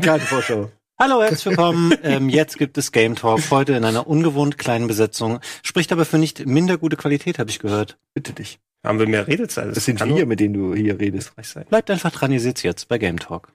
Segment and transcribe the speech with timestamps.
[0.00, 0.70] Keine Vorschau.
[0.98, 1.92] Hallo, herzlich willkommen.
[2.02, 5.40] ähm, jetzt gibt es Game Talk, heute in einer ungewohnt kleinen Besetzung.
[5.62, 7.98] Spricht aber für nicht minder gute Qualität, habe ich gehört.
[8.14, 8.58] Bitte dich.
[8.84, 9.66] Haben wir mehr Redezeit?
[9.68, 11.32] Das, das sind wir, mit denen du hier redest.
[11.68, 13.52] Bleibt einfach dran, ihr seht's jetzt bei Game Talk.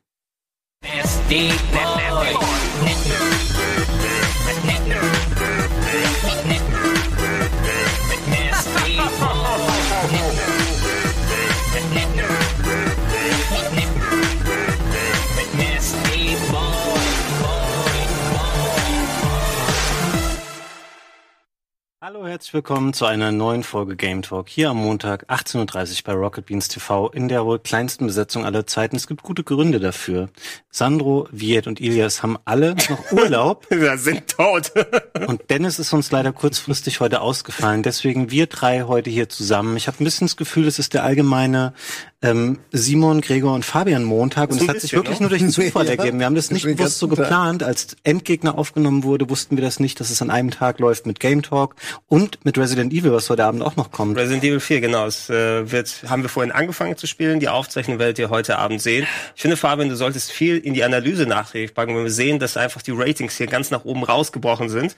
[22.07, 26.13] Hallo, herzlich willkommen zu einer neuen Folge Game Talk hier am Montag 18.30 Uhr bei
[26.13, 28.95] Rocket Beans TV in der wohl kleinsten Besetzung aller Zeiten.
[28.95, 30.29] Es gibt gute Gründe dafür.
[30.71, 33.65] Sandro, Viet und Ilias haben alle noch Urlaub.
[33.69, 34.71] Wir sind tot.
[35.27, 37.83] und Dennis ist uns leider kurzfristig heute ausgefallen.
[37.83, 39.75] Deswegen wir drei heute hier zusammen.
[39.75, 41.73] Ich habe ein bisschen das Gefühl, es ist der allgemeine
[42.21, 44.49] ähm, Simon, Gregor und Fabian Montag.
[44.49, 46.19] Und es hat sich wirklich nur durch den Zufall ja, ergeben.
[46.19, 47.63] Wir haben das nicht bewusst so geplant.
[47.63, 51.19] Als Endgegner aufgenommen wurde, wussten wir das nicht, dass es an einem Tag läuft mit
[51.19, 51.75] Game Talk
[52.07, 54.17] und mit Resident Evil, was heute Abend auch noch kommt.
[54.17, 55.05] Resident Evil 4, genau.
[55.05, 57.39] Es äh, wird, haben wir vorhin angefangen zu spielen.
[57.39, 59.07] Die Aufzeichnung werdet ihr heute Abend sehen.
[59.35, 62.81] Ich finde, Fabian, du solltest viel in die Analyse packen, wenn wir sehen, dass einfach
[62.81, 64.95] die Ratings hier ganz nach oben rausgebrochen sind.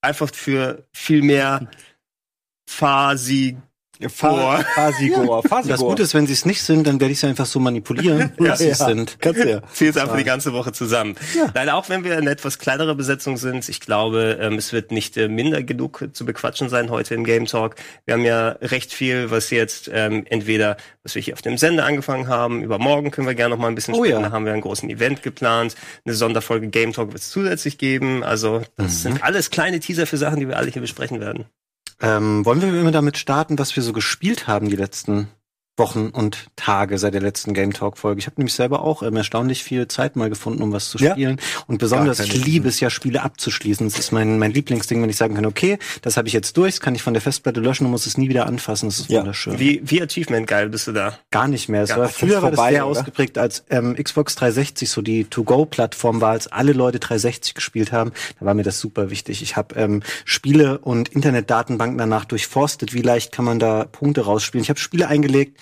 [0.00, 1.68] Einfach für viel mehr
[2.68, 3.56] Phasi
[4.08, 5.42] Fa Fasigor.
[5.48, 5.62] Ja.
[5.62, 8.32] Das Gute ist, wenn sie es nicht sind, dann werde ich sie einfach so manipulieren,
[8.38, 9.16] ja, dass sie es sind.
[9.20, 9.62] Kannst du ja.
[9.72, 11.14] Zählst einfach die ganze Woche zusammen.
[11.34, 11.50] Ja.
[11.54, 15.16] Leider auch, wenn wir eine etwas kleinere Besetzung sind, ich glaube, ähm, es wird nicht
[15.16, 17.76] äh, minder genug zu bequatschen sein heute im Game Talk.
[18.04, 21.84] Wir haben ja recht viel, was jetzt ähm, entweder, was wir hier auf dem Sender
[21.84, 24.22] angefangen haben, über morgen können wir gerne noch mal ein bisschen oh, sprechen.
[24.22, 24.28] Ja.
[24.28, 25.74] Da haben wir einen großen Event geplant.
[26.04, 28.22] Eine Sonderfolge Game Talk wird es zusätzlich geben.
[28.24, 29.12] Also das mhm.
[29.12, 31.46] sind alles kleine Teaser für Sachen, die wir alle hier besprechen werden.
[32.02, 35.28] Ähm, wollen wir immer damit starten, was wir so gespielt haben die letzten
[35.78, 38.18] Wochen und Tage seit der letzten Game Talk Folge.
[38.18, 41.38] Ich habe nämlich selber auch ähm, erstaunlich viel Zeit mal gefunden, um was zu spielen.
[41.38, 41.62] Ja.
[41.66, 43.88] Und besonders, ich liebe es ja, Spiele abzuschließen.
[43.88, 46.74] Das ist mein, mein Lieblingsding, wenn ich sagen kann, okay, das habe ich jetzt durch,
[46.74, 48.90] das kann ich von der Festplatte löschen und muss es nie wieder anfassen.
[48.90, 49.20] Das ist ja.
[49.20, 49.58] wunderschön.
[49.58, 51.18] Wie, wie Achievement geil bist du da?
[51.30, 51.84] Gar nicht mehr.
[51.84, 53.00] Es war, früher war das sehr oder?
[53.00, 58.12] ausgeprägt, als ähm, Xbox 360 so die To-Go-Plattform war, als alle Leute 360 gespielt haben.
[58.38, 59.40] Da war mir das super wichtig.
[59.40, 62.92] Ich habe ähm, Spiele und Internetdatenbanken danach durchforstet.
[62.92, 64.62] Wie leicht kann man da Punkte rausspielen?
[64.62, 65.61] Ich habe Spiele eingelegt,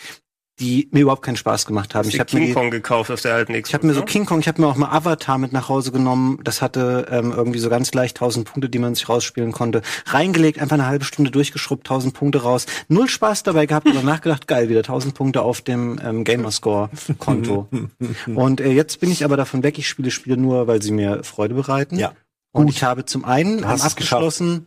[0.60, 2.08] die mir überhaupt keinen Spaß gemacht haben.
[2.08, 3.68] Ich habe King Kong gekauft auf der alten Xbox.
[3.68, 4.06] Ich habe mir so ne?
[4.06, 6.38] King Kong, ich habe mir auch mal Avatar mit nach Hause genommen.
[6.44, 9.80] Das hatte ähm, irgendwie so ganz leicht 1000 Punkte, die man sich rausspielen konnte.
[10.06, 12.66] Reingelegt, einfach eine halbe Stunde durchgeschrubbt, 1000 Punkte raus.
[12.88, 17.68] Null Spaß dabei gehabt, aber nachgedacht, geil, wieder 1000 Punkte auf dem ähm, Gamerscore Konto.
[18.34, 21.24] Und äh, jetzt bin ich aber davon weg, ich spiele Spiele nur, weil sie mir
[21.24, 21.98] Freude bereiten.
[21.98, 22.12] Ja.
[22.52, 22.74] Und Gut.
[22.74, 24.66] ich habe zum einen abgeschlossen,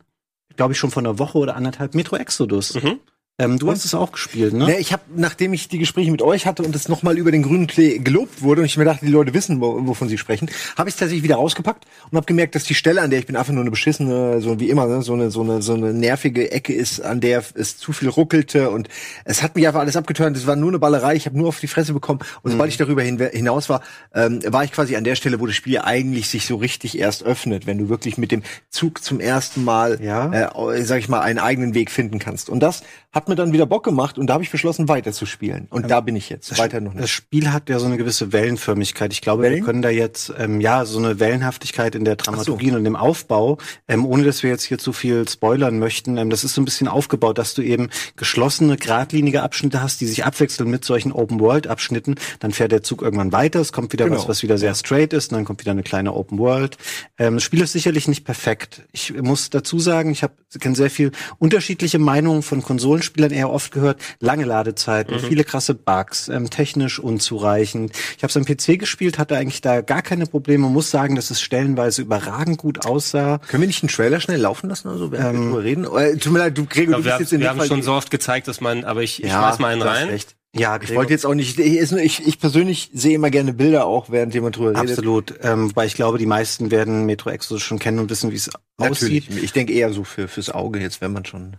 [0.55, 2.73] glaube ich schon vor einer Woche oder anderthalb Metro Exodus.
[2.75, 2.99] Mhm.
[3.43, 4.71] Ähm, du hast es auch gespielt, ne?
[4.71, 7.43] Ja, ich habe, nachdem ich die Gespräche mit euch hatte und es nochmal über den
[7.43, 10.89] grünen Klee gelobt wurde und ich mir dachte, die Leute wissen, wovon sie sprechen, habe
[10.89, 13.53] ich tatsächlich wieder rausgepackt und habe gemerkt, dass die Stelle, an der ich bin, einfach
[13.53, 16.73] nur eine beschissene, so wie immer, ne, so eine so eine so eine nervige Ecke
[16.73, 18.87] ist, an der es zu viel ruckelte und
[19.25, 20.37] es hat mich einfach alles abgeturnt.
[20.37, 22.55] Es war nur eine Ballerei, ich habe nur auf die Fresse bekommen und mhm.
[22.55, 23.81] sobald ich darüber hin, hinaus war,
[24.13, 27.23] ähm, war ich quasi an der Stelle, wo das Spiel eigentlich sich so richtig erst
[27.23, 30.49] öffnet, wenn du wirklich mit dem Zug zum ersten Mal, ja.
[30.49, 32.49] äh, sag ich mal, einen eigenen Weg finden kannst.
[32.49, 32.83] Und das
[33.13, 35.67] hat mir dann wieder Bock gemacht und da habe ich beschlossen, weiterzuspielen.
[35.69, 35.88] Und ja.
[35.88, 36.51] da bin ich jetzt.
[36.51, 37.03] Das weiter noch nicht.
[37.03, 39.13] Das Spiel hat ja so eine gewisse Wellenförmigkeit.
[39.13, 39.55] Ich glaube, Wellen?
[39.55, 42.77] wir können da jetzt ähm, ja so eine Wellenhaftigkeit in der Dramaturgie so.
[42.77, 43.57] und im Aufbau,
[43.88, 46.17] ähm, ohne dass wir jetzt hier zu viel spoilern möchten.
[46.17, 50.07] Ähm, das ist so ein bisschen aufgebaut, dass du eben geschlossene, geradlinige Abschnitte hast, die
[50.07, 52.16] sich abwechseln mit solchen Open-World-Abschnitten.
[52.39, 54.17] Dann fährt der Zug irgendwann weiter, es kommt wieder genau.
[54.17, 56.77] was, was wieder sehr straight ist, und dann kommt wieder eine kleine Open-World.
[57.17, 58.83] Ähm, das Spiel ist sicherlich nicht perfekt.
[58.91, 63.51] Ich muss dazu sagen, ich habe kenne sehr viel unterschiedliche Meinungen von Konsolen Spielern eher
[63.51, 65.19] oft gehört, lange Ladezeiten, mhm.
[65.19, 67.91] viele krasse Bugs, ähm, technisch unzureichend.
[68.18, 71.29] Ich habe es am PC gespielt, hatte eigentlich da gar keine Probleme, muss sagen, dass
[71.29, 73.38] es stellenweise überragend gut aussah.
[73.47, 75.85] Können wir nicht einen Trailer schnell laufen lassen oder so, während ähm, wir drüber reden?
[75.85, 77.94] Oder, tut mir leid, du, Gregor, du bist jetzt in Wir haben Fall schon so
[77.94, 80.09] oft gezeigt, dass man, aber ich, ich ja, schmeiß mal einen rein.
[80.09, 80.35] Echt.
[80.56, 84.11] Ja, ich wollte jetzt auch nicht, ich, ich, ich persönlich sehe immer gerne Bilder auch,
[84.11, 84.91] während jemand drüber redet.
[84.91, 88.35] Absolut, ähm, weil ich glaube, die meisten werden Metro Exodus schon kennen und wissen, wie
[88.35, 89.26] es aussieht.
[89.35, 91.58] Ich denke eher so für fürs Auge jetzt, wenn man schon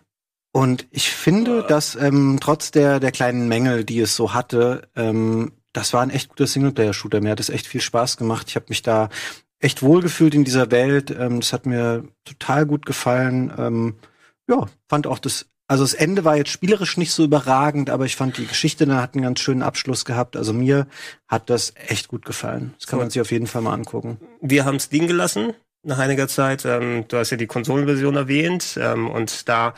[0.54, 5.50] und ich finde, dass ähm, trotz der, der kleinen Mängel, die es so hatte, ähm,
[5.72, 7.20] das war ein echt guter Singleplayer-Shooter.
[7.20, 8.46] Mir hat es echt viel Spaß gemacht.
[8.48, 9.08] Ich habe mich da
[9.58, 11.10] echt wohlgefühlt in dieser Welt.
[11.10, 13.52] Ähm, das hat mir total gut gefallen.
[13.58, 13.96] Ähm,
[14.48, 18.14] ja, fand auch das, also das Ende war jetzt spielerisch nicht so überragend, aber ich
[18.14, 20.36] fand die Geschichte da hat einen ganz schönen Abschluss gehabt.
[20.36, 20.86] Also mir
[21.26, 22.74] hat das echt gut gefallen.
[22.78, 24.20] Das kann man sich auf jeden Fall mal angucken.
[24.40, 25.52] Wir haben es liegen gelassen
[25.84, 26.64] nach einiger Zeit.
[26.64, 29.74] Ähm, du hast ja die Konsolenversion erwähnt ähm, und da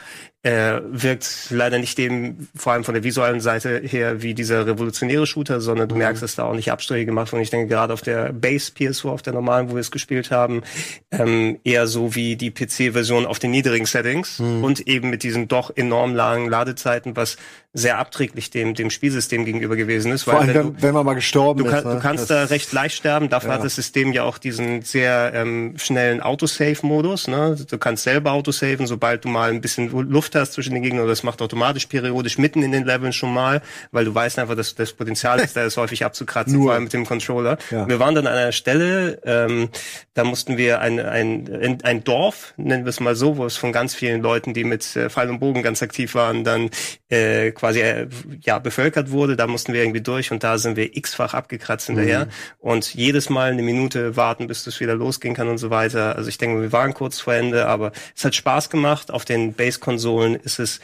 [0.47, 5.27] äh, wirkt leider nicht dem, vor allem von der visuellen Seite her, wie dieser revolutionäre
[5.27, 6.03] Shooter, sondern du mhm.
[6.03, 7.43] merkst, dass da auch nicht Abstriche gemacht wurden.
[7.43, 10.63] Ich denke gerade auf der Base PS4, auf der normalen, wo wir es gespielt haben,
[11.11, 14.63] ähm, eher so wie die PC-Version auf den niedrigen Settings mhm.
[14.63, 17.39] und eben mit diesen doch enorm langen Ladezeiten, was
[17.77, 20.23] sehr abträglich dem, dem Spielsystem gegenüber gewesen ist.
[20.23, 21.73] Vor allem, wenn, du, wenn man mal gestorben du ist.
[21.73, 21.95] Kann, ne?
[21.97, 23.29] Du kannst das da recht leicht sterben.
[23.29, 23.57] Dafür ja.
[23.57, 27.29] hat das System ja auch diesen sehr ähm, schnellen Autosave-Modus.
[27.29, 27.57] Ne?
[27.69, 31.07] Du kannst selber autosaven, sobald du mal ein bisschen Luft hast zwischen den Gegnern.
[31.07, 34.75] Das macht automatisch periodisch mitten in den Leveln schon mal, weil du weißt einfach, dass
[34.75, 37.59] das Potenzial ist, da ist häufig abzukratzen, vor allem mit dem Controller.
[37.71, 37.89] Ja.
[37.89, 39.69] Wir waren dann an einer Stelle, ähm,
[40.15, 43.73] da mussten wir ein, ein, ein Dorf, nennen wir es mal so, wo es von
[43.73, 46.71] ganz vielen Leuten, die mit äh, Pfeil und Bogen ganz aktiv waren, dann
[47.09, 48.09] äh, quasi äh,
[48.43, 49.37] ja bevölkert wurde.
[49.37, 52.27] Da mussten wir irgendwie durch und da sind wir x-fach abgekratzt hinterher.
[52.27, 52.31] Mhm.
[52.59, 56.17] Und jedes Mal eine Minute warten, bis das wieder losgehen kann und so weiter.
[56.17, 59.11] Also ich denke, wir waren kurz vor Ende, aber es hat Spaß gemacht.
[59.11, 60.81] Auf den Base-Konsolen ist es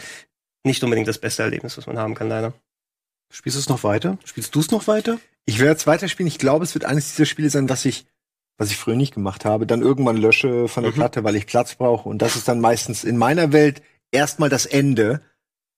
[0.64, 2.52] nicht unbedingt das beste Erlebnis, was man haben kann, leider.
[3.31, 4.19] Spielst du es noch weiter?
[4.25, 5.19] Spielst du es noch weiter?
[5.46, 6.29] Ich werde es weiterspielen.
[6.29, 8.06] Ich glaube, es wird eines dieser Spiele sein, was ich
[8.58, 10.96] was ich früher nicht gemacht habe, dann irgendwann lösche von der mhm.
[10.96, 12.08] Platte, weil ich Platz brauche.
[12.08, 15.20] Und das ist dann meistens in meiner Welt erstmal das Ende.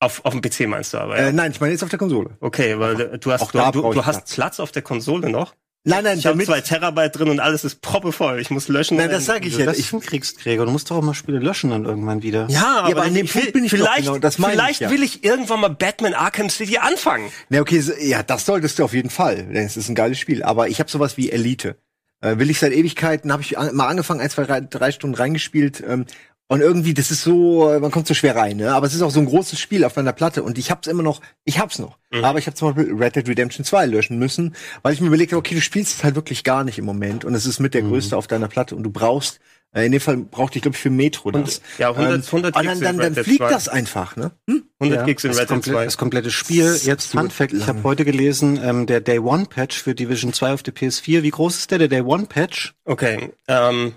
[0.00, 1.19] Auf, auf dem PC meinst du aber?
[1.19, 1.29] Ja?
[1.29, 2.37] Äh, nein, ich meine jetzt auf der Konsole.
[2.41, 5.55] Okay, weil du hast, du, du, du hast Platz auf der Konsole noch?
[5.87, 8.41] Nein, nein, ich habe zwei Terabyte drin und alles ist proppevoll.
[8.41, 8.97] Ich muss löschen.
[8.97, 9.71] Nein, das sage ich ja.
[9.73, 10.65] Ich bin Kriegsträger.
[10.65, 12.47] Du musst doch auch mal Spiele löschen dann irgendwann wieder.
[12.49, 14.91] Ja, aber, ja, aber an dem Punkt bin ich vielleicht, genau, das vielleicht ich, ja.
[14.91, 17.31] will ich irgendwann mal Batman Arkham City anfangen.
[17.51, 19.37] Na okay, so, ja, das solltest du auf jeden Fall.
[19.37, 20.43] Denn es ist ein geiles Spiel.
[20.43, 21.77] Aber ich habe sowas wie Elite.
[22.23, 25.85] Äh, will ich seit Ewigkeiten, habe ich mal angefangen, ein, zwei, drei Stunden reingespielt.
[25.87, 26.07] Ähm,
[26.49, 28.75] und irgendwie, das ist so, man kommt so schwer rein, ne?
[28.75, 31.02] Aber es ist auch so ein großes Spiel auf meiner Platte und ich hab's immer
[31.02, 31.99] noch, ich hab's noch.
[32.11, 32.25] Mhm.
[32.25, 35.32] Aber ich habe zum Beispiel Red Dead Redemption 2 löschen müssen, weil ich mir überlegt
[35.32, 37.73] habe, okay, du spielst es halt wirklich gar nicht im Moment und es ist mit
[37.73, 37.91] der mhm.
[37.91, 39.41] größte auf deiner Platte und du brauchst,
[39.73, 41.62] äh, in dem Fall brauchte ich, glaube ich, für Metro das.
[41.79, 43.49] ja, 100, 100 ähm, und dann, dann, dann fliegt 2.
[43.49, 44.31] das einfach, ne?
[44.49, 44.64] Hm?
[44.81, 45.85] 100 ja, Gigs in Red Dead 2.
[45.85, 46.79] Das komplette Spiel.
[46.82, 50.52] Jetzt Fun Fact, ich habe heute gelesen, ähm, der Day One Patch für Division 2
[50.52, 51.23] auf der PS4.
[51.23, 52.75] Wie groß ist der, der Day One Patch?
[52.85, 53.94] Okay, ähm,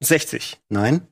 [0.00, 0.58] 60.
[0.70, 1.06] Nein.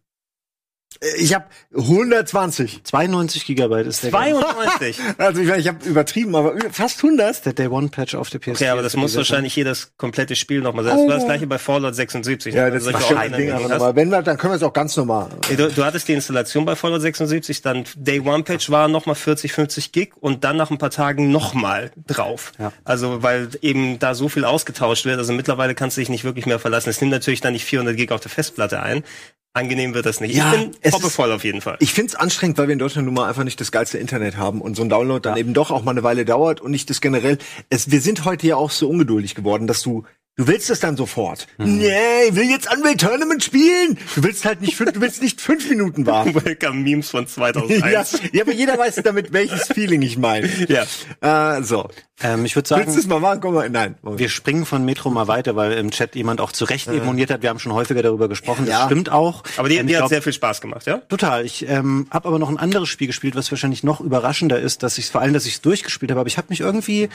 [1.18, 2.84] Ich habe 120.
[2.84, 4.10] 92 Gigabyte ist der.
[4.10, 4.98] 92?
[5.18, 7.46] also ich, ich habe übertrieben, aber fast 100.
[7.46, 8.50] Der Day One Patch auf der PS4.
[8.50, 10.98] Okay, aber das muss wahrscheinlich hier das komplette Spiel nochmal sein.
[10.98, 12.54] Das war das gleiche bei Fallout 76.
[12.54, 13.96] Ja, das ist ein Ding nochmal.
[13.96, 15.30] Wenn wir, dann können wir es auch ganz normal.
[15.56, 19.54] Du, du, hattest die Installation bei Fallout 76, dann Day One Patch war nochmal 40,
[19.54, 22.52] 50 Gig und dann nach ein paar Tagen nochmal drauf.
[22.58, 22.72] Ja.
[22.84, 25.16] Also weil eben da so viel ausgetauscht wird.
[25.16, 26.90] Also mittlerweile kannst du dich nicht wirklich mehr verlassen.
[26.90, 29.02] Es nimmt natürlich dann nicht 400 Gig auf der Festplatte ein
[29.52, 30.34] angenehm wird das nicht.
[30.34, 31.76] Ja, ich bin hoppevoll auf jeden Fall.
[31.80, 34.60] Ich find's anstrengend, weil wir in Deutschland nun mal einfach nicht das geilste Internet haben
[34.60, 35.40] und so ein Download dann ja.
[35.40, 37.38] eben doch auch mal eine Weile dauert und nicht das generell.
[37.68, 40.04] Es, wir sind heute ja auch so ungeduldig geworden, dass du
[40.40, 41.46] Du willst es dann sofort.
[41.58, 41.76] Hm.
[41.76, 43.98] Nee, ich will jetzt Unreal Tournament spielen.
[44.14, 46.34] Du willst halt nicht, du willst nicht fünf Minuten warten.
[46.46, 48.12] Welcome Memes von 2001.
[48.12, 50.48] ja, ja, aber jeder weiß damit, welches Feeling ich meine.
[50.66, 51.58] Ja.
[51.58, 51.90] Äh, so.
[52.22, 52.86] Ähm, ich würde sagen.
[52.86, 53.40] Willst du es mal machen?
[53.42, 53.96] Komm mal, nein.
[54.02, 57.00] Wir springen von Metro mal weiter, weil im Chat jemand auch zu Recht äh.
[57.00, 57.42] moniert hat.
[57.42, 58.64] Wir haben schon häufiger darüber gesprochen.
[58.64, 59.42] Das stimmt auch.
[59.58, 61.02] Aber die, ähm, die hat glaub, sehr viel Spaß gemacht, ja?
[61.10, 61.44] Total.
[61.44, 64.96] Ich ähm, habe aber noch ein anderes Spiel gespielt, was wahrscheinlich noch überraschender ist, dass
[64.96, 66.20] ich vor allem, dass ich es durchgespielt habe.
[66.20, 67.10] Aber ich habe mich irgendwie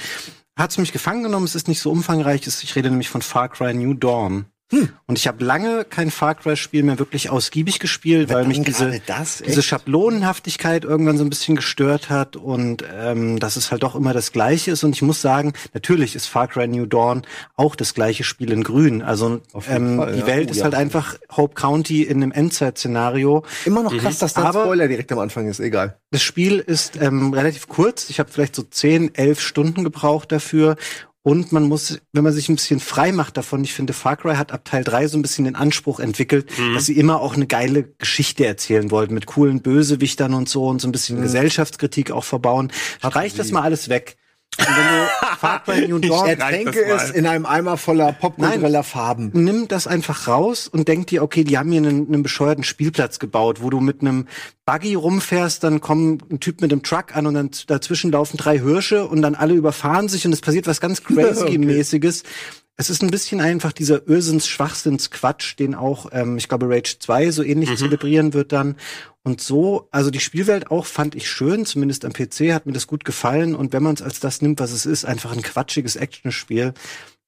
[0.58, 1.46] hat es mich gefangen genommen.
[1.46, 2.48] Es ist nicht so umfangreich.
[2.48, 4.48] Ich rede nämlich von Far Cry New Dawn.
[4.72, 4.90] Hm.
[5.06, 9.42] Und ich habe lange kein Far Cry-Spiel mehr wirklich ausgiebig gespielt, weil mich diese, das,
[9.46, 14.12] diese Schablonenhaftigkeit irgendwann so ein bisschen gestört hat und ähm, dass es halt doch immer
[14.12, 14.84] das Gleiche ist.
[14.84, 17.22] Und ich muss sagen, natürlich ist Far Cry New Dawn
[17.56, 19.02] auch das gleiche Spiel in Grün.
[19.02, 20.28] Also ähm, Fall, die ja.
[20.28, 23.46] Welt oh, ist halt einfach Hope County in einem Endzeit-Szenario.
[23.64, 24.20] Immer noch krass, mhm.
[24.20, 26.00] dass da ein Spoiler direkt am Anfang ist, egal.
[26.12, 28.10] Das Spiel ist ähm, relativ kurz.
[28.10, 30.76] Ich habe vielleicht so zehn, elf Stunden gebraucht dafür.
[31.26, 34.36] Und man muss, wenn man sich ein bisschen frei macht davon, ich finde, Far Cry
[34.36, 36.76] hat ab Teil 3 so ein bisschen den Anspruch entwickelt, mhm.
[36.76, 40.82] dass sie immer auch eine geile Geschichte erzählen wollten, mit coolen Bösewichtern und so und
[40.82, 41.24] so ein bisschen mhm.
[41.24, 42.72] Gesellschaftskritik auch verbauen.
[43.00, 44.18] Streicht das mal alles weg.
[44.58, 45.08] Und wenn du
[45.40, 49.32] Far Cry New Dawn ertränke es in einem Eimer voller popkultureller Farben.
[49.34, 53.20] Nimm das einfach raus und denk dir, okay, die haben hier einen, einen bescheuerten Spielplatz
[53.20, 54.28] gebaut, wo du mit einem
[54.66, 58.60] Buggy rumfährst, dann kommt ein Typ mit einem Truck an und dann dazwischen laufen drei
[58.60, 62.22] Hirsche und dann alle überfahren sich und es passiert was ganz crazy-mäßiges.
[62.22, 62.30] okay.
[62.78, 67.42] Es ist ein bisschen einfach dieser Irrsinns-Schwachsinns-Quatsch, den auch, ähm, ich glaube, Rage 2 so
[67.42, 67.78] ähnlich mhm.
[67.78, 68.76] zelebrieren wird dann.
[69.24, 72.86] Und so, also die Spielwelt auch fand ich schön, zumindest am PC hat mir das
[72.86, 73.56] gut gefallen.
[73.56, 76.74] Und wenn man es als das nimmt, was es ist, einfach ein quatschiges Actionspiel,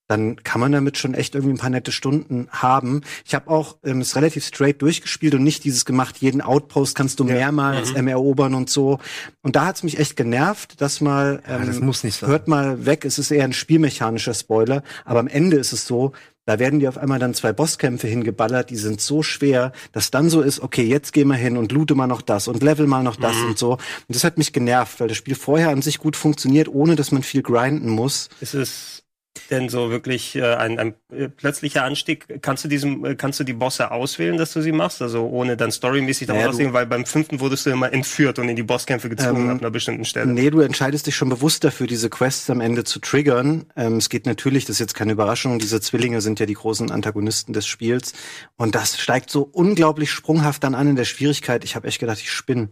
[0.08, 3.02] dann kann man damit schon echt irgendwie ein paar nette Stunden haben.
[3.24, 7.20] Ich habe auch ähm, es relativ straight durchgespielt und nicht dieses gemacht, jeden Outpost kannst
[7.20, 7.34] du ja.
[7.34, 8.08] mehrmals mhm.
[8.08, 8.98] erobern und so.
[9.42, 12.30] Und da hat's mich echt genervt, dass mal, ähm, ja, das muss nicht sein.
[12.30, 16.12] hört mal weg, es ist eher ein spielmechanischer Spoiler, aber am Ende ist es so,
[16.48, 20.30] Da werden die auf einmal dann zwei Bosskämpfe hingeballert, die sind so schwer, dass dann
[20.30, 23.02] so ist, okay, jetzt geh mal hin und loote mal noch das und level mal
[23.02, 23.48] noch das mhm.
[23.48, 23.72] und so.
[23.72, 27.12] Und das hat mich genervt, weil das Spiel vorher an sich gut funktioniert, ohne dass
[27.12, 28.30] man viel grinden muss.
[28.40, 29.04] Es ist
[29.50, 32.42] denn so wirklich äh, ein, ein äh, plötzlicher Anstieg?
[32.42, 35.02] Kannst du diesem, äh, kannst du die Bosse auswählen, dass du sie machst?
[35.02, 38.48] Also ohne dann storymäßig davon naja, auszugehen, weil beim fünften wurdest du immer entführt und
[38.48, 40.32] in die Bosskämpfe gezwungen ähm, ab einer bestimmten Stelle.
[40.32, 43.66] Nee, du entscheidest dich schon bewusst dafür, diese Quests am Ende zu triggern.
[43.76, 46.90] Ähm, es geht natürlich, das ist jetzt keine Überraschung, diese Zwillinge sind ja die großen
[46.90, 48.12] Antagonisten des Spiels.
[48.56, 51.64] Und das steigt so unglaublich sprunghaft dann an in der Schwierigkeit.
[51.64, 52.68] Ich habe echt gedacht, ich spinne.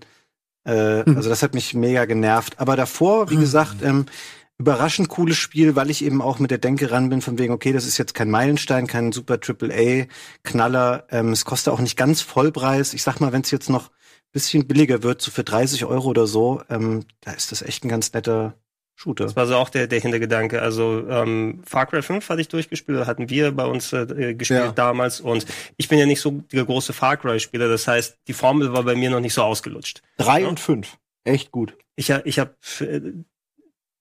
[0.66, 1.16] Äh, mhm.
[1.16, 2.54] Also das hat mich mega genervt.
[2.58, 4.06] Aber davor, wie gesagt, ähm,
[4.58, 7.72] überraschend cooles Spiel, weil ich eben auch mit der Denke ran bin, von wegen, okay,
[7.72, 11.06] das ist jetzt kein Meilenstein, kein super Triple-A-Knaller.
[11.10, 12.94] Ähm, es kostet auch nicht ganz Vollpreis.
[12.94, 13.90] Ich sag mal, wenn es jetzt noch
[14.32, 17.88] bisschen billiger wird, so für 30 Euro oder so, ähm, da ist das echt ein
[17.88, 18.54] ganz netter
[18.94, 19.24] Shooter.
[19.24, 20.60] Das war so auch der, der Hintergedanke.
[20.60, 24.72] Also ähm, Far Cry 5 hatte ich durchgespielt, hatten wir bei uns äh, gespielt ja.
[24.72, 25.46] damals und
[25.78, 28.94] ich bin ja nicht so der große Far Cry-Spieler, das heißt, die Formel war bei
[28.94, 30.02] mir noch nicht so ausgelutscht.
[30.18, 30.48] Drei ja?
[30.48, 30.98] und fünf.
[31.24, 31.74] Echt gut.
[31.96, 33.00] Ich, ich habe äh,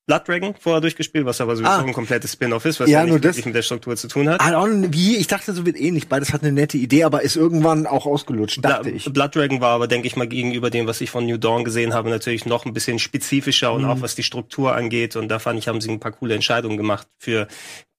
[0.07, 1.79] Blood Dragon vorher durchgespielt, was aber sowieso ah.
[1.79, 4.39] ein komplettes Spin-off ist, was ja, ja nicht das, mit der Struktur zu tun hat.
[4.39, 5.17] Ah, wie?
[5.17, 6.07] Ich dachte, so wird ähnlich.
[6.07, 9.11] Beides hat eine nette Idee, aber ist irgendwann auch ausgelutscht, dachte Bla ich.
[9.11, 11.93] Blood Dragon war aber, denke ich mal, gegenüber dem, was ich von New Dawn gesehen
[11.93, 13.89] habe, natürlich noch ein bisschen spezifischer und mhm.
[13.89, 15.15] auch was die Struktur angeht.
[15.15, 17.47] Und da fand ich, haben sie ein paar coole Entscheidungen gemacht für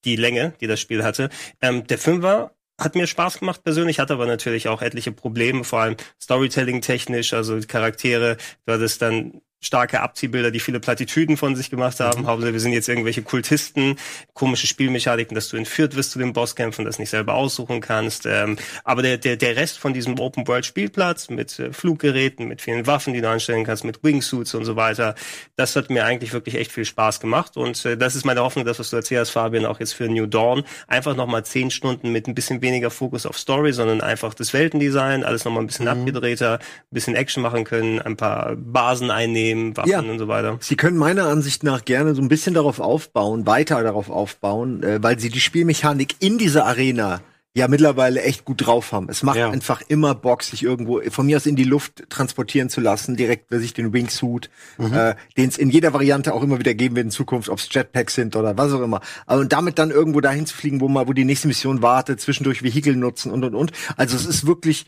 [0.04, 1.28] die Länge, die das Spiel hatte.
[1.60, 5.80] Ähm, der Fünfer hat mir Spaß gemacht persönlich, hatte aber natürlich auch etliche Probleme, vor
[5.80, 8.36] allem Storytelling technisch, also Charaktere,
[8.66, 12.23] du hattest dann starke Abziehbilder, die viele Plattitüden von sich gemacht haben.
[12.23, 12.26] Mhm.
[12.26, 13.96] Hauptsache, wir sind jetzt irgendwelche Kultisten,
[14.32, 18.26] komische Spielmechaniken, dass du entführt wirst zu den Bosskämpfen, das nicht selber aussuchen kannst.
[18.26, 23.12] Ähm, aber der, der, der Rest von diesem Open-World-Spielplatz mit äh, Fluggeräten, mit vielen Waffen,
[23.12, 25.14] die du anstellen kannst, mit Wingsuits und so weiter,
[25.56, 27.56] das hat mir eigentlich wirklich echt viel Spaß gemacht.
[27.56, 30.08] Und äh, das ist meine Hoffnung, das, was du erzählt hast, Fabian, auch jetzt für
[30.08, 34.35] New Dawn, einfach nochmal zehn Stunden mit ein bisschen weniger Fokus auf Story, sondern einfach
[34.35, 36.00] das Weltendesign, alles nochmal ein bisschen mhm.
[36.00, 40.00] abgedrehter, ein bisschen Action machen können, ein paar Basen einnehmen, Waffen ja.
[40.00, 40.58] und so weiter.
[40.60, 45.02] Sie können meiner Ansicht nach gerne so ein bisschen darauf aufbauen, weiter darauf aufbauen, äh,
[45.02, 47.20] weil sie die Spielmechanik in dieser Arena
[47.56, 49.08] ja mittlerweile echt gut drauf haben.
[49.08, 49.50] Es macht ja.
[49.50, 53.46] einfach immer Bock, sich irgendwo von mir aus in die Luft transportieren zu lassen, direkt
[53.48, 54.92] sich den Wingsuit, mhm.
[54.92, 57.68] äh, den es in jeder Variante auch immer wieder geben wird in Zukunft, ob es
[57.70, 59.00] Jetpacks sind oder was auch immer.
[59.25, 62.20] Aber und damit dann irgendwo dahin zu fliegen, wo mal, wo die nächste Mission wartet,
[62.20, 63.72] zwischendurch Vehikel nutzen und und und.
[63.96, 64.84] Also es ist wirklich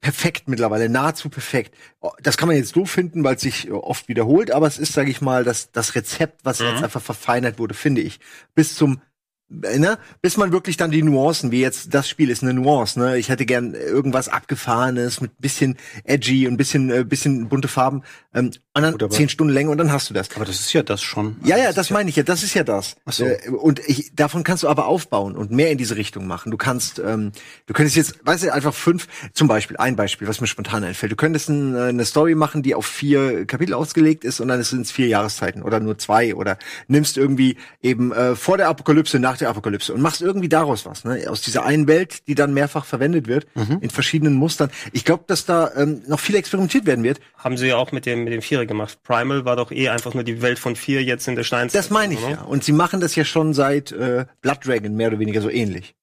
[0.00, 1.74] perfekt mittlerweile, nahezu perfekt.
[2.00, 4.92] Oh, das kann man jetzt doof finden, weil es sich oft wiederholt, aber es ist,
[4.92, 6.66] sage ich mal, das, das Rezept, was mhm.
[6.66, 8.20] jetzt einfach verfeinert wurde, finde ich.
[8.54, 9.00] Bis zum
[9.48, 13.16] ne, bis man wirklich dann die Nuancen, wie jetzt das Spiel ist eine Nuance, ne?
[13.16, 18.02] Ich hätte gern irgendwas abgefahrenes mit bisschen edgy und bisschen äh, bisschen bunte Farben
[18.34, 20.34] ähm, und dann Gut, zehn Stunden länger und dann hast du das.
[20.34, 21.36] Aber das ist ja das schon.
[21.44, 22.96] Ja, ja, das, das meine ich ja, das ist ja das.
[23.04, 23.24] Ach so.
[23.24, 26.50] Äh, und ich, davon kannst du aber aufbauen und mehr in diese Richtung machen.
[26.50, 27.32] Du kannst, ähm,
[27.66, 31.12] du könntest jetzt, weißt du, einfach fünf, zum Beispiel, ein Beispiel, was mir spontan einfällt.
[31.12, 34.62] Du könntest ein, äh, eine Story machen, die auf vier Kapitel ausgelegt ist und dann
[34.62, 39.18] sind es vier Jahreszeiten oder nur zwei oder nimmst irgendwie eben äh, vor der Apokalypse,
[39.18, 41.26] nach der Apokalypse und machst irgendwie daraus was, ne?
[41.28, 43.78] Aus dieser einen Welt, die dann mehrfach verwendet wird, mhm.
[43.80, 44.70] in verschiedenen Mustern.
[44.92, 47.20] Ich glaube, dass da ähm, noch viel experimentiert werden wird.
[47.36, 48.98] Haben sie ja auch mit dem, mit dem Vierer gemacht.
[49.02, 51.78] Primal war doch eh einfach nur die Welt von vier jetzt in der Steinzeit.
[51.78, 52.30] Das meine ich oder?
[52.30, 52.42] ja.
[52.42, 55.94] Und sie machen das ja schon seit äh, Blood Dragon mehr oder weniger so ähnlich.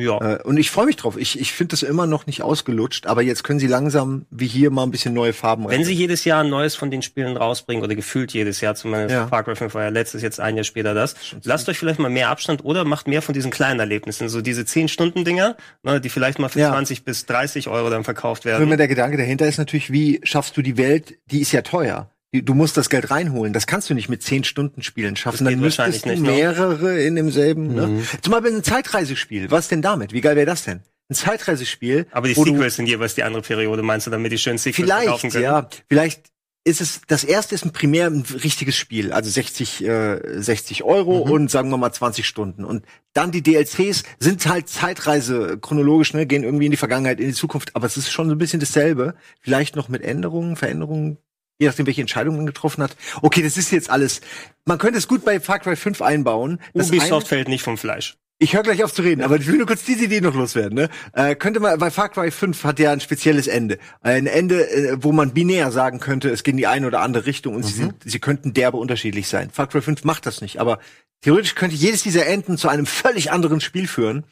[0.00, 0.18] Ja.
[0.20, 1.16] Äh, und ich freue mich drauf.
[1.16, 4.70] Ich, ich finde das immer noch nicht ausgelutscht, aber jetzt können sie langsam wie hier
[4.70, 7.82] mal ein bisschen neue Farben Wenn sie jedes Jahr ein neues von den Spielen rausbringen
[7.82, 9.26] oder gefühlt jedes Jahr, zumindest ja.
[9.26, 12.10] Far Cry 5 war ja letztes, jetzt ein Jahr später das, lasst euch vielleicht mal
[12.10, 16.38] mehr Abstand oder macht mehr von diesen kleinen Erlebnissen, so diese 10-Stunden-Dinger, ne, die vielleicht
[16.38, 16.70] mal für ja.
[16.70, 18.70] 20 bis 30 Euro dann verkauft werden.
[18.70, 22.10] Und der Gedanke dahinter ist natürlich, wie schaffst du die Welt, die ist ja teuer
[22.32, 23.52] du musst das Geld reinholen.
[23.52, 25.44] Das kannst du nicht mit zehn Stunden Spielen schaffen.
[25.44, 26.16] Dann müsstest du ne?
[26.16, 27.02] mehrere ne?
[27.02, 27.74] in demselben.
[27.74, 27.86] Ne?
[27.86, 27.96] Mhm.
[27.96, 28.02] Ne?
[28.22, 29.50] Zum Beispiel ein Zeitreisespiel.
[29.50, 30.12] Was denn damit?
[30.12, 30.80] Wie geil wäre das denn?
[31.08, 32.06] Ein Zeitreisespiel.
[32.10, 35.30] Aber die Sequels sind jeweils die andere Periode, meinst du, damit die schönen Sequels verkaufen
[35.30, 35.44] können?
[35.44, 36.32] Ja, vielleicht
[36.66, 41.24] ist es, das erste ist ein primär ein richtiges Spiel, also 60, äh, 60 Euro
[41.24, 41.30] mhm.
[41.30, 42.64] und sagen wir mal 20 Stunden.
[42.64, 47.28] Und dann die DLCs sind halt Zeitreise chronologisch, ne, gehen irgendwie in die Vergangenheit, in
[47.28, 49.14] die Zukunft, aber es ist schon so ein bisschen dasselbe.
[49.40, 51.18] Vielleicht noch mit Änderungen, Veränderungen,
[51.58, 52.96] je nachdem, welche Entscheidung man getroffen hat.
[53.22, 54.20] Okay, das ist jetzt alles.
[54.64, 56.60] Man könnte es gut bei Far Cry 5 einbauen.
[56.74, 58.16] Ubisoft fällt nicht vom Fleisch.
[58.38, 60.74] Ich höre gleich auf zu reden, aber ich will nur kurz diese Idee noch loswerden.
[60.74, 60.90] Ne?
[61.14, 63.78] Äh, könnte man, bei Far Cry 5 hat ja ein spezielles Ende.
[64.02, 67.24] Ein Ende, äh, wo man binär sagen könnte, es geht in die eine oder andere
[67.24, 67.66] Richtung und mhm.
[67.66, 69.48] sie, sind, sie könnten derbe unterschiedlich sein.
[69.50, 70.80] Far Cry 5 macht das nicht, aber
[71.22, 74.24] theoretisch könnte jedes dieser Enden zu einem völlig anderen Spiel führen,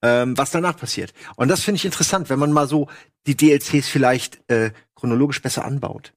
[0.00, 1.12] ähm, was danach passiert.
[1.36, 2.88] Und das finde ich interessant, wenn man mal so
[3.26, 6.14] die DLCs vielleicht äh, chronologisch besser anbaut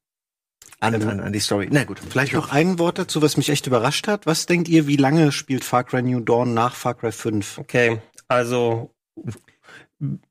[0.80, 1.68] an, an, an die Story.
[1.72, 2.00] Na gut.
[2.10, 4.26] Vielleicht noch ein Wort dazu, was mich echt überrascht hat.
[4.26, 7.58] Was denkt ihr, wie lange spielt Far Cry New Dawn nach Far Cry 5?
[7.60, 8.00] Okay.
[8.28, 8.92] Also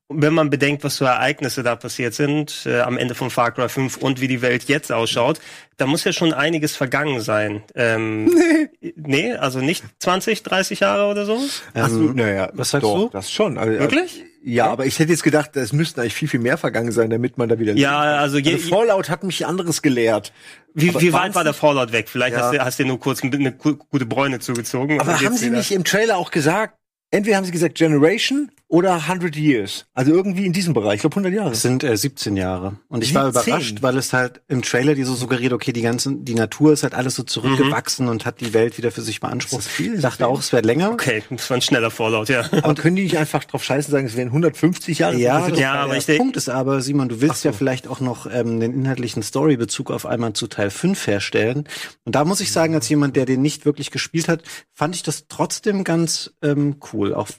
[0.09, 3.67] wenn man bedenkt, was für Ereignisse da passiert sind, äh, am Ende von Far Cry
[3.67, 5.39] 5 und wie die Welt jetzt ausschaut,
[5.77, 7.63] da muss ja schon einiges vergangen sein.
[7.73, 8.93] Ähm, nee.
[8.95, 11.39] nee, also nicht 20, 30 Jahre oder so?
[11.73, 13.09] Ähm, naja, was sagst doch, du?
[13.09, 13.57] Das schon.
[13.57, 14.23] Also, Wirklich?
[14.47, 17.39] Ja, aber ich hätte jetzt gedacht, es müssten eigentlich viel, viel mehr vergangen sein, damit
[17.39, 17.73] man da wieder.
[17.73, 20.31] Ja, also, je, also Fallout hat mich anderes gelehrt.
[20.75, 22.09] Wie, wie weit war der Fallout weg?
[22.09, 22.43] Vielleicht ja.
[22.43, 24.99] hast, du, hast du nur kurz eine gute Bräune zugezogen.
[24.99, 26.77] Aber haben sie nicht im Trailer auch gesagt,
[27.09, 29.85] entweder haben sie gesagt Generation oder 100 Years.
[29.93, 30.95] Also irgendwie in diesem Bereich.
[30.95, 31.51] Ich glaube 100 Jahre.
[31.51, 32.77] Es sind äh, 17 Jahre.
[32.87, 33.15] Und ich 17.
[33.21, 36.73] war überrascht, weil es halt im Trailer die so suggeriert, okay, die ganzen, die Natur
[36.73, 38.11] ist halt alles so zurückgewachsen mhm.
[38.11, 39.67] und hat die Welt wieder für sich beansprucht.
[39.79, 40.91] Ich dachte auch, es wäre länger.
[40.91, 42.49] Okay, das war ein schneller Vorlaut, ja.
[42.63, 45.15] Aber können die nicht einfach drauf scheißen sagen, es wären 150 Jahre?
[45.17, 47.49] Ja, ja aber ich der Punkt ist aber, Simon, du willst so.
[47.49, 51.65] ja vielleicht auch noch ähm, den inhaltlichen Storybezug auf einmal zu Teil 5 herstellen.
[52.03, 54.41] Und da muss ich sagen, als jemand, der den nicht wirklich gespielt hat,
[54.73, 57.13] fand ich das trotzdem ganz ähm, cool.
[57.13, 57.29] Auch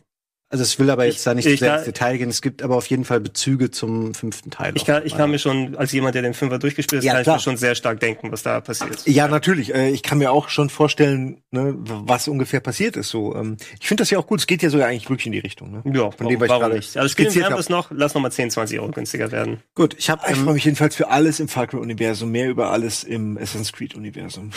[0.59, 2.31] also ich will aber jetzt ich, da nicht sehr ins Detail gehen.
[2.31, 4.73] Es gibt aber auf jeden Fall Bezüge zum fünften Teil.
[4.75, 7.23] Ich kann, ich kann mir schon, als jemand, der den Fünfer durchgespielt hat, ja, kann
[7.23, 7.37] klar.
[7.37, 9.07] ich mir schon sehr stark denken, was da passiert.
[9.07, 9.75] Ja, natürlich.
[9.75, 13.09] Äh, ich kann mir auch schon vorstellen, ne, was ungefähr passiert ist.
[13.09, 14.41] So, ähm, ich finde das ja auch gut.
[14.41, 15.71] Es geht ja sogar eigentlich wirklich in die Richtung.
[15.71, 15.83] Ne?
[15.93, 16.97] Ja, von dem, warum nicht?
[16.97, 17.91] Also spielen wir es noch.
[17.91, 19.59] Lass noch mal 10, 20 Euro günstiger werden.
[19.75, 20.23] Gut, ich habe.
[20.27, 23.37] Ich ähm, freue mich jedenfalls für alles im Far Cry Universum, mehr über alles im
[23.37, 24.51] Assassin's Creed Universum.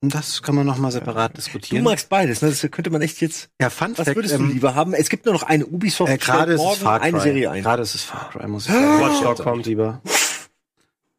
[0.00, 1.82] Das kann man noch mal separat diskutieren.
[1.82, 2.50] Du magst beides, ne?
[2.50, 3.50] Das könnte man echt jetzt.
[3.60, 4.94] Ja, Fun Was Fact, würdest du ähm, lieber haben?
[4.94, 6.12] Es gibt nur noch eine Ubisoft.
[6.12, 7.08] Äh, gerade ist es Far Cry.
[7.08, 7.62] Eine Serie ein.
[7.62, 9.02] Gerade ist es Far Cry, muss ich sagen.
[9.02, 10.00] Watch Dog kommt lieber.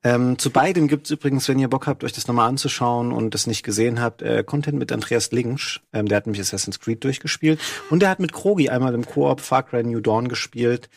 [0.02, 3.48] Ähm, zu beiden gibt's übrigens, wenn ihr Bock habt, euch das nochmal anzuschauen und das
[3.48, 5.82] nicht gesehen habt, äh, Content mit Andreas Linsch.
[5.92, 7.60] Ähm, der hat nämlich Assassin's Creed durchgespielt.
[7.90, 10.90] Und der hat mit Krogi einmal im Koop Far Cry New Dawn gespielt.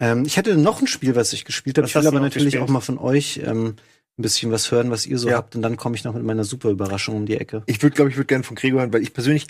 [0.00, 1.86] Ähm, ich hatte noch ein Spiel, was ich gespielt habe.
[1.86, 2.62] Ich will aber natürlich gespielt?
[2.64, 3.76] auch mal von euch ähm,
[4.22, 5.36] ein bisschen was hören, was ihr so ja.
[5.36, 7.62] habt und dann komme ich noch mit meiner super Überraschung um die Ecke.
[7.66, 9.46] Ich würde, glaube ich, würde gerne von Gregor hören, weil ich persönlich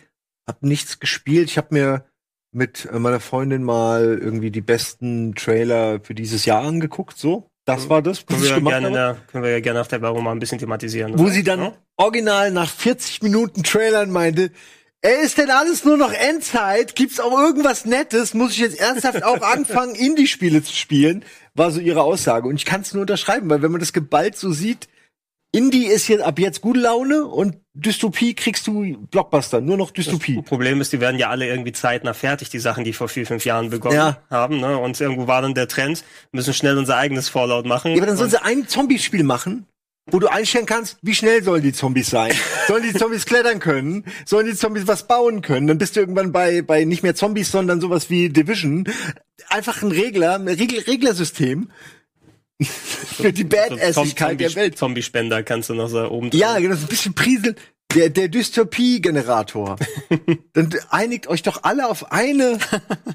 [0.46, 1.50] habe nichts gespielt.
[1.50, 2.04] Ich habe mir
[2.52, 7.48] mit äh, meiner Freundin mal irgendwie die besten Trailer für dieses Jahr angeguckt, so.
[7.64, 10.24] Das war das, was können wir, gerne der, können wir ja gerne auf der Werbung
[10.24, 11.16] mal ein bisschen thematisieren.
[11.16, 11.72] Wo sie dann ja?
[11.96, 14.50] original nach 40 Minuten Trailern meinte,
[15.04, 16.94] Ey, ist denn alles nur noch Endzeit?
[16.94, 18.34] Gibt's auch irgendwas Nettes?
[18.34, 21.24] Muss ich jetzt ernsthaft auch anfangen, Indie-Spiele zu spielen?
[21.54, 22.48] War so ihre Aussage.
[22.48, 24.88] Und ich kann es nur unterschreiben, weil wenn man das geballt so sieht,
[25.54, 30.36] Indie ist jetzt ab jetzt gute Laune und Dystopie kriegst du Blockbuster, nur noch Dystopie.
[30.36, 33.26] Das Problem ist, die werden ja alle irgendwie zeitnah fertig, die Sachen, die vor vier,
[33.26, 34.22] fünf Jahren begonnen ja.
[34.30, 34.60] haben.
[34.60, 34.78] Ne?
[34.78, 37.90] Und irgendwo war dann der Trend, müssen schnell unser eigenes Fallout machen.
[37.90, 39.66] Ja, aber dann sollen sie ein Zombie-Spiel machen
[40.10, 42.32] wo du einstellen kannst, wie schnell sollen die Zombies sein?
[42.66, 44.04] sollen die Zombies klettern können?
[44.26, 45.66] Sollen die Zombies was bauen können?
[45.66, 48.84] Dann bist du irgendwann bei, bei nicht mehr Zombies, sondern sowas wie Division.
[49.48, 51.70] Einfach ein Regler, ein Regel Reglersystem.
[52.62, 54.78] Für die Badassigkeit der Welt.
[54.78, 56.40] Zombie-Spender kannst du noch so oben drin.
[56.40, 57.56] Ja, genau, so ein bisschen prieseln.
[57.94, 59.76] Der, der Dystopie-Generator.
[60.54, 62.58] dann einigt euch doch alle auf eine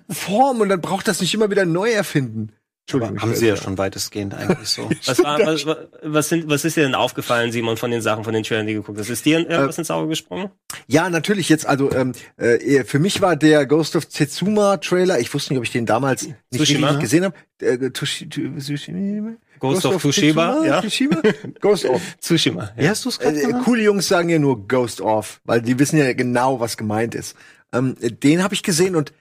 [0.09, 2.51] Form und dann braucht das nicht immer wieder neu erfinden.
[2.87, 3.21] Entschuldigung.
[3.21, 4.89] Haben Sie ja schon weitestgehend eigentlich so.
[5.05, 5.65] was, war, was,
[6.03, 8.75] was, sind, was ist dir denn aufgefallen, Simon, von den Sachen, von den Trailern, die
[8.75, 9.09] du geguckt hast?
[9.09, 10.51] Ist dir irgendwas äh, ins Auge gesprungen?
[10.87, 11.65] Ja, natürlich jetzt.
[11.65, 15.65] Also ähm, äh, für mich war der Ghost of Tetsuma Trailer, ich wusste nicht, ob
[15.65, 16.93] ich den damals nicht Tsushima?
[16.93, 17.35] gesehen habe.
[17.59, 19.33] Äh, Tushi, Tsushima?
[19.59, 20.79] Ghost, Ghost of, of Tsushima, ja.
[20.79, 21.21] Tsushima?
[21.59, 22.71] Ghost of Tsushima.
[22.77, 22.83] Ja.
[22.83, 26.13] Wie hast du's äh, coole Jungs sagen ja nur Ghost of, weil die wissen ja
[26.13, 27.35] genau, was gemeint ist.
[27.73, 29.11] Ähm, den habe ich gesehen und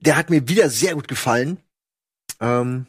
[0.00, 1.58] der hat mir wieder sehr gut gefallen.
[2.40, 2.86] Ähm,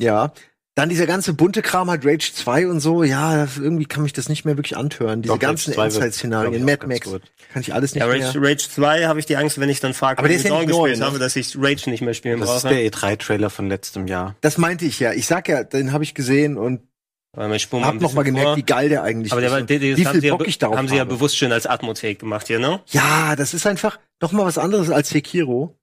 [0.00, 0.32] ja.
[0.74, 4.28] Dann dieser ganze bunte Kram halt Rage 2 und so, ja, irgendwie kann mich das
[4.28, 5.22] nicht mehr wirklich anhören.
[5.22, 7.22] Diese Doch, ganzen Endzeit-Szenarien, Mad Max, gut.
[7.50, 8.50] kann ich alles nicht ja, Rage, mehr.
[8.50, 10.68] Rage 2 habe ich die Angst, wenn ich dann Far Aber der ist ja nicht
[10.68, 11.06] neu, gespielt ne?
[11.06, 12.68] habe, dass ich Rage nicht mehr spielen das brauche.
[12.68, 14.36] Das ist der E3-Trailer von letztem Jahr.
[14.42, 15.14] Das meinte ich ja.
[15.14, 16.82] Ich sag ja, den habe ich gesehen und
[17.34, 18.56] hab noch mal gemerkt, vor.
[18.58, 19.70] wie geil der eigentlich Aber der, ist.
[19.70, 22.48] Der, der, wie viel Bock ich darauf haben sie ja bewusst schön als Atmotake gemacht
[22.48, 22.80] hier, ne?
[22.88, 25.74] Ja, das ist einfach noch mal was anderes als Sekiro.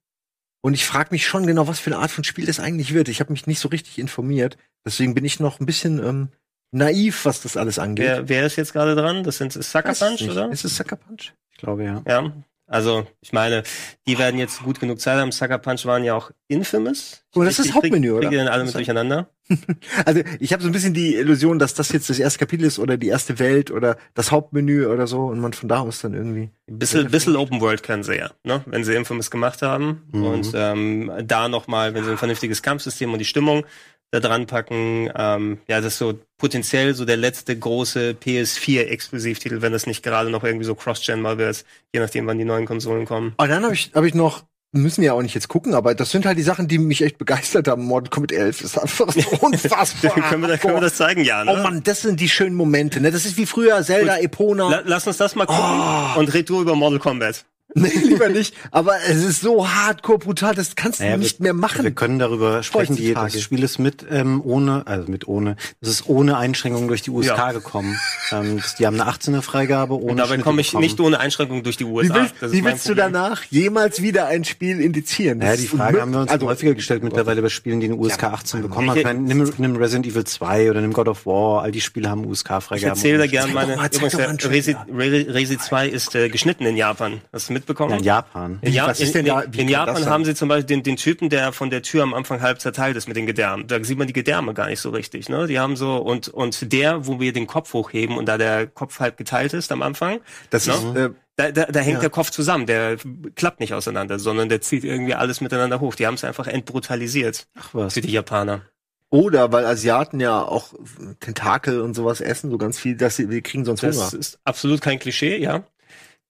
[0.64, 3.10] Und ich frage mich schon genau, was für eine Art von Spiel das eigentlich wird.
[3.10, 4.56] Ich habe mich nicht so richtig informiert.
[4.82, 6.28] Deswegen bin ich noch ein bisschen ähm,
[6.70, 8.06] naiv, was das alles angeht.
[8.06, 9.24] Wer, wer ist jetzt gerade dran?
[9.24, 10.50] Das sind Sucker Punch, oder?
[10.50, 11.34] Ist es Sucker Punch?
[11.52, 12.02] Ich glaube, ja.
[12.08, 12.32] Ja.
[12.66, 13.62] Also, ich meine,
[14.06, 15.32] die werden jetzt gut genug Zeit haben.
[15.32, 17.22] Sucker Punch waren ja auch infamous.
[17.34, 18.20] Oh, das ist das Hauptmenü, oder?
[18.20, 19.28] Kriegen die dann alle mit durcheinander?
[20.06, 22.78] also, ich habe so ein bisschen die Illusion, dass das jetzt das erste Kapitel ist
[22.78, 26.14] oder die erste Welt oder das Hauptmenü oder so und man von da aus dann
[26.14, 26.50] irgendwie.
[26.66, 28.62] Ein bisschen, bisschen Open World können sie ja, ne?
[28.64, 30.02] wenn sie Infamous gemacht haben.
[30.12, 30.24] Mhm.
[30.24, 33.66] Und ähm, da nochmal, wenn sie ein vernünftiges Kampfsystem und die Stimmung
[34.14, 35.10] da dran packen.
[35.14, 40.28] Ähm, ja, das ist so potenziell so der letzte große PS4-Exklusivtitel, wenn das nicht gerade
[40.28, 43.32] noch irgendwie so Cross-Gen mal wird, je nachdem, wann die neuen Konsolen kommen.
[43.38, 45.94] Und dann habe ich, hab ich noch müssen wir ja auch nicht jetzt gucken, aber
[45.94, 47.84] das sind halt die Sachen, die mich echt begeistert haben.
[47.84, 50.10] Mortal Kombat 11 ist einfach so unfassbar.
[50.14, 51.52] können, wir, können wir das zeigen, ja, ne?
[51.54, 53.10] Oh Mann, das sind die schönen Momente, ne?
[53.10, 54.18] Das ist wie früher Zelda.
[54.18, 54.68] Epona.
[54.68, 56.18] La lass uns das mal gucken oh.
[56.18, 57.46] und red du über Mortal Kombat.
[57.74, 58.54] Nee, lieber nicht.
[58.70, 61.82] Aber es ist so hardcore brutal, das kannst du Naja, nicht wir, mehr machen.
[61.84, 62.96] Wir können darüber sprechen.
[62.96, 67.02] Die, das Spiel ist mit ähm, ohne, also mit ohne, es ist ohne Einschränkungen durch
[67.02, 67.52] die USK Ja.
[67.52, 67.98] gekommen.
[68.30, 70.84] Ähm, das- die haben eine 18er Freigabe ohne Und dabei komme ich bekommen.
[70.84, 72.14] nicht ohne Einschränkung durch die Wie USA.
[72.14, 75.40] willst, Das ist wie willst du danach jemals wieder ein Spiel indizieren?
[75.40, 77.86] Das Ja, die ist Frage haben wir uns Also, häufiger gestellt mittlerweile bei Spielen, die
[77.86, 78.98] eine USK 18 bekommen haben.
[78.98, 82.08] Ich meine, nimm, nimm Resident Evil 2 oder nimm God of War, all die Spiele
[82.08, 82.90] haben Ich USK-Freigaben.
[82.90, 83.74] erzähle da gern Zeig meine.
[83.74, 84.50] übrigens, Trailer.
[84.50, 87.20] Resi, Re- Resi 2 ist äh, geschnitten in Japan.
[87.32, 87.90] Hast du mitbekommen?
[87.92, 88.58] Ja, in Japan.
[88.62, 90.34] In, ja Was ist in, denn da- in, wie in kann Japan das haben sie
[90.34, 93.16] zum Beispiel den, den Typen, der von der Tür am Anfang halb zerteilt ist mit
[93.16, 93.66] den Gedärmen.
[93.66, 95.28] Da sieht man die Gedärme gar nicht so richtig.
[95.28, 95.46] Ne?
[95.46, 99.00] Die haben so und und der, wo wir den Kopf hochheben und da der Kopf
[99.00, 100.72] halb geteilt ist am Anfang, das ne?
[100.74, 102.00] ist, äh, da, da, da hängt Ja.
[102.00, 102.66] der Kopf zusammen.
[102.66, 102.96] Der
[103.34, 105.94] klappt nicht auseinander, sondern der zieht irgendwie alles miteinander hoch.
[105.96, 107.94] Die haben es einfach entbrutalisiert Ach was.
[107.94, 108.62] für die Japaner.
[109.10, 110.74] oder weil Asiaten ja auch
[111.20, 114.20] Tentakel und sowas essen, so ganz viel, dass sie, wir kriegen sonst Das Hunger.
[114.20, 115.64] ist absolut kein Klischee, ja.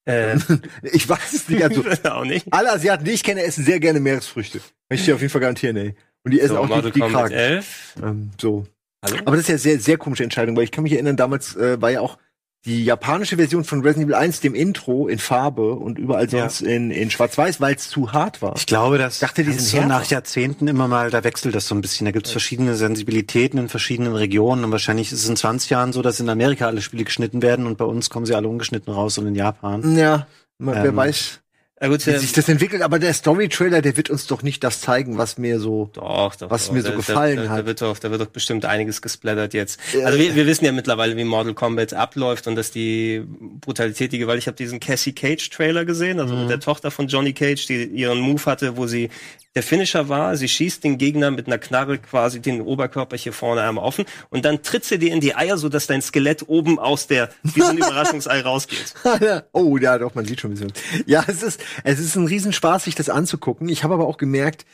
[0.07, 0.37] Äh,
[0.83, 1.62] Ich weiß es nicht.
[1.62, 2.47] Also, auch nicht.
[2.51, 4.59] alle Asiaten, die ich kenne, essen sehr gerne Meeresfrüchte.
[4.59, 5.95] Kann ich dir auf jeden Fall garantieren, ey.
[6.25, 7.33] Und die essen So, auch Mortal die, die Kragen.
[7.35, 7.95] 11.
[8.03, 8.64] Ähm, so.
[9.05, 9.19] Hallo?
[9.25, 11.81] Aber das ist ja sehr, sehr komische Entscheidung, weil ich kann mich erinnern, damals äh,
[11.81, 12.19] war ja auch
[12.66, 16.48] die japanische Version von Resident Evil 1, dem Intro, in Farbe und überall Ja.
[16.48, 18.55] sonst in, in Schwarz-Weiß, weil es zu hart war.
[18.57, 20.05] Ich glaube, das dachte, die ist sind so nach.
[20.07, 22.05] Jahrzehnten immer mal, da wechselt das so ein bisschen.
[22.07, 25.92] Da gibt es verschiedene Sensibilitäten in verschiedenen Regionen und wahrscheinlich ist es in 20 Jahren
[25.92, 28.92] so, dass in Amerika alle Spiele geschnitten werden und bei uns kommen sie alle ungeschnitten
[28.94, 29.96] raus und in Japan.
[29.96, 30.27] Ja,
[30.59, 31.40] man, wer Ähm, weiß,
[31.85, 32.83] Ja, gut, wie äh, sich das entwickelt.
[32.83, 35.90] Aber der Story-Trailer, der wird uns doch nicht das zeigen, was mir so...
[35.92, 36.51] Doch, doch.
[36.51, 36.73] was doch.
[36.73, 37.59] mir so Da- gefallen da, da, hat.
[37.61, 39.79] Da wird, doch, da wird doch bestimmt einiges gesplattert jetzt.
[39.92, 40.07] Ja.
[40.07, 43.23] Also wir, wir wissen ja mittlerweile, wie Mortal Kombat abläuft und dass die
[43.61, 46.40] Brutalität, die Gewalt, ich habe diesen Cassie Cage Trailer gesehen, also Mhm.
[46.40, 49.11] mit der Tochter von Johnny Cage, die ihren Move hatte, wo sie
[49.55, 53.62] der Finisher war, sie schießt den Gegner mit einer Knarre quasi den Oberkörper hier vorne
[53.62, 56.81] einmal offen und dann tritt sie dir in die Eier, so dass dein Skelett oben
[56.81, 58.94] aus der, wie so ein Überraschungsei rausgeht.
[59.53, 60.73] oh, ja, doch, man sieht schon ein bisschen.
[61.07, 63.69] Ja, es ist, es ist ein Riesenspaß, sich das anzugucken.
[63.69, 64.65] Ich habe aber auch gemerkt,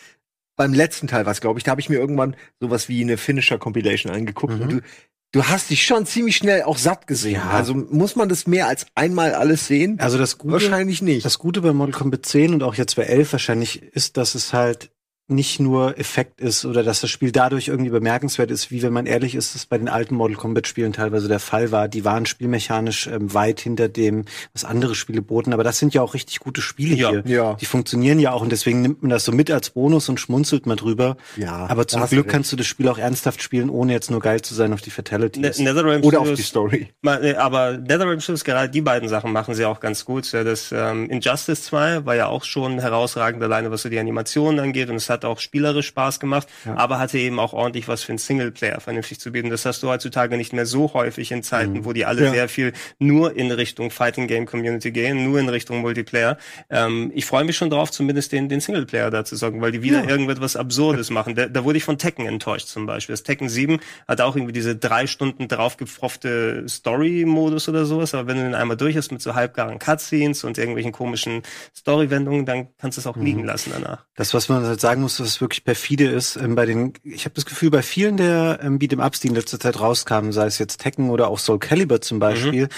[0.57, 4.13] beim letzten Teil was, glaube ich, da habe ich mir irgendwann sowas wie eine Finisher-Compilation
[4.13, 4.55] angeguckt.
[4.55, 4.61] Mhm.
[4.61, 4.81] Und du,
[5.33, 7.37] du hast dich schon ziemlich schnell auch satt gesehen.
[7.37, 7.51] Ja.
[7.51, 9.99] Also muss man das mehr als einmal alles sehen?
[10.01, 11.25] Also das Gute, Wahrscheinlich nicht.
[11.25, 14.53] das Gute bei Mortal Kombat 10 und auch jetzt bei 11 wahrscheinlich ist, dass es
[14.53, 14.91] halt
[15.31, 19.07] nicht nur Effekt ist oder dass das Spiel dadurch irgendwie bemerkenswert ist, wie wenn man
[19.07, 21.89] ehrlich ist, es bei den alten Mortal Kombat Spielen teilweise der Fall war.
[21.89, 25.53] Die waren spielmechanisch ähm, weit hinter dem, was andere Spiele boten.
[25.53, 27.11] Aber das sind ja auch richtig gute Spiele Ja.
[27.11, 27.23] hier.
[27.27, 27.55] Ja.
[27.55, 30.67] Die funktionieren ja auch und deswegen nimmt man das so mit als Bonus und schmunzelt
[30.67, 31.17] mal drüber.
[31.37, 32.33] Ja, Aber zum Glück recht.
[32.33, 34.91] kannst du das Spiel auch ernsthaft spielen, ohne jetzt nur geil zu sein auf die
[34.91, 35.59] Fatalities.
[35.59, 36.89] Ne- NetherRealm Oder auf Studios- die Story.
[37.05, 40.33] Äh, Aber NetherRealm Studios, gerade die beiden Sachen machen sie auch ganz gut.
[40.33, 44.89] Das ähm, Injustice 2 war ja auch schon herausragend, alleine was so die Animationen angeht
[44.91, 48.19] und es hat auch spielerisch Spaß gemacht, aber hatte eben auch ordentlich was für einen
[48.19, 49.51] Singleplayer vernünftig zu bieten.
[49.51, 52.31] Das hast du heutzutage nicht mehr so häufig in Zeiten, wo die alle Ja.
[52.31, 56.37] sehr viel nur in Richtung Fighting Game Community gehen, nur in Richtung Multiplayer.
[56.69, 59.83] Ähm, ich freue mich schon drauf, zumindest den, den Singleplayer da zu sorgen, weil die
[59.83, 61.35] wieder irgendetwas Absurdes machen.
[61.35, 63.13] Da, da wurde ich von Tekken enttäuscht zum Beispiel.
[63.15, 68.37] Das Tekken 7 hat auch irgendwie diese drei Stunden draufgepfropfte Story-Modus oder sowas, aber wenn
[68.37, 71.43] du den einmal durch hast mit so halbgaren Cutscenes und irgendwelchen komischen
[71.77, 74.05] Story-Wendungen, dann kannst du es auch liegen lassen danach.
[74.17, 77.25] Das, was man halt sagen muss, dass es wirklich perfide ist, ähm, bei den, ich
[77.25, 80.47] habe das Gefühl, bei vielen der ähm, Beat'em Ups, die in letzter Zeit rauskamen, sei
[80.47, 82.69] es jetzt Tekken oder auch Soul Calibur zum Beispiel,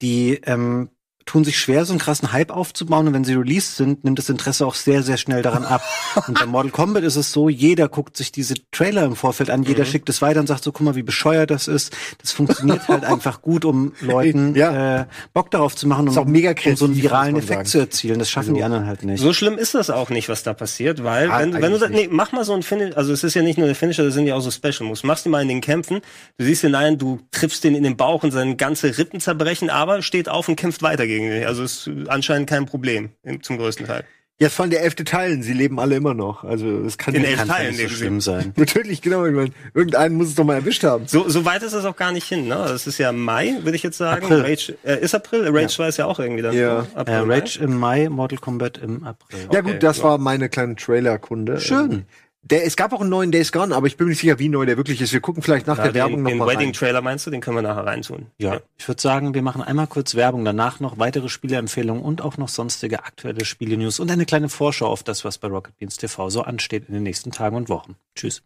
[0.00, 0.90] die ähm,
[1.26, 4.28] tun sich schwer, so einen krassen Hype aufzubauen und wenn sie released sind, nimmt das
[4.28, 5.82] Interesse auch sehr, sehr schnell daran ab.
[6.28, 9.62] und bei Mortal Kombat ist es so, jeder guckt sich diese Trailer im Vorfeld an,
[9.62, 11.94] jeder schickt es weiter und sagt so, guck mal, wie bescheuert das ist.
[12.20, 15.00] Das funktioniert halt einfach gut, um Leuten Ja.
[15.02, 15.04] äh,
[15.34, 17.66] Bock darauf zu machen, um, auch mega um so einen viralen Effekt sagen.
[17.66, 18.18] zu erzielen.
[18.18, 19.20] Das schaffen die anderen halt nicht.
[19.20, 21.90] So schlimm ist das auch nicht, was da passiert, weil Ah, wenn, wenn du das,
[21.90, 24.14] nee, mach mal so ein Finish, also es ist ja nicht nur der Finisher, das
[24.14, 25.02] sind ja auch so Special Moves.
[25.04, 26.00] Machst du mal in den Kämpfen,
[26.38, 29.70] du siehst den einen, du triffst den in den Bauch und seine ganze Rippen zerbrechen,
[29.70, 31.46] aber steht auf und kämpft weiter gegen dich.
[31.46, 33.10] Also ist anscheinend kein Problem
[33.42, 34.04] zum größten Teil.
[34.40, 36.42] Ja, vor allem der elfte Teilen, sie leben alle immer noch.
[36.42, 37.96] Also es kann In ja elf Kann ja Teilen nicht so leben sie.
[37.98, 38.52] schlimm sein.
[38.56, 39.24] Natürlich, genau.
[39.24, 41.06] Ich meine, irgendeinen muss es doch mal erwischt haben.
[41.06, 42.56] So, so weit ist es auch gar nicht hin, ne?
[42.56, 44.24] Das ist ja Mai, würde ich jetzt sagen.
[44.24, 44.40] April.
[44.40, 45.46] Rage, äh, ist April?
[45.48, 46.56] Rage war es ja auch irgendwie dann.
[46.56, 46.80] Ja.
[46.82, 46.86] ne?
[46.92, 47.34] Äh, April, Mai.
[47.38, 49.38] Rage im Mai, Mortal Kombat im April.
[49.42, 50.04] Ja Okay, gut, das ja.
[50.04, 51.60] war meine kleine Trailer-Kunde.
[51.60, 52.06] Schön.
[52.44, 54.48] Der, es gab auch einen neuen Days Gone, aber ich bin mir nicht sicher, wie
[54.48, 55.12] neu der wirklich ist.
[55.12, 56.32] Wir gucken vielleicht nach ja, der den, Werbung nochmal.
[56.32, 57.30] Den noch Wedding-Trailer meinst du?
[57.30, 58.26] Den können wir nachher reintun.
[58.38, 58.60] Ja.
[58.76, 62.48] Ich würde sagen, wir machen einmal kurz Werbung, danach noch weitere Spieleempfehlungen und auch noch
[62.48, 66.42] sonstige aktuelle Spiele-News und eine kleine Vorschau auf das, was bei Rocket Beans TV so
[66.42, 67.94] ansteht in den nächsten Tagen und Wochen.
[68.16, 68.42] Tschüss.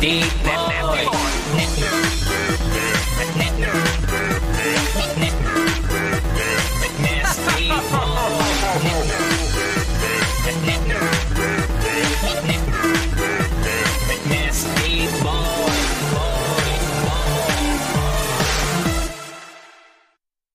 [0.00, 0.71] Deep,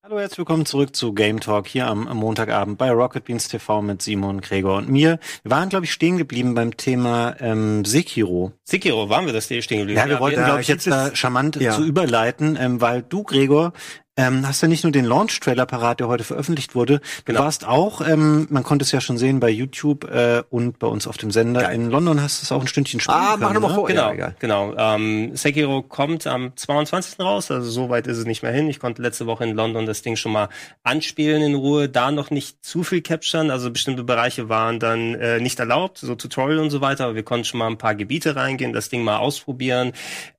[0.10, 4.02] Hallo, herzlich willkommen zurück zu Game Talk hier am, Montagabend bei Rocket Beans TV mit
[4.02, 5.20] Simon, Gregor und mir.
[5.43, 8.54] Wir waren, glaube ich, stehen geblieben beim Thema ähm, Sekiro.
[8.63, 10.00] Sekiro, waren wir das stehen geblieben?
[10.00, 11.74] Ja, wir wollten, glaube ich, jetzt da charmant ja.
[11.74, 13.74] zu überleiten, ähm, weil du, Gregor,
[14.17, 17.01] ähm, hast ja nicht nur den Launch-Trailer parat, der heute veröffentlicht wurde.
[17.25, 17.39] Genau.
[17.39, 20.88] Du warst auch, ähm, man konnte es ja schon sehen bei YouTube äh, und bei
[20.88, 21.75] uns auf dem Sender Geil.
[21.75, 23.75] in London hast du es auch ein Stündchen spielen Ah, mach nochmal ne?
[23.75, 23.88] vor.
[23.88, 24.75] Genau, ja, genau.
[24.75, 27.19] Ähm, Sekiro kommt am 22.
[27.19, 28.67] raus, also so weit ist es nicht mehr hin.
[28.69, 30.49] Ich konnte letzte Woche in London das Ding schon mal
[30.84, 35.39] anspielen in Ruhe, da noch nicht zu viel capturen, also bestimmte Bereiche waren dann äh,
[35.39, 38.36] nicht erlaubt, so Tutorial und so weiter, aber wir konnten schon mal ein paar Gebiete
[38.36, 39.93] reingehen, das Ding mal ausprobieren.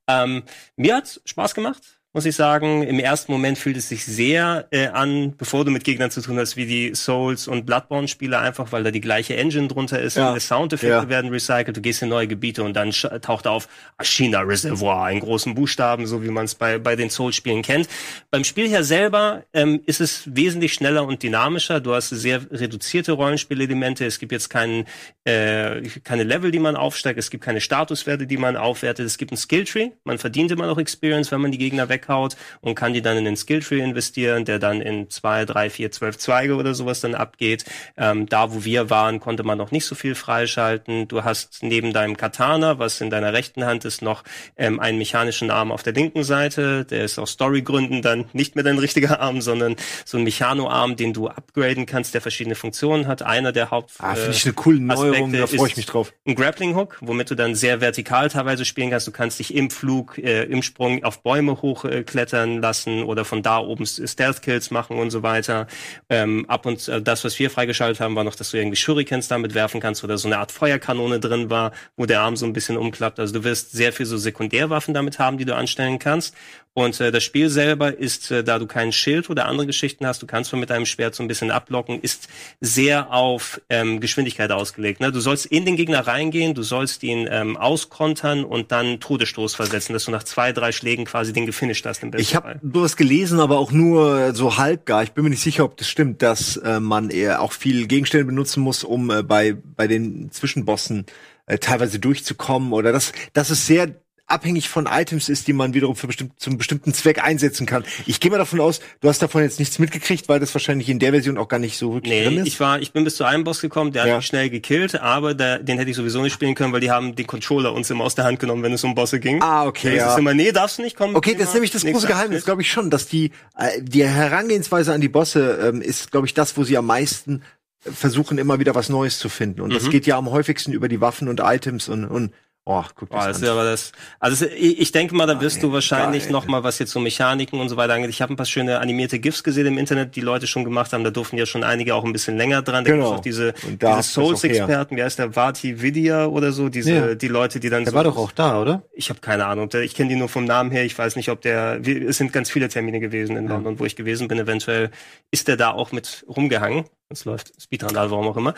[0.07, 0.43] Ähm,
[0.75, 2.81] mir hat Spaß gemacht muss ich sagen.
[2.81, 6.39] Im ersten Moment fühlt es sich sehr äh, an, bevor du mit Gegnern zu tun
[6.39, 10.17] hast, wie die Souls- und Bloodborne-Spiele, einfach weil da die gleiche Engine drunter ist.
[10.17, 10.39] Ja.
[10.39, 11.09] Soundeffekte ja.
[11.09, 13.67] werden recycelt, du gehst in neue Gebiete und dann taucht auf
[13.97, 17.87] Ashina Reservoir in großen Buchstaben, so wie man es bei, bei den Souls-Spielen kennt.
[18.31, 21.79] Beim Spiel hier selber ähm, ist es wesentlich schneller und dynamischer.
[21.79, 24.05] Du hast sehr reduzierte Rollenspielelemente.
[24.05, 24.85] Es gibt jetzt keinen,
[25.25, 27.19] äh, keine Level, die man aufsteigt.
[27.19, 29.05] Es gibt keine Statuswerte, die man aufwertet.
[29.05, 29.91] Es gibt ein Skilltree.
[30.05, 33.17] Man verdient immer noch Experience, wenn man die Gegner weg weghaut und kann die dann
[33.17, 37.15] in den Skilltree investieren, der dann in zwei, drei, vier, zwölf Zweige oder sowas dann
[37.15, 37.65] abgeht.
[37.97, 41.07] Ähm, da, wo wir waren, konnte man noch nicht so viel freischalten.
[41.07, 44.23] Du hast neben deinem Katana, was in deiner rechten Hand ist, noch
[44.57, 46.85] ähm, einen mechanischen Arm auf der linken Seite.
[46.85, 51.13] Der ist aus Storygründen dann nicht mehr dein richtiger Arm, sondern so ein Mechano-Arm, den
[51.13, 53.21] du upgraden kannst, der verschiedene Funktionen hat.
[53.21, 56.13] Einer der Haupt Ah, finde ich eine coole Neuerung, da freue ich mich drauf.
[56.25, 59.07] Ein Grappling-Hook, womit du dann sehr vertikal teilweise spielen kannst.
[59.07, 63.25] Du kannst dich im Flug, äh, im Sprung auf Bäume hoch äh, klettern lassen oder
[63.25, 65.67] von da oben Stealth-Kills machen und so weiter.
[66.09, 69.27] Ähm, ab und äh, das, was wir freigeschaltet haben, war noch, dass du irgendwie Shurikens
[69.27, 72.53] damit werfen kannst oder so eine Art Feuerkanone drin war, wo der Arm so ein
[72.53, 73.19] bisschen umklappt.
[73.19, 76.35] Also du wirst sehr viel so Sekundärwaffen damit haben, die du anstellen kannst.
[76.79, 80.21] Und äh, das Spiel selber ist, äh, da du kein Schild oder andere Geschichten hast,
[80.21, 82.29] du kannst nur mit deinem Schwert so ein bisschen ablocken, ist
[82.61, 85.01] sehr auf ähm, Geschwindigkeit ausgelegt.
[85.01, 85.11] Ne?
[85.11, 89.91] Du sollst in den Gegner reingehen, du sollst ihn ähm, auskontern und dann Todesstoß versetzen,
[89.91, 92.01] dass du nach zwei, drei Schlägen quasi den gefinisht hast.
[92.01, 95.03] Im ich habe was gelesen, aber auch nur so halbgar.
[95.03, 98.23] Ich bin mir nicht sicher, ob das stimmt, dass äh, man eher auch viel Gegenstände
[98.23, 101.07] benutzen muss, um äh, bei, bei den Zwischenbossen
[101.45, 103.95] äh, teilweise durchzukommen oder das, das ist sehr
[104.29, 107.83] abhängig von Items ist, die man wiederum für bestimmt, zum bestimmten Zweck einsetzen kann.
[108.05, 110.99] Ich gehe mal davon aus, du hast davon jetzt nichts mitgekriegt, weil das wahrscheinlich in
[110.99, 112.47] der Version auch gar nicht so wirklich nee, drin ist.
[112.47, 114.11] Ich war, ich bin bis zu einem Boss gekommen, der ja.
[114.11, 116.91] hat mich schnell gekillt, aber der, den hätte ich sowieso nicht spielen können, weil die
[116.91, 119.41] haben den Controller uns immer aus der Hand genommen, wenn es um Bosse ging.
[119.41, 119.97] Ah, okay.
[119.97, 120.11] Ja.
[120.11, 121.15] ist immer, nee, darfst du nicht kommen.
[121.15, 124.93] Okay, das ist nämlich das große Geheimnis, glaube ich schon, dass die, äh, die Herangehensweise
[124.93, 127.41] an die Bosse ähm, ist, glaube ich, das, wo sie am meisten
[127.81, 129.61] versuchen immer wieder was Neues zu finden.
[129.61, 129.73] Und mhm.
[129.75, 132.33] das geht ja am häufigsten über die Waffen und Items und, und
[132.71, 133.43] Oh, guck das, oh, das an.
[133.43, 136.31] Ist aber das, also ich denke mal, da wirst du wahrscheinlich geil.
[136.31, 138.11] noch mal was jetzt so Mechaniken und so weiter angeht.
[138.11, 141.03] Ich habe ein paar schöne animierte GIFs gesehen im Internet, die Leute schon gemacht haben.
[141.03, 142.85] Da durften ja schon einige auch ein bisschen länger dran.
[142.85, 143.15] Da genau.
[143.15, 147.15] auch diese, diese Souls-Experten, wie heißt der, Vati Vidya oder so, diese, ja.
[147.15, 147.97] die Leute, die dann der so.
[147.97, 148.83] war doch auch da, oder?
[148.93, 149.67] Ich habe keine Ahnung.
[149.81, 150.85] Ich kenne die nur vom Namen her.
[150.85, 153.79] Ich weiß nicht, ob der, es sind ganz viele Termine gewesen in London, ja.
[153.79, 154.37] wo ich gewesen bin.
[154.37, 154.91] Eventuell
[155.31, 156.85] ist der da auch mit rumgehangen.
[157.09, 158.53] Es läuft Speedrandal, warum auch immer.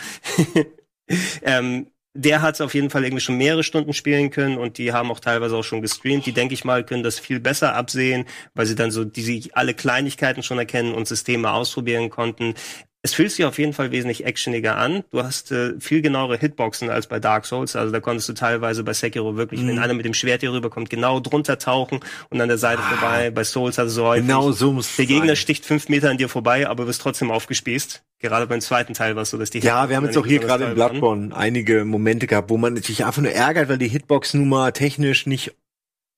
[1.44, 5.12] ähm, der hat auf jeden Fall irgendwie schon mehrere Stunden spielen können und die haben
[5.12, 6.26] auch teilweise auch schon gestreamt.
[6.26, 9.74] Die, denke ich mal, können das viel besser absehen, weil sie dann so diese alle
[9.74, 12.56] Kleinigkeiten schon erkennen und Systeme ausprobieren konnten.
[13.04, 15.04] Es fühlt sich auf jeden Fall wesentlich actioniger an.
[15.10, 17.76] Du hast äh, viel genauere Hitboxen als bei Dark Souls.
[17.76, 19.68] Also da konntest du teilweise bei Sekiro wirklich, mm.
[19.68, 19.82] wenn mhm.
[19.82, 23.32] einer mit dem Schwert hier rüberkommt, genau drunter tauchen und an der Seite ah, vorbei.
[23.32, 24.28] Bei Souls also so häufig.
[24.28, 25.36] Genau so muss Der Gegner sein.
[25.38, 28.04] sticht fünf Meter an dir vorbei, aber wirst trotzdem aufgespießt.
[28.20, 30.40] Gerade beim zweiten Teil war es so, dass die Ja, wir haben jetzt auch hier
[30.40, 34.74] gerade in Bloodborne einige Momente gehabt, wo man sich einfach nur ärgert, weil die Hitbox-Nummer
[34.74, 35.56] technisch nicht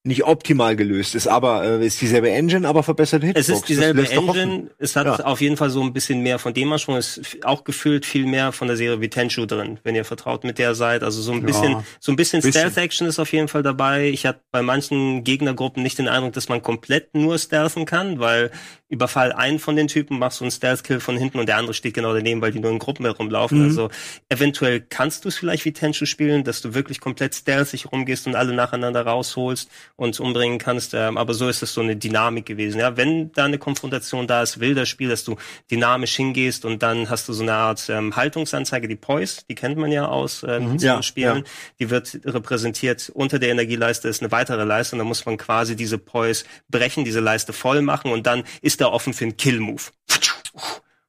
[0.05, 3.47] nicht optimal gelöst ist, aber äh, ist dieselbe Engine, aber verbesserte Hitbox.
[3.47, 5.23] Es ist dieselbe Engine, es hat ja.
[5.23, 8.51] auf jeden Fall so ein bisschen mehr von dem es ist auch gefühlt viel mehr
[8.51, 11.43] von der Serie wie Tenchu drin, wenn ihr vertraut mit der seid, also so ein
[11.43, 11.83] bisschen ja.
[12.01, 12.51] so ein bisschen, bisschen.
[12.51, 14.09] Stealth Action ist auf jeden Fall dabei.
[14.09, 18.51] Ich hatte bei manchen Gegnergruppen nicht den Eindruck, dass man komplett nur stealthen kann, weil
[18.93, 21.95] überfall einen von den Typen, machst du einen Stealth-Kill von hinten und der andere steht
[21.95, 23.59] genau daneben, weil die nur in Gruppen herumlaufen.
[23.59, 23.65] Mhm.
[23.65, 23.89] Also
[24.29, 28.35] eventuell kannst du es vielleicht wie Tenchu spielen, dass du wirklich komplett stealthig rumgehst und
[28.35, 30.93] alle nacheinander rausholst und umbringen kannst.
[30.93, 32.79] Ähm, aber so ist es so eine Dynamik gewesen.
[32.79, 35.35] Ja, wenn da eine Konfrontation da ist, will das Spiel, dass du
[35.69, 39.77] dynamisch hingehst und dann hast du so eine Art ähm, Haltungsanzeige, die Poise, die kennt
[39.77, 40.77] man ja aus äh, mhm.
[40.77, 41.37] ja, Spielen.
[41.37, 41.43] Ja.
[41.79, 45.75] Die wird repräsentiert unter der Energieleiste ist eine weitere Leiste und da muss man quasi
[45.75, 49.83] diese Poise brechen, diese Leiste voll machen und dann ist da offen für einen Kill-Move.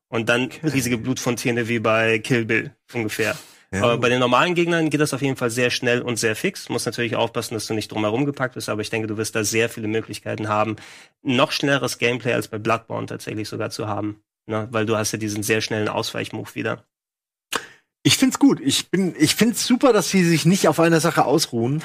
[0.09, 3.37] Und dann riesige Blutfontäne wie bei Kill Bill ungefähr.
[3.75, 3.83] Ja.
[3.83, 6.69] Aber bei den normalen Gegnern geht das auf jeden Fall sehr schnell und sehr fix.
[6.69, 9.43] Muss natürlich aufpassen, dass du nicht drumherum gepackt bist, aber ich denke, du wirst da
[9.43, 10.77] sehr viele Möglichkeiten haben,
[11.23, 14.23] noch schnelleres Gameplay als bei Bloodborne tatsächlich sogar zu haben.
[14.47, 14.69] Ne?
[14.71, 16.85] Weil du hast ja diesen sehr schnellen Ausweichmove wieder.
[18.05, 18.61] Ich find's gut.
[18.61, 21.83] Ich bin, ich find's super, dass sie sich nicht auf einer Sache ausruhen,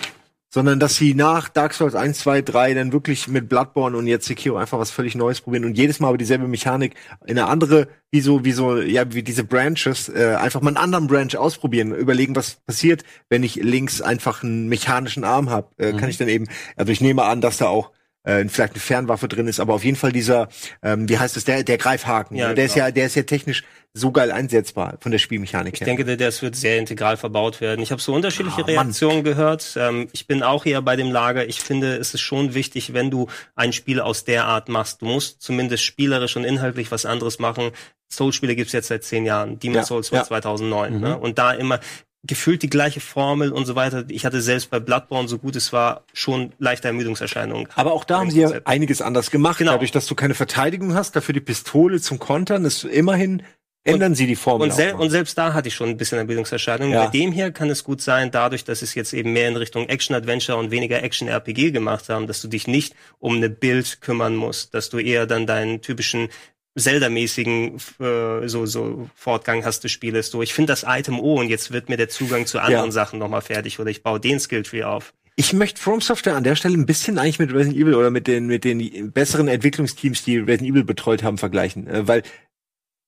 [0.49, 4.25] sondern dass sie nach Dark Souls 1, 2, 3 dann wirklich mit Bloodborne und jetzt
[4.25, 7.87] Sekiro einfach was völlig Neues probieren und jedes Mal aber dieselbe Mechanik in eine andere,
[8.11, 11.93] wie so, wie so, ja, wie diese Branches, äh, einfach mal einen anderen Branch ausprobieren,
[11.93, 15.97] überlegen, was passiert, wenn ich links einfach einen mechanischen Arm habe, äh, mhm.
[15.97, 17.91] kann ich dann eben, also ich nehme an, dass da auch
[18.23, 20.49] äh, vielleicht eine Fernwaffe drin ist, aber auf jeden Fall dieser,
[20.83, 22.35] ähm, wie heißt es, der, der Greifhaken.
[22.35, 22.65] Ja, der genau.
[22.65, 25.87] ist ja, der ist ja technisch so geil einsetzbar von der Spielmechanik ich her.
[25.87, 27.81] Ich denke, das wird sehr integral verbaut werden.
[27.81, 29.75] Ich habe so unterschiedliche ah, Reaktionen gehört.
[29.77, 31.47] Ähm, ich bin auch eher bei dem Lager.
[31.47, 35.01] Ich finde, es ist schon wichtig, wenn du ein Spiel aus der Art machst.
[35.01, 37.71] Du musst zumindest spielerisch und inhaltlich was anderes machen.
[38.11, 39.59] Soul-Spiele gibt's jetzt seit zehn Jahren.
[39.59, 40.25] Demon's ja, Souls war ja.
[40.25, 40.93] 2009.
[40.93, 40.99] Mhm.
[40.99, 41.17] Ne?
[41.17, 41.79] Und da immer
[42.23, 44.03] gefühlt die gleiche Formel und so weiter.
[44.09, 47.67] Ich hatte selbst bei Bloodborne, so gut es war, schon leichte Ermüdungserscheinungen.
[47.75, 49.59] Aber auch da haben sie ja einiges anders gemacht.
[49.59, 49.71] Genau.
[49.71, 53.43] Dadurch, dass du keine Verteidigung hast, dafür die Pistole zum Kontern, ist immerhin
[53.89, 54.69] ändern und, sie die Formel.
[54.69, 56.93] Und, sel und, selbst da hatte ich schon ein bisschen Ermüdungserscheinungen.
[56.93, 57.05] Ja.
[57.05, 59.87] Bei dem hier kann es gut sein, dadurch, dass es jetzt eben mehr in Richtung
[59.87, 64.73] Action-Adventure und weniger Action-RPG gemacht haben, dass du dich nicht um eine Bild kümmern musst,
[64.73, 66.29] dass du eher dann deinen typischen
[66.77, 70.31] Zelda-mäßigen äh, so, so Fortgang hast du spielest.
[70.31, 72.91] So, ich finde das Item, oh, und jetzt wird mir der Zugang zu anderen ja.
[72.91, 75.13] Sachen nochmal fertig oder ich baue den Skilltree auf.
[75.35, 78.27] Ich möchte From Software an der Stelle ein bisschen eigentlich mit Resident Evil oder mit
[78.27, 81.87] den, mit den besseren Entwicklungsteams, die Resident Evil betreut haben, vergleichen.
[81.87, 82.23] Äh, weil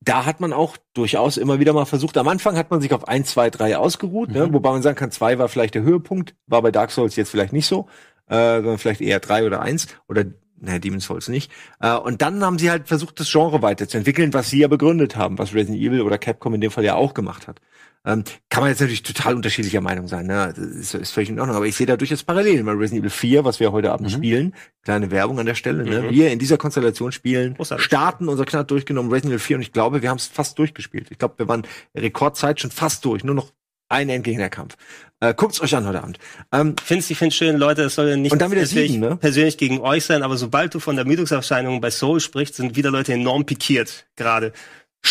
[0.01, 2.17] da hat man auch durchaus immer wieder mal versucht.
[2.17, 4.39] Am Anfang hat man sich auf 1, 2, 3 ausgeruht, ne?
[4.39, 4.47] mhm.
[4.47, 4.53] ne?
[4.53, 7.53] wobei man sagen kann, 2 war vielleicht der Höhepunkt, war bei Dark Souls jetzt vielleicht
[7.53, 7.87] nicht so,
[8.27, 10.25] äh, sondern vielleicht eher 3 oder 1 oder
[10.61, 11.51] naja, Demon's Souls nicht.
[11.79, 15.37] Äh, und dann haben sie halt versucht, das Genre weiterzuentwickeln, was sie ja begründet haben,
[15.37, 17.61] was Resident Evil oder Capcom in dem Fall ja auch gemacht hat.
[18.03, 20.53] Ähm, kann man jetzt natürlich total unterschiedlicher Meinung sein, ne?
[20.55, 22.65] Das ist, ist völlig in Ordnung, aber ich sehe da durchaus Parallelen.
[22.65, 24.13] Bei Resident Evil 4, was wir heute Abend mhm.
[24.13, 26.01] spielen, kleine Werbung an der Stelle, ne?
[26.01, 26.09] Mhm.
[26.09, 30.01] Wir in dieser Konstellation spielen, starten unser knapp durchgenommen Resident Evil 4 und ich glaube,
[30.01, 31.11] wir haben es fast durchgespielt.
[31.11, 31.63] Ich glaube, wir waren
[31.95, 33.51] Rekordzeit schon fast durch, nur noch
[33.91, 34.77] ein Endgegnerkampf.
[35.19, 36.17] Äh, guckt's euch an heute Abend.
[36.51, 39.17] Ähm, find's, ich finde schön, Leute, es soll ja nicht und dann wieder sieben, ne?
[39.17, 42.89] persönlich gegen euch sein, aber sobald du von der Müdungserscheinung bei Soul sprichst, sind wieder
[42.89, 44.53] Leute enorm pikiert gerade.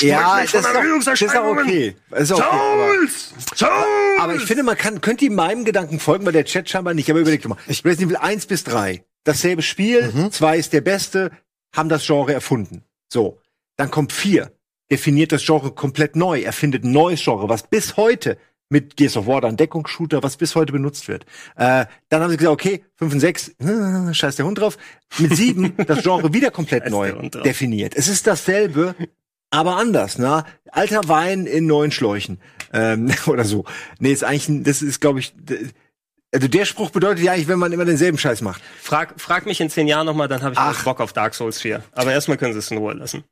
[0.01, 1.97] Ja, das ist, doch, das ist auch okay.
[2.11, 2.41] Souls!
[2.41, 2.97] Aber,
[3.57, 4.21] Souls!
[4.21, 7.11] aber ich finde, man kann, könnte ihm meinem Gedanken folgen, weil der Chat scheinbar nicht.
[7.11, 7.59] Aber überlegt mal.
[7.69, 9.05] Resident Evil 1 bis 3.
[9.25, 10.13] Dasselbe Spiel.
[10.13, 10.33] Mhm.
[10.33, 11.33] 2 ist der beste.
[11.75, 12.85] Haben das Genre erfunden.
[13.13, 13.41] So.
[13.77, 14.53] Dann kommt 4.
[14.91, 16.41] Definiert das Genre komplett neu.
[16.41, 18.39] Erfindet ein neues Genre, was bis heute
[18.71, 21.25] mit Gears of War, ein Deckungsshooter, was bis heute benutzt wird.
[21.57, 24.79] Äh, dann haben sie gesagt, okay, 5 und 6, äh, scheiß der Hund drauf.
[25.19, 27.13] Mit 7 das Genre wieder komplett neu
[27.45, 27.95] definiert.
[27.97, 28.95] Es ist dasselbe,
[29.51, 30.45] aber anders, ne?
[30.71, 32.41] Alter Wein in neuen Schläuchen
[32.73, 33.65] ähm, oder so.
[33.99, 35.35] Nee, ist eigentlich, das ist, glaube ich,
[36.33, 38.63] also der Spruch bedeutet ja eigentlich, wenn man immer denselben Scheiß macht.
[38.81, 40.85] Frag, frag mich in zehn Jahren nochmal, dann habe ich Ach.
[40.85, 41.83] Bock auf Dark Souls 4.
[41.93, 43.25] Aber erstmal können sie es in Ruhe lassen.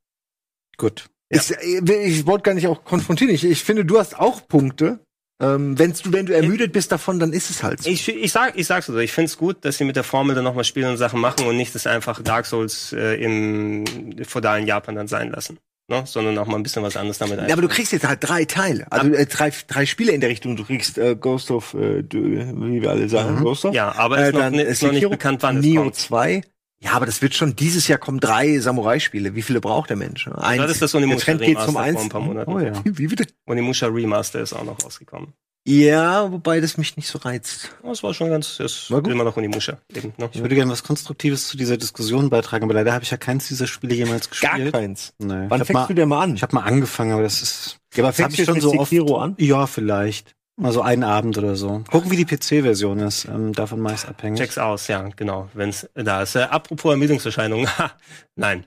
[0.76, 1.06] Gut.
[1.30, 1.40] Ja.
[1.40, 1.50] Ich,
[1.90, 3.32] ich wollte gar nicht auch konfrontieren.
[3.32, 5.00] Ich, ich finde, du hast auch Punkte,
[5.40, 7.90] ähm, wenn's du, wenn du ermüdet bist davon, dann ist es halt so.
[7.90, 8.98] Ich, ich, sag, ich sag's so.
[8.98, 11.56] Ich find's gut, dass sie mit der Formel dann nochmal spielen und Sachen machen und
[11.56, 13.84] nicht das einfach Dark Souls äh, im
[14.24, 15.58] feudalen Japan dann sein lassen.
[15.90, 16.02] Ne?
[16.04, 18.44] sondern auch mal ein bisschen was anderes damit Ja, aber du kriegst jetzt halt drei
[18.44, 20.54] Teile, also äh, drei, drei Spiele in der Richtung.
[20.54, 23.44] Du kriegst äh, Ghost of, äh, wie wir alle sagen, mhm.
[23.44, 23.74] Ghost of.
[23.74, 25.94] Ja, aber äh, ist, noch, ist noch nicht bekannt, wann Neo es kommt.
[25.94, 26.42] 2.
[26.80, 29.34] Ja, aber das wird schon dieses Jahr kommen drei Samurai-Spiele.
[29.34, 30.28] Wie viele braucht der Mensch?
[30.28, 30.62] Eins.
[30.62, 32.52] Das ist das Onimusha Remaster geht zum vor ein paar Monaten.
[32.52, 32.72] Oh ja.
[32.84, 33.26] Wie bitte?
[33.46, 35.32] Onimusha Remaster ist auch noch rausgekommen.
[35.70, 37.76] Ja, wobei das mich nicht so reizt.
[37.82, 39.12] Das war schon ganz, das war gut.
[39.12, 39.76] immer noch in die Musche.
[39.94, 40.30] Eben, ne?
[40.32, 43.48] Ich würde gerne was Konstruktives zu dieser Diskussion beitragen, aber leider habe ich ja keins
[43.48, 44.72] dieser Spiele jemals gespielt.
[44.72, 45.12] Gar keins.
[45.18, 45.44] Nee.
[45.48, 46.34] Wann fängst mal, du denn mal an?
[46.36, 47.80] Ich habe mal angefangen, aber das ist.
[47.94, 49.34] Ja, aber fängst du schon so oft an?
[49.36, 50.32] Ja, vielleicht.
[50.56, 51.84] Mal so einen Abend oder so.
[51.90, 53.26] Gucken, wie die PC-Version ist.
[53.26, 54.40] Ähm, davon meist abhängig.
[54.40, 55.50] Check's aus, ja, genau.
[55.52, 56.34] Wenn's da ist.
[56.34, 57.68] Äh, apropos Ermüdungserscheinungen.
[58.36, 58.64] Nein.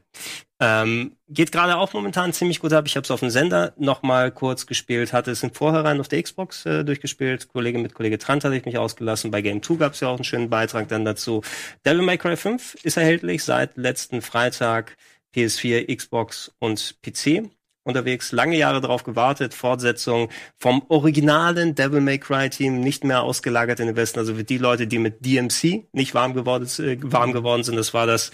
[0.64, 2.86] Ähm, geht gerade auch momentan ziemlich gut ab.
[2.86, 6.08] Ich habe es auf dem Sender noch mal kurz gespielt, hatte es im Vorhinein auf
[6.08, 7.48] der Xbox äh, durchgespielt.
[7.48, 9.32] Kollege mit Kollege Trant hatte ich mich ausgelassen.
[9.32, 11.42] Bei Game 2 gab es ja auch einen schönen Beitrag dann dazu.
[11.84, 14.98] Devil May Cry 5 ist erhältlich seit letzten Freitag
[15.34, 17.50] PS4, Xbox und PC
[17.84, 23.80] unterwegs, lange Jahre darauf gewartet, Fortsetzung vom originalen Devil May Cry Team, nicht mehr ausgelagert
[23.80, 27.34] in den Westen, also für die Leute, die mit DMC nicht warm geworden, äh, warm
[27.34, 28.32] geworden sind, das war das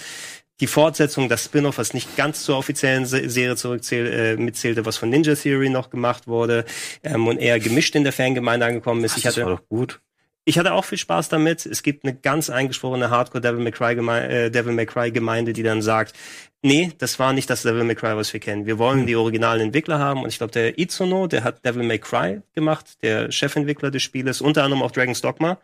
[0.60, 5.10] die Fortsetzung, das Spin-off, was nicht ganz zur offiziellen Serie zurückzählt, äh, mitzählte, was von
[5.10, 6.66] Ninja Theory noch gemacht wurde
[7.04, 9.14] ähm, und eher gemischt in der Fangemeinde angekommen ist.
[9.14, 10.02] Ach, ich hatte, das war doch gut.
[10.46, 11.66] ich hatte auch viel Spaß damit.
[11.66, 15.54] Es gibt eine ganz eingeschworene Hardcore Devil May Cry, Geme äh, Devil May Cry Gemeinde,
[15.54, 16.16] die dann sagt,
[16.64, 18.66] nee, das war nicht das Devil May Cry, was wir kennen.
[18.66, 19.08] Wir wollen mhm.
[19.08, 23.04] die originalen Entwickler haben und ich glaube, der Itsuno, der hat Devil May Cry gemacht,
[23.04, 25.60] der Chefentwickler des Spieles, unter anderem auch Dragon's Dogma.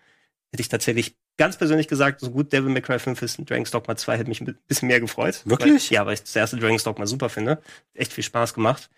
[0.51, 3.95] Hätte ich tatsächlich ganz persönlich gesagt, so gut Devil May Cry 5 ist, Dragon's Dogma
[3.95, 5.41] 2 hätte mich ein bisschen mehr gefreut.
[5.45, 5.89] Wirklich?
[5.89, 7.59] Weil, ja, weil ich das erste Dragon's Dogma super finde.
[7.95, 8.89] Echt viel Spaß gemacht.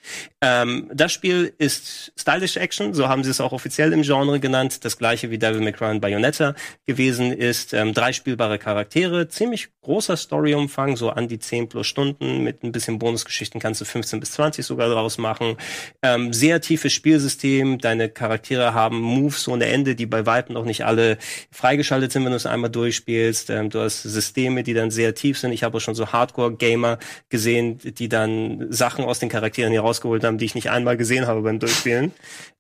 [0.42, 4.84] Ähm, das Spiel ist Stylish Action, so haben sie es auch offiziell im Genre genannt.
[4.84, 6.56] Das gleiche wie Devil May Cry und Bayonetta
[6.86, 7.74] gewesen ist.
[7.74, 12.44] Ähm, drei spielbare Charaktere, ziemlich großer Storyumfang, so an die 10 plus Stunden.
[12.44, 15.56] Mit ein bisschen Bonusgeschichten kannst du 15 bis 20 sogar draus machen.
[16.02, 17.78] Ähm, sehr tiefes Spielsystem.
[17.80, 21.18] Deine Charaktere haben Moves ohne Ende, die bei Weitem noch nicht alle
[21.52, 23.50] freigeschaltet sind wenn du es einmal durchspielst.
[23.50, 25.52] Ähm, du hast Systeme, die dann sehr tief sind.
[25.52, 27.00] Ich habe auch schon so Hardcore-Gamer
[27.30, 31.28] gesehen, die dann Sachen aus den Charakteren hier rausgeholt haben, die ich nicht einmal gesehen
[31.28, 32.12] habe beim Durchspielen.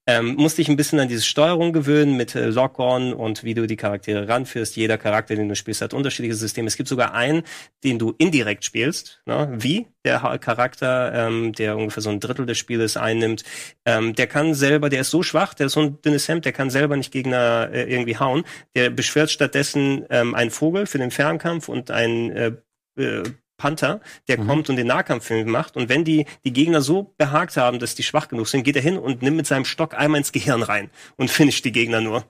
[0.07, 3.65] Ähm, musste ich ein bisschen an diese Steuerung gewöhnen mit äh, Lock-on und wie du
[3.65, 4.75] die Charaktere ranführst.
[4.75, 6.67] Jeder Charakter, den du spielst, hat unterschiedliche Systeme.
[6.67, 7.41] Es gibt sogar einen,
[7.83, 9.51] den du indirekt spielst, ne?
[9.51, 13.43] wie der Charakter, ähm, der ungefähr so ein Drittel des Spieles einnimmt.
[13.85, 16.53] Ähm, der kann selber, der ist so schwach, der ist so ein dünnes Hemd, der
[16.53, 18.43] kann selber nicht Gegner äh, irgendwie hauen.
[18.75, 22.51] Der beschwört stattdessen ähm, einen Vogel für den Fernkampf und ein äh,
[22.97, 23.23] äh,
[23.57, 24.47] Panther, der mhm.
[24.47, 25.77] kommt und den Nahkampffilm macht.
[25.77, 28.81] Und wenn die die Gegner so behagt haben, dass die schwach genug sind, geht er
[28.81, 32.25] hin und nimmt mit seinem Stock einmal ins Gehirn rein und finisht die Gegner nur.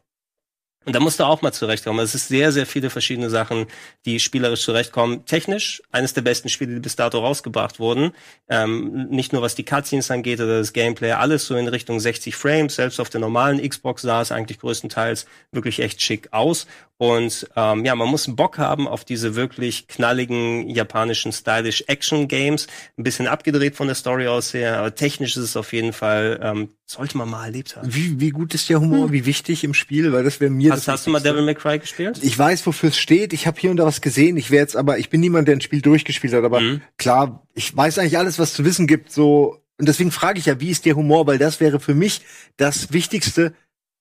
[0.85, 1.99] Und da musst du auch mal zurechtkommen.
[1.99, 3.65] Es ist sehr, sehr viele verschiedene Sachen,
[4.05, 5.25] die spielerisch zurechtkommen.
[5.25, 8.11] Technisch eines der besten Spiele, die bis dato rausgebracht wurden.
[8.49, 12.35] Ähm, nicht nur was die Cutscenes angeht oder das Gameplay, alles so in Richtung 60
[12.35, 12.75] Frames.
[12.75, 16.67] Selbst auf der normalen Xbox sah es eigentlich größtenteils wirklich echt schick aus.
[16.97, 22.67] Und ähm, ja, man muss Bock haben auf diese wirklich knalligen japanischen stylish Action Games.
[22.97, 26.39] Ein bisschen abgedreht von der Story aus her, aber technisch ist es auf jeden Fall,
[26.41, 27.93] ähm, sollte man mal erlebt haben.
[27.93, 29.11] Wie, wie gut ist der Humor, hm.
[29.11, 30.13] wie wichtig im Spiel?
[30.13, 30.71] Weil das wäre mir.
[30.71, 32.19] Hast, hast du mal Devil May Cry gespielt?
[32.21, 33.33] Ich weiß, wofür es steht.
[33.33, 34.37] Ich habe hier und da was gesehen.
[34.37, 36.81] Ich wäre jetzt aber, ich bin niemand, der ein Spiel durchgespielt hat, aber mhm.
[36.97, 39.11] klar, ich weiß eigentlich alles, was zu wissen gibt.
[39.11, 41.27] So und deswegen frage ich ja, wie ist der Humor?
[41.27, 42.21] Weil das wäre für mich
[42.57, 43.53] das Wichtigste,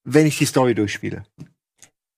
[0.05, 1.25] wenn ich die Story durchspiele.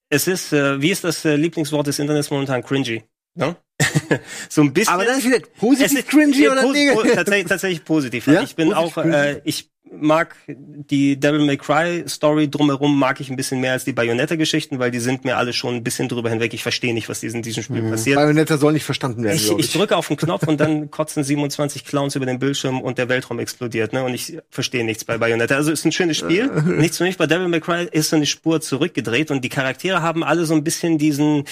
[0.09, 2.63] Es ist, äh, wie ist das äh, Lieblingswort des Internets momentan?
[2.63, 3.03] Cringy.
[3.35, 3.57] Ja?
[4.49, 4.93] so ein bisschen.
[4.93, 8.27] Aber dann ist wieder positiv ist, cringy oder po, tatsächlich, tatsächlich positiv.
[8.27, 8.43] Ja?
[8.43, 13.31] Ich bin positiv auch, äh, ich mag die Devil May Cry Story drumherum mag ich
[13.31, 16.31] ein bisschen mehr als die Bayonetta-Geschichten, weil die sind mir alle schon ein bisschen drüber
[16.31, 16.55] hinweg.
[16.55, 17.91] Ich verstehe nicht, was in diesem Spiel mhm.
[17.91, 18.17] passiert.
[18.17, 19.37] Bayonetta soll nicht verstanden werden.
[19.37, 19.59] Ich, ich.
[19.59, 23.09] ich drücke auf den Knopf und dann kotzen 27 Clowns über den Bildschirm und der
[23.09, 24.05] Weltraum explodiert, ne?
[24.05, 25.57] Und ich verstehe nichts bei Bayonetta.
[25.57, 26.51] Also ist ein schönes Spiel.
[26.65, 27.17] nichts für mich.
[27.17, 30.55] Bei Devil May Cry ist so eine Spur zurückgedreht und die Charaktere haben alle so
[30.55, 31.45] ein bisschen diesen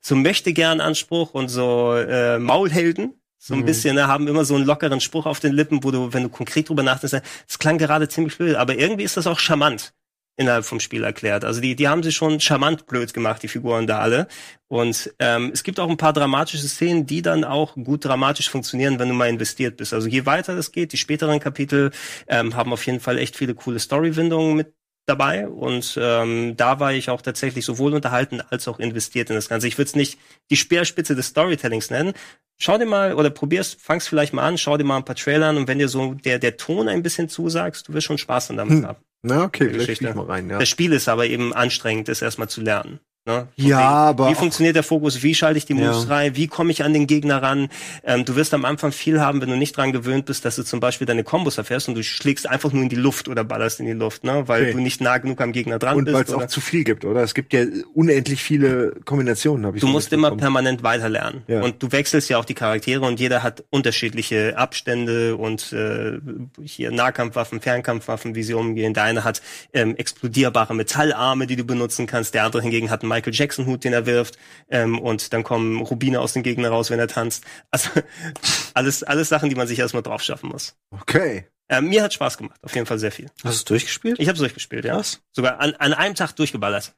[0.00, 3.14] so möchte gern Anspruch und so äh, Maulhelden
[3.44, 3.64] so ein mhm.
[3.64, 6.28] bisschen, ne, haben immer so einen lockeren Spruch auf den Lippen, wo du, wenn du
[6.28, 9.94] konkret drüber nachdenkst, es klang gerade ziemlich blöd, aber irgendwie ist das auch charmant
[10.36, 11.44] innerhalb vom Spiel erklärt.
[11.44, 14.28] Also die, die haben sich schon charmant blöd gemacht, die Figuren da alle.
[14.68, 19.00] Und ähm, es gibt auch ein paar dramatische Szenen, die dann auch gut dramatisch funktionieren,
[19.00, 19.92] wenn du mal investiert bist.
[19.92, 21.90] Also je weiter das geht, die späteren Kapitel
[22.28, 24.72] ähm, haben auf jeden Fall echt viele coole Story-Windungen mit
[25.06, 29.48] dabei und ähm, da war ich auch tatsächlich sowohl unterhalten als auch investiert in das
[29.48, 29.66] Ganze.
[29.66, 30.18] Ich würde es nicht
[30.50, 32.12] die Speerspitze des Storytellings nennen.
[32.58, 35.48] Schau dir mal oder probier's, fang's vielleicht mal an, schau dir mal ein paar Trailer
[35.48, 38.48] an und wenn dir so der der Ton ein bisschen zusagst, du wirst schon Spaß
[38.48, 38.86] damit hm.
[38.86, 38.98] haben.
[39.22, 40.50] Na okay, vielleicht mal rein.
[40.50, 40.58] Ja.
[40.58, 43.00] Das Spiel ist aber eben anstrengend, das erstmal zu lernen.
[43.24, 43.46] Ne?
[43.54, 45.22] Ja, aber wie funktioniert der Fokus?
[45.22, 46.14] Wie schalte ich die Moves ja.
[46.14, 46.34] rein?
[46.34, 47.68] Wie komme ich an den Gegner ran?
[48.02, 50.64] Ähm, du wirst am Anfang viel haben, wenn du nicht dran gewöhnt bist, dass du
[50.64, 53.78] zum Beispiel deine Kombos erfährst und du schlägst einfach nur in die Luft oder ballerst
[53.78, 54.48] in die Luft, ne?
[54.48, 54.72] weil okay.
[54.72, 56.16] du nicht nah genug am Gegner dran und bist.
[56.16, 57.22] Und weil es auch zu viel gibt, oder?
[57.22, 57.64] Es gibt ja
[57.94, 61.62] unendlich viele Kombinationen, habe ich Du musst immer permanent weiterlernen ja.
[61.62, 66.18] und du wechselst ja auch die Charaktere und jeder hat unterschiedliche Abstände und äh,
[66.64, 68.94] hier Nahkampfwaffen, Fernkampfwaffen, wie sie umgehen.
[68.94, 69.42] Der eine hat
[69.72, 72.34] ähm, explodierbare Metallarme, die du benutzen kannst.
[72.34, 74.38] Der andere hingegen hat einen Michael Jackson Hut, den er wirft.
[74.70, 77.44] Ähm, und dann kommen Rubine aus den Gegnern raus, wenn er tanzt.
[77.70, 77.90] Also
[78.74, 80.76] alles, alles Sachen, die man sich erstmal drauf schaffen muss.
[80.90, 81.46] Okay.
[81.68, 83.30] Ähm, mir hat Spaß gemacht, auf jeden Fall sehr viel.
[83.36, 84.18] Hast du es durchgespielt?
[84.18, 84.96] Ich habe es durchgespielt, ja.
[84.96, 85.20] Was?
[85.30, 86.94] Sogar an, an einem Tag durchgeballert.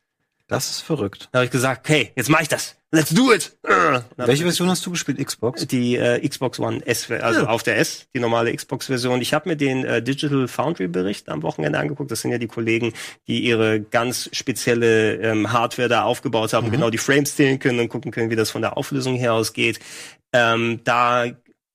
[0.54, 1.28] Das ist verrückt.
[1.32, 2.76] Da habe ich gesagt, okay, jetzt mach ich das.
[2.94, 3.56] Let's do it.
[4.16, 5.18] Welche Version hast du gespielt?
[5.18, 5.66] Xbox?
[5.66, 7.46] Die äh, Xbox One S, also ja.
[7.48, 9.20] auf der S, die normale Xbox-Version.
[9.20, 12.12] Ich habe mir den äh, Digital Foundry-Bericht am Wochenende angeguckt.
[12.12, 12.92] Das sind ja die Kollegen,
[13.26, 16.72] die ihre ganz spezielle ähm, Hardware da aufgebaut haben, mhm.
[16.72, 19.80] genau die Frames zählen können und gucken können, wie das von der Auflösung her ausgeht.
[20.32, 21.26] Ähm, da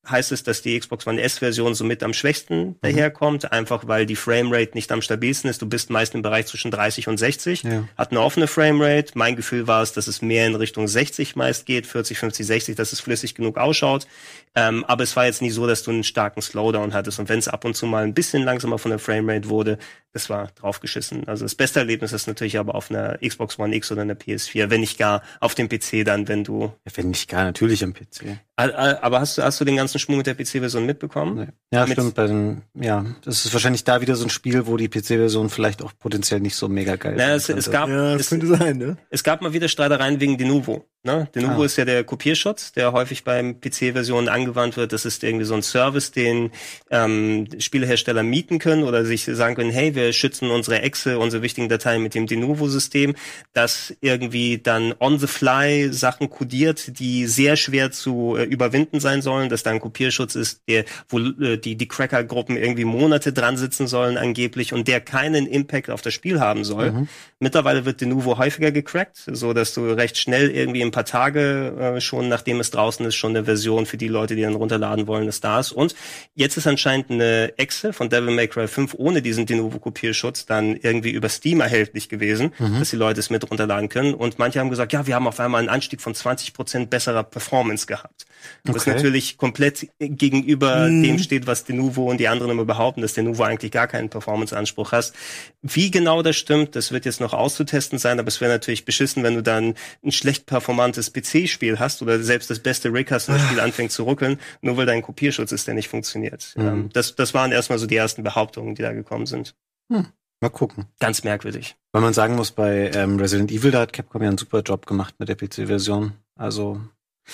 [0.10, 2.76] heißt es, dass die Xbox One S-Version somit am schwächsten mhm.
[2.82, 5.62] daherkommt, einfach weil die Framerate nicht am stabilsten ist.
[5.62, 7.88] Du bist meist im Bereich zwischen 30 und 60, ja.
[7.98, 9.14] hat eine offene Framerate.
[9.16, 12.76] Mein Gefühl war es, dass es mehr in Richtung 60 meist geht, 40, 50, 60,
[12.76, 14.08] dass es flüssig genug ausschaut.
[14.56, 17.20] Ähm, aber es war jetzt nie so, dass du einen starken Slowdown hattest.
[17.20, 19.78] Und wenn es ab und zu mal ein bisschen langsamer von der Framerate wurde,
[20.12, 21.28] das war draufgeschissen.
[21.28, 24.70] Also das beste Erlebnis ist natürlich aber auf einer Xbox One X oder einer PS4,
[24.70, 26.74] wenn nicht gar auf dem PC dann, wenn du.
[26.86, 28.40] Ja, wenn nicht gar, natürlich am PC.
[28.60, 31.36] Aber hast du, hast du den ganzen Schmuck mit der PC-Version mitbekommen?
[31.36, 31.48] Nee.
[31.72, 32.16] Ja, mit stimmt.
[32.16, 35.82] Bei den, ja, das ist wahrscheinlich da wieder so ein Spiel, wo die PC-Version vielleicht
[35.82, 37.50] auch potenziell nicht so mega geil ist.
[37.50, 38.98] es, es gab, ja, es, könnte sein, ne?
[39.10, 40.86] Es gab mal wieder Streitereien wegen Denuvo.
[41.02, 41.30] Ne?
[41.34, 41.66] Denuvo ah.
[41.66, 44.92] ist ja der Kopierschutz, der häufig beim PC-Versionen angewandt wird.
[44.92, 46.52] Das ist irgendwie so ein Service, den
[46.92, 51.70] ähm, Spielehersteller mieten können oder sich sagen können, hey, wir schützen unsere Exe, unsere wichtigen
[51.70, 53.16] Dateien mit dem Denuvo-System,
[53.54, 59.22] das irgendwie dann on the fly Sachen kodiert, die sehr schwer zu äh, überwinden sein
[59.22, 63.58] sollen, dass da ein Kopierschutz ist, der, wo äh, die, die Cracker-Gruppen irgendwie Monate dran
[63.58, 66.92] sitzen sollen angeblich und der keinen Impact auf das Spiel haben soll.
[66.92, 67.08] Mhm.
[67.40, 72.02] Mittlerweile wird Denuvo häufiger gecrackt, so dass du recht schnell irgendwie ein paar Tage äh,
[72.02, 75.28] schon, nachdem es draußen ist, schon eine Version für die Leute, die dann runterladen wollen,
[75.28, 75.72] ist da ist.
[75.72, 75.96] Und
[76.36, 81.12] jetzt ist anscheinend eine Exe von Devil May Cry 5 ohne diesen Denuvo-Kopierschutz dann irgendwie
[81.12, 82.80] über Steam erhältlich gewesen, mhm.
[82.80, 84.14] dass die Leute es mit runterladen können.
[84.14, 87.24] Und manche haben gesagt, ja, wir haben auf einmal einen Anstieg von 20 Prozent besserer
[87.24, 88.26] Performance gehabt.
[88.68, 88.76] Okay.
[88.76, 91.04] Was natürlich komplett gegenüber mm.
[91.04, 94.92] dem steht, was Denuvo und die anderen immer behaupten, dass Denuvo eigentlich gar keinen Performance-Anspruch
[94.92, 95.16] hast.
[95.62, 99.24] Wie genau das stimmt, das wird jetzt noch auszutesten sein, aber es wäre natürlich beschissen,
[99.24, 103.36] wenn du dann ein schlecht performantes PC-Spiel hast oder selbst das beste Rig hast und
[103.36, 106.54] das Spiel anfängt zu ruckeln, nur weil dein Kopierschutz ist, der nicht funktioniert.
[106.56, 106.90] Mm.
[106.94, 109.56] Das, das waren erstmal so die ersten Behauptungen, die da gekommen sind.
[109.92, 110.08] Hm.
[110.42, 110.86] Mal gucken.
[111.00, 111.76] Ganz merkwürdig.
[111.92, 114.86] Weil man sagen muss, bei ähm, Resident Evil, da hat Capcom ja einen super Job
[114.86, 116.14] gemacht mit der PC-Version.
[116.36, 116.80] Also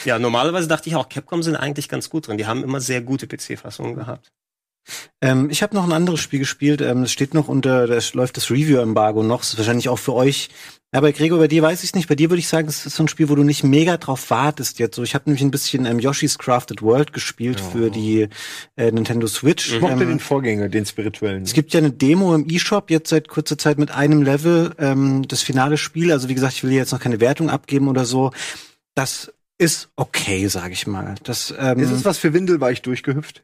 [0.03, 2.37] ja, normalerweise dachte ich auch, Capcom sind eigentlich ganz gut drin.
[2.37, 4.31] Die haben immer sehr gute PC-Fassungen gehabt.
[5.21, 6.81] Ähm, ich habe noch ein anderes Spiel gespielt.
[6.81, 9.39] Ähm, es steht noch unter, da läuft das Review-Embargo noch.
[9.39, 10.49] Das ist wahrscheinlich auch für euch.
[10.93, 12.07] Ja, bei Gregor, bei dir weiß ich nicht.
[12.07, 14.29] Bei dir würde ich sagen, es ist so ein Spiel, wo du nicht mega drauf
[14.29, 14.95] wartest jetzt.
[14.95, 17.71] So, ich habe nämlich ein bisschen ähm, Yoshi's Crafted World gespielt oh.
[17.71, 18.29] für die
[18.77, 19.73] äh, Nintendo Switch.
[19.73, 21.43] Ich mochte ähm, den Vorgänger, den spirituellen.
[21.43, 24.73] Es gibt ja eine Demo im eShop jetzt seit kurzer Zeit mit einem Level.
[24.77, 26.11] Ähm, das finale Spiel.
[26.11, 28.31] Also wie gesagt, ich will jetzt noch keine Wertung abgeben oder so.
[28.93, 31.15] Das ist okay, sag ich mal.
[31.23, 33.43] Das ähm, ist es was für Windelweich durchgehüpft?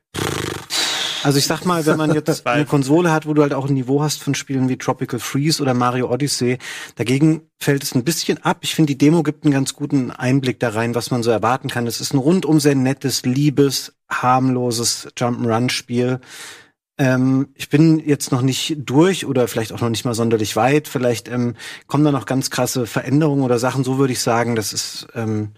[1.23, 3.75] Also ich sag mal, wenn man jetzt eine Konsole hat, wo du halt auch ein
[3.75, 6.57] Niveau hast von Spielen wie Tropical Freeze oder Mario Odyssey,
[6.95, 8.59] dagegen fällt es ein bisschen ab.
[8.61, 11.69] Ich finde, die Demo gibt einen ganz guten Einblick da rein, was man so erwarten
[11.69, 11.85] kann.
[11.85, 16.19] Es ist ein rundum sehr nettes, liebes, harmloses Jump'n'Run-Spiel.
[16.97, 20.87] Ähm, ich bin jetzt noch nicht durch oder vielleicht auch noch nicht mal sonderlich weit.
[20.87, 21.55] Vielleicht ähm,
[21.85, 23.83] kommen da noch ganz krasse Veränderungen oder Sachen.
[23.83, 25.51] So würde ich sagen, das ist ähm,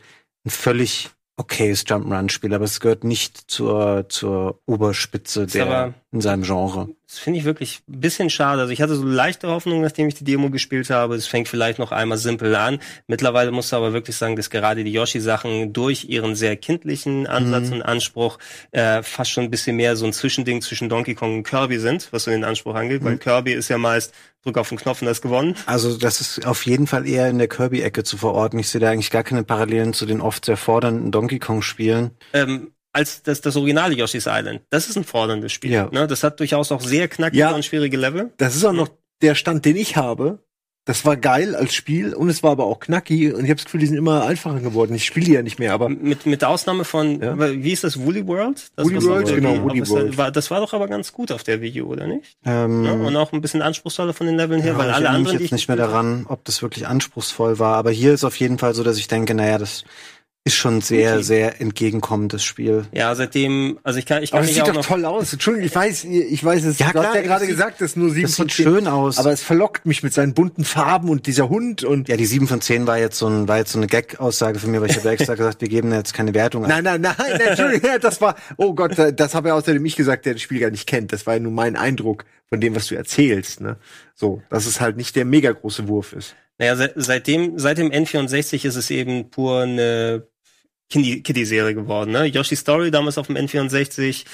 [0.46, 6.90] ein völlig okayes Jump'n'Run-Spiel, aber es gehört nicht zur, zur Oberspitze der in seinem Genre.
[7.08, 8.62] Das finde ich wirklich ein bisschen schade.
[8.62, 11.16] Also ich hatte so leichte Hoffnung, nachdem ich die Demo gespielt habe.
[11.16, 12.80] Es fängt vielleicht noch einmal simpel an.
[13.08, 17.68] Mittlerweile musst du aber wirklich sagen, dass gerade die Yoshi-Sachen durch ihren sehr kindlichen Ansatz
[17.68, 17.74] mhm.
[17.74, 18.38] und Anspruch
[18.72, 22.10] äh, fast schon ein bisschen mehr so ein Zwischending zwischen Donkey Kong und Kirby sind,
[22.12, 23.02] was so den Anspruch angeht.
[23.02, 23.06] Mhm.
[23.06, 25.56] Weil Kirby ist ja meist drück auf den Knopf und das gewonnen.
[25.66, 28.60] Also das ist auf jeden Fall eher in der Kirby-Ecke zu verorten.
[28.60, 32.12] Ich sehe da eigentlich gar keine Parallelen zu den oft sehr fordernden Donkey Kong-Spielen.
[32.34, 34.62] Ähm, als das, das originale Yoshi's Island.
[34.70, 35.72] Das ist ein forderndes Spiel.
[35.72, 35.90] Ja.
[35.92, 36.08] Ne?
[36.08, 38.32] Das hat durchaus auch sehr knackige ja, und schwierige Level.
[38.38, 38.90] Das ist auch noch
[39.22, 40.40] der Stand, den ich habe.
[40.86, 43.64] Das war geil als Spiel und es war aber auch knackig und ich habe das
[43.64, 44.94] Gefühl, die sind immer einfacher geworden.
[44.94, 47.40] Ich spiele die ja nicht mehr, aber mit mit der Ausnahme von ja?
[47.40, 48.70] wie ist das Woolly World?
[48.76, 50.18] Das Woolly World, genau, Woolly World.
[50.18, 52.36] War, das war doch aber ganz gut auf der Wii U, oder nicht?
[52.44, 55.38] Ähm, ja, und auch ein bisschen anspruchsvoller von den Leveln her, ja, weil alle anderen
[55.38, 58.58] ich jetzt nicht mehr daran, ob das wirklich anspruchsvoll war, aber hier ist auf jeden
[58.58, 59.86] Fall so, dass ich denke, naja, das
[60.46, 61.24] ist schon sehr, okay.
[61.24, 62.86] sehr entgegenkommendes Spiel.
[62.92, 65.32] Ja, seitdem, also ich kann, ich kann aber es sieht doch toll aus.
[65.32, 66.80] Entschuldigung, ich weiß, ich weiß es.
[66.80, 69.20] Ja, du klar, hast ja gerade gesagt, dass nur sieben das sieht schön aus.
[69.20, 72.10] Aber es verlockt mich mit seinen bunten Farben und dieser Hund und.
[72.10, 74.72] Ja, die sieben von zehn war jetzt so ein, war jetzt so eine Gag-Aussage von
[74.72, 76.64] mir, weil ich habe extra gesagt, wir geben jetzt keine Wertung.
[76.64, 80.26] Nein, nein, nein, nein Entschuldigung, das war, oh Gott, das habe ja außerdem ich gesagt,
[80.26, 81.14] der das Spiel gar nicht kennt.
[81.14, 83.78] Das war ja nur mein Eindruck von dem, was du erzählst, ne?
[84.14, 86.36] So, dass es halt nicht der mega große Wurf ist.
[86.60, 90.28] Naja, se seitdem, seit dem N64 ist es eben pur eine
[90.94, 92.12] Kitty-Serie geworden.
[92.12, 92.26] Ne?
[92.26, 94.26] Yoshi Story damals auf dem N64,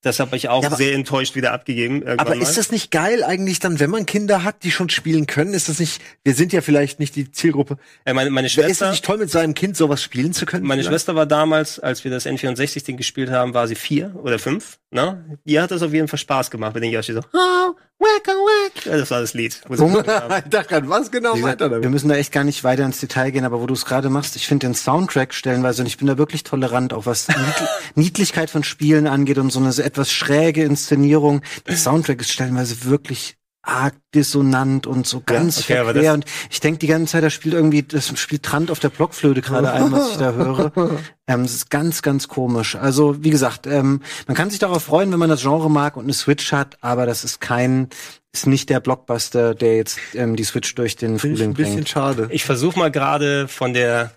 [0.00, 2.06] das habe ich auch ja, aber, sehr enttäuscht wieder abgegeben.
[2.18, 5.54] Aber ist das nicht geil eigentlich dann, wenn man Kinder hat, die schon spielen können?
[5.54, 7.78] Ist das nicht, wir sind ja vielleicht nicht die Zielgruppe.
[8.04, 10.64] Äh, meine, meine Schwester, ist das nicht toll, mit seinem Kind sowas spielen zu können?
[10.64, 10.92] Meine vielleicht?
[10.92, 14.78] Schwester war damals, als wir das N64-Ding gespielt haben, war sie vier oder fünf.
[14.92, 15.38] Ne?
[15.44, 17.20] Die hat das auf jeden Fall Spaß gemacht mit den Yoshi so.
[17.32, 18.86] Ah, Wacka Wack.
[18.86, 19.60] Ja, das war das Lied.
[19.68, 23.30] ich dachte gerade, was genau gesagt, Wir müssen da echt gar nicht weiter ins Detail
[23.30, 26.06] gehen, aber wo du es gerade machst, ich finde den Soundtrack stellenweise, und ich bin
[26.06, 27.26] da wirklich tolerant, auch was
[27.94, 31.42] Niedlichkeit von Spielen angeht und so eine etwas schräge Inszenierung.
[31.66, 33.37] Der Soundtrack ist stellenweise wirklich
[33.68, 36.14] arg dissonant und so ganz ja, okay, verquer.
[36.14, 39.42] Und ich denke die ganze Zeit, das spielt irgendwie, das spielt Trant auf der Blockflöte
[39.42, 40.72] gerade ein, was ich da höre.
[41.30, 42.74] Ähm, das ist ganz, ganz komisch.
[42.74, 46.04] Also, wie gesagt, ähm, man kann sich darauf freuen, wenn man das Genre mag und
[46.04, 47.90] eine Switch hat, aber das ist kein,
[48.32, 51.68] ist nicht der Blockbuster, der jetzt ähm, die Switch durch den Find Frühling bringt.
[51.68, 52.28] Ein bisschen schade.
[52.30, 54.12] Ich versuche mal gerade von der,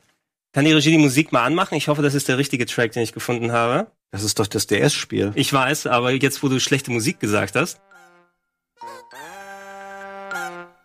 [0.53, 1.75] kann die Regie die Musik mal anmachen?
[1.75, 3.87] Ich hoffe, das ist der richtige Track, den ich gefunden habe.
[4.11, 5.33] Das ist doch das DS-Spiel.
[5.35, 7.81] Ich weiß, aber jetzt, wo du schlechte Musik gesagt hast.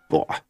[0.09, 0.41] Boah.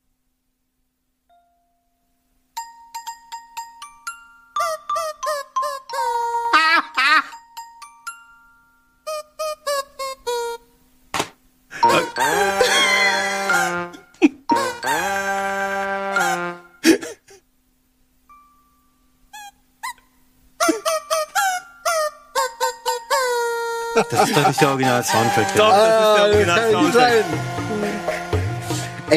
[24.11, 25.55] Das ist doch nicht der Original-Soundtrack.
[25.57, 27.56] Doch, das ist der ah, Original-Soundtrack.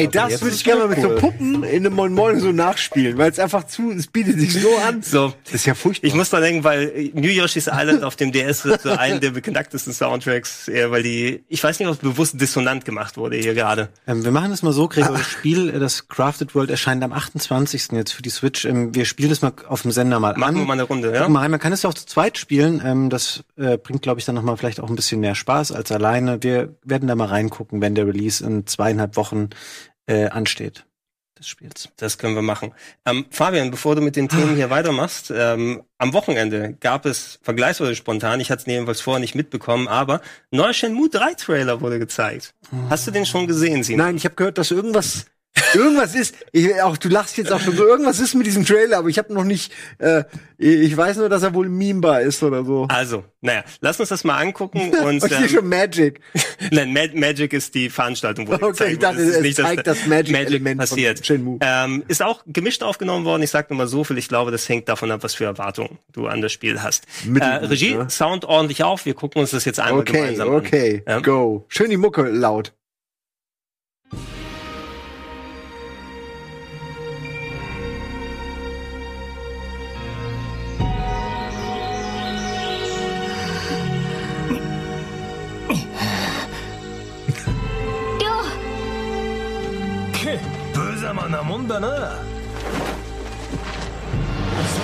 [0.00, 1.14] Ey, das würde ich gerne mal mit cool.
[1.14, 4.54] so Puppen in einem Moin Moin so nachspielen, weil es einfach zu, es bietet sich
[4.54, 5.02] so an.
[5.02, 5.34] So.
[5.44, 6.08] Das ist ja furchtbar.
[6.08, 9.30] Ich muss da denken, weil New Yoshi's Island auf dem DS wird so einen der
[9.30, 13.54] beknacktesten Soundtracks, eher, weil die, ich weiß nicht, ob es bewusst dissonant gemacht wurde hier
[13.54, 13.88] gerade.
[14.06, 17.12] Ähm, wir machen das mal so, Gregor, das Spiel, äh, das Crafted World erscheint am
[17.12, 17.88] 28.
[17.92, 18.64] jetzt für die Switch.
[18.64, 20.62] Ähm, wir spielen das mal auf dem Sender mal machen an.
[20.62, 21.28] wir mal eine Runde, ja?
[21.28, 22.82] Mal, man kann es ja auch zu zweit spielen.
[22.84, 25.92] Ähm, das äh, bringt, glaube ich, dann nochmal vielleicht auch ein bisschen mehr Spaß als
[25.92, 26.42] alleine.
[26.42, 29.50] Wir werden da mal reingucken, wenn der Release in zweieinhalb Wochen
[30.10, 30.84] äh, ansteht
[31.38, 31.88] des Spiels.
[31.96, 32.74] Das können wir machen.
[33.06, 37.94] Ähm, Fabian, bevor du mit den Themen hier weitermachst, ähm, am Wochenende gab es vergleichsweise
[37.94, 42.54] spontan, ich hatte es jedenfalls vorher nicht mitbekommen, aber neuer Shenmue 3 Trailer wurde gezeigt.
[42.90, 44.04] Hast du den schon gesehen, Sina?
[44.04, 45.26] Nein, ich habe gehört, dass irgendwas
[45.74, 48.98] Irgendwas ist, ich, auch du lachst jetzt auch schon so, irgendwas ist mit diesem Trailer,
[48.98, 50.24] aber ich habe noch nicht, äh,
[50.58, 52.86] ich weiß nur, dass er wohl memebar ist oder so.
[52.88, 55.24] Also, naja, lass uns das mal angucken und.
[55.24, 56.20] ich ähm, schon Magic.
[56.70, 60.06] Nein, Mag Magic ist die Veranstaltung, wo Okay, ich dachte, es nicht, zeigt das, das
[60.06, 61.30] Magic, Magic passiert.
[61.60, 63.42] Ähm, ist auch gemischt aufgenommen worden.
[63.42, 64.18] Ich sag nur mal so viel.
[64.18, 67.06] Ich glaube, das hängt davon ab, was für Erwartungen du an das Spiel hast.
[67.26, 68.10] Äh, Regie, ne?
[68.10, 69.06] Sound ordentlich auf.
[69.06, 70.56] Wir gucken uns das jetzt einmal okay, gemeinsam okay.
[70.56, 70.66] an.
[70.66, 71.64] Okay, okay, go.
[71.68, 72.72] Schön die Mucke laut.
[91.60, 92.18] んだな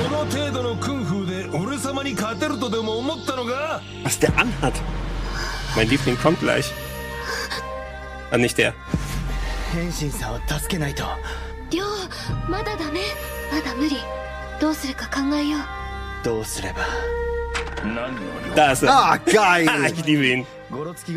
[0.04, 4.72] その程度のクンフーで俺様に勝てるとでも思ったのか Was der anhat?
[5.76, 6.72] Mein Liebling kommt gleich.
[8.30, 8.72] Ah, nicht der.
[9.72, 11.04] 変身さんを助けないと。
[11.70, 13.00] りょう、まだダメ。
[13.52, 13.96] まだ無理。
[14.60, 16.24] どうするか考えよう。
[16.24, 16.86] どうすれば。
[18.54, 18.90] Da ist er.
[18.90, 19.68] Ah, geil.
[19.92, 20.46] ich liebe ihn.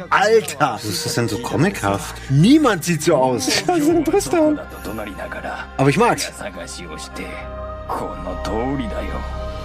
[0.10, 0.60] Alter!
[0.60, 2.16] Was ist das denn so comichaft?
[2.30, 3.47] Niemand sieht so aus.
[3.68, 4.60] Das ist ein Tristan.
[5.78, 6.32] Aber ich mag's.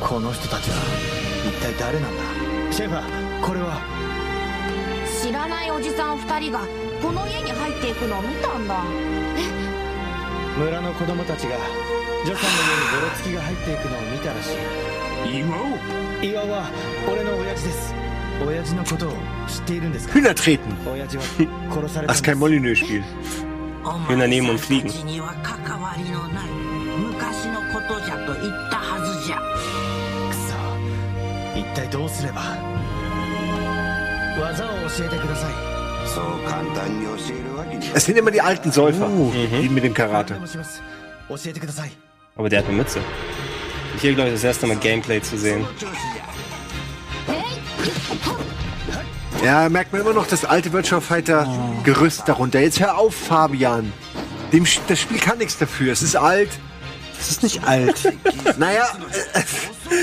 [0.00, 0.76] この人たちは
[1.46, 2.22] 一体誰なんだ？
[2.72, 3.78] シェファーこれは
[5.22, 6.60] 知らないおじさん2人が
[7.00, 8.82] この家に入っていくのを見たんだ
[9.38, 10.58] え？
[10.58, 11.56] 村の子供たちが
[12.26, 14.50] ジョさんの家にゴロつきが入っていくのを見たらし
[15.30, 16.64] い 岩尾岩尾は
[17.10, 17.94] 俺の親父です
[20.12, 20.76] Hühner treten.
[22.06, 23.02] Das ist kein Molyneux-Spiel.
[24.08, 24.90] Hühner nehmen und fliegen.
[37.94, 40.38] Es sind immer die alten Säufer, uh, die mit dem Karate.
[42.36, 43.00] Aber der hat eine Mütze.
[44.00, 45.64] Hier, glaube ich, das erste Mal Gameplay zu sehen.
[49.44, 51.46] Ja, merkt man immer noch das alte Virtual Fighter
[51.84, 52.60] Gerüst darunter.
[52.60, 53.92] Jetzt hör auf, Fabian.
[54.52, 55.92] Dem, das Spiel kann nichts dafür.
[55.92, 56.48] Es ist alt.
[57.20, 58.10] Es ist nicht alt.
[58.58, 58.86] naja,
[59.34, 59.42] äh,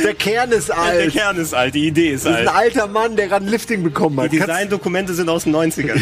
[0.04, 1.00] der Kern ist alt.
[1.00, 2.44] Der Kern ist alt, die Idee ist, alt.
[2.44, 4.32] ist ein alter Mann, der gerade ein Lifting bekommen hat.
[4.32, 6.00] Die Design-Dokumente sind aus den 90ern.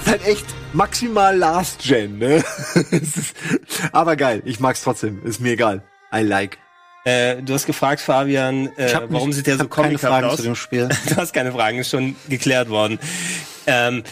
[0.00, 2.44] ist halt echt maximal Last Gen, ne?
[3.92, 5.82] aber geil, ich mag's trotzdem, ist mir egal.
[6.14, 6.58] I like.
[7.04, 10.36] Äh, du hast gefragt, Fabian, äh, warum sieht der so comichaft aus?
[10.36, 10.88] Zu dem Spiel.
[11.08, 13.00] du hast keine Fragen, ist schon geklärt worden.
[13.66, 14.04] Ähm,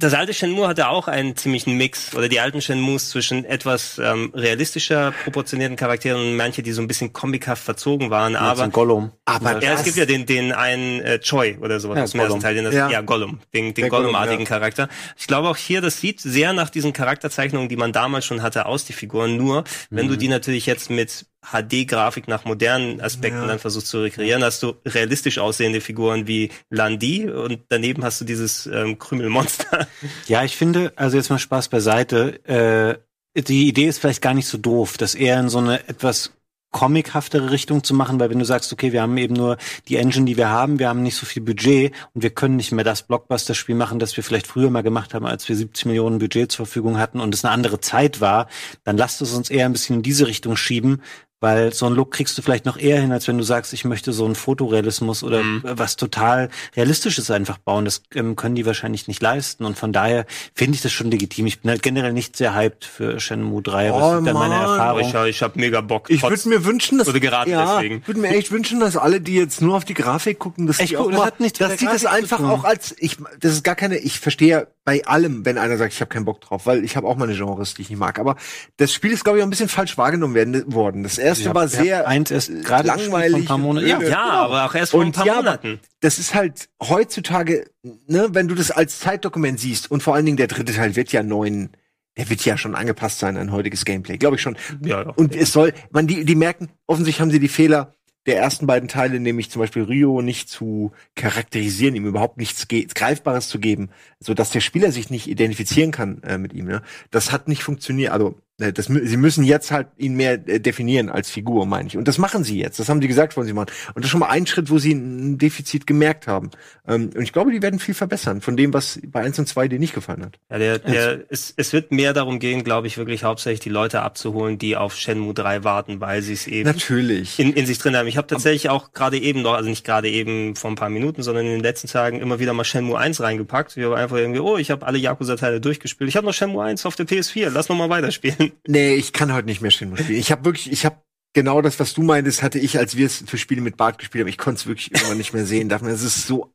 [0.00, 4.32] das alte Shenmue hatte auch einen ziemlichen Mix, oder die alten Shenmues zwischen etwas ähm,
[4.32, 9.10] realistischer proportionierten Charakteren und manche, die so ein bisschen comichaft verzogen waren, ja, aber Gollum.
[9.24, 12.20] Aber ja, es gibt ja den den einen äh, Choi oder sowas ja, aus dem
[12.20, 12.88] ersten Teil, den das, ja.
[12.88, 14.44] ja Gollum, den, den Gollum-artigen.
[14.44, 14.88] Charakter.
[15.16, 18.66] Ich glaube auch hier, das sieht sehr nach diesen Charakterzeichnungen, die man damals schon hatte,
[18.66, 19.36] aus die Figuren.
[19.36, 20.10] Nur wenn mhm.
[20.10, 23.46] du die natürlich jetzt mit HD-Grafik nach modernen Aspekten ja.
[23.46, 28.24] dann versuchst zu rekreieren, hast du realistisch aussehende Figuren wie Landi und daneben hast du
[28.24, 29.86] dieses ähm, Krümelmonster.
[30.26, 34.48] Ja, ich finde, also jetzt mal Spaß beiseite, äh, die Idee ist vielleicht gar nicht
[34.48, 36.32] so doof, dass er in so eine etwas
[36.70, 39.56] comichaftere Richtung zu machen, weil wenn du sagst, okay, wir haben eben nur
[39.88, 42.72] die Engine, die wir haben, wir haben nicht so viel Budget und wir können nicht
[42.72, 46.18] mehr das Blockbuster-Spiel machen, das wir vielleicht früher mal gemacht haben, als wir 70 Millionen
[46.18, 48.48] Budget zur Verfügung hatten und es eine andere Zeit war,
[48.84, 51.02] dann lasst es uns eher ein bisschen in diese Richtung schieben,
[51.40, 53.84] weil so ein Look kriegst du vielleicht noch eher hin, als wenn du sagst, ich
[53.84, 55.62] möchte so einen Fotorealismus oder mhm.
[55.64, 57.84] was total Realistisches einfach bauen.
[57.84, 59.64] Das ähm, können die wahrscheinlich nicht leisten.
[59.64, 61.46] Und von daher finde ich das schon legitim.
[61.46, 64.54] Ich bin halt generell nicht sehr hyped für Shenmue 3, aber oh, ist dann meine
[64.54, 65.00] Erfahrung.
[65.00, 66.10] Ich, ich habe mega Bock.
[66.10, 67.98] Ich würde mir wünschen, dass oder gerade ja, deswegen.
[67.98, 70.80] Ich würde mir echt wünschen, dass alle, die jetzt nur auf die Grafik gucken, dass
[70.80, 73.74] echt die auch mal, das dass die das einfach auch als ich das ist gar
[73.74, 76.96] keine ich verstehe bei allem, wenn einer sagt, ich habe keinen Bock drauf, weil ich
[76.96, 78.36] habe auch meine Genres, die ich nicht mag, aber
[78.78, 81.02] das Spiel ist glaube ich auch ein bisschen falsch wahrgenommen werden, worden.
[81.02, 83.46] Das erste war sehr eins ist gerade langweilig.
[83.46, 83.86] Paar Monate.
[83.86, 84.18] Ja, ja, genau.
[84.18, 85.80] aber auch erst vor ein paar ja, Monaten.
[86.00, 87.70] Das ist halt heutzutage,
[88.06, 91.12] ne, wenn du das als Zeitdokument siehst und vor allen Dingen der dritte Teil wird
[91.12, 91.70] ja neuen
[92.16, 94.56] der wird ja schon angepasst sein an heutiges Gameplay, glaube ich schon.
[94.84, 95.10] Ja, ja.
[95.10, 97.94] Und es soll, man die die merken, offensichtlich haben sie die Fehler
[98.28, 103.48] der ersten beiden Teile, nämlich zum Beispiel Rio, nicht zu charakterisieren, ihm überhaupt nichts Greifbares
[103.48, 103.88] zu geben,
[104.20, 106.66] so dass der Spieler sich nicht identifizieren kann äh, mit ihm.
[106.66, 106.82] Ne?
[107.10, 108.12] Das hat nicht funktioniert.
[108.12, 111.96] Also äh, das, sie müssen jetzt halt ihn mehr äh, definieren als Figur, meine ich.
[111.96, 112.78] Und das machen sie jetzt.
[112.78, 113.70] Das haben sie gesagt, wollen sie machen.
[113.94, 116.50] Und das ist schon mal ein Schritt, wo sie ein Defizit gemerkt haben.
[116.86, 119.68] Ähm, und ich glaube, die werden viel verbessern von dem, was bei 1 und 2
[119.68, 120.38] dir nicht gefallen hat.
[120.50, 124.02] Ja, der, der, es, es wird mehr darum gehen, glaube ich, wirklich hauptsächlich die Leute
[124.02, 127.38] abzuholen, die auf Shenmue 3 warten, weil sie es eben Natürlich.
[127.38, 128.08] In, in sich drin haben.
[128.08, 131.22] Ich habe tatsächlich auch gerade eben noch, also nicht gerade eben vor ein paar Minuten,
[131.22, 133.76] sondern in den letzten Tagen immer wieder mal Shenmue 1 reingepackt.
[133.76, 136.08] Wir haben einfach irgendwie, oh, ich habe alle Yakuza-Teile durchgespielt.
[136.08, 138.52] Ich habe noch Shenmue 1 auf der PS4, lass noch mal weiterspielen.
[138.66, 140.18] Nee, ich kann heute nicht mehr Shenmue spielen.
[140.18, 140.96] Ich habe wirklich, ich habe
[141.32, 144.22] genau das, was du meintest, hatte ich, als wir es für Spiele mit Bart gespielt
[144.22, 144.28] haben.
[144.28, 145.68] Ich konnte es wirklich irgendwann nicht mehr sehen.
[145.68, 146.52] Darf man, es ist so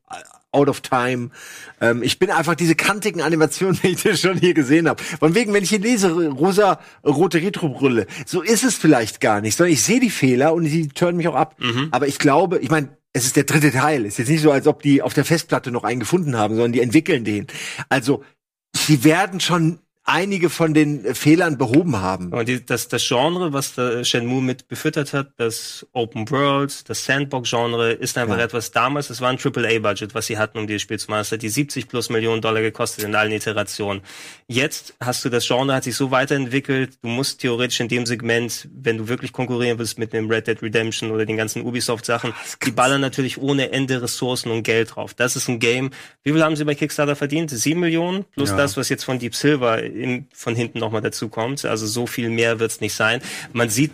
[0.52, 1.30] out of time.
[1.80, 5.02] Ähm, ich bin einfach diese kantigen Animationen, die ich schon hier gesehen habe.
[5.02, 9.56] Von wegen, wenn ich hier lese, rosa, rote Retro-Brille, so ist es vielleicht gar nicht,
[9.56, 11.56] sondern ich sehe die Fehler und sie turnen mich auch ab.
[11.58, 11.88] Mhm.
[11.90, 14.04] Aber ich glaube, ich meine, es ist der dritte Teil.
[14.04, 16.56] Es ist jetzt nicht so, als ob die auf der Festplatte noch einen gefunden haben,
[16.56, 17.46] sondern die entwickeln den.
[17.88, 18.24] Also,
[18.76, 22.32] sie werden schon einige von den Fehlern behoben haben.
[22.32, 27.06] Und die, das, das Genre, was der Shenmue mit befüttert hat, das Open World, das
[27.06, 28.44] Sandbox-Genre, ist einfach ja.
[28.44, 31.22] etwas damals, es war ein AAA-Budget, was sie hatten, um dieses Spiel zu machen.
[31.22, 34.02] Es hat die 70 plus Millionen Dollar gekostet in allen Iterationen.
[34.46, 38.68] Jetzt hast du das Genre, hat sich so weiterentwickelt, du musst theoretisch in dem Segment,
[38.74, 42.34] wenn du wirklich konkurrieren willst mit dem Red Dead Redemption oder den ganzen Ubisoft-Sachen,
[42.64, 45.14] die ballern natürlich ohne Ende Ressourcen und Geld drauf.
[45.14, 45.90] Das ist ein Game.
[46.22, 47.50] Wie viel haben sie bei Kickstarter verdient?
[47.50, 48.26] Sieben Millionen?
[48.32, 48.56] Plus ja.
[48.56, 51.64] das, was jetzt von Deep Silver in, von hinten nochmal dazu kommt.
[51.64, 53.20] Also so viel mehr wird's nicht sein.
[53.52, 53.92] Man sieht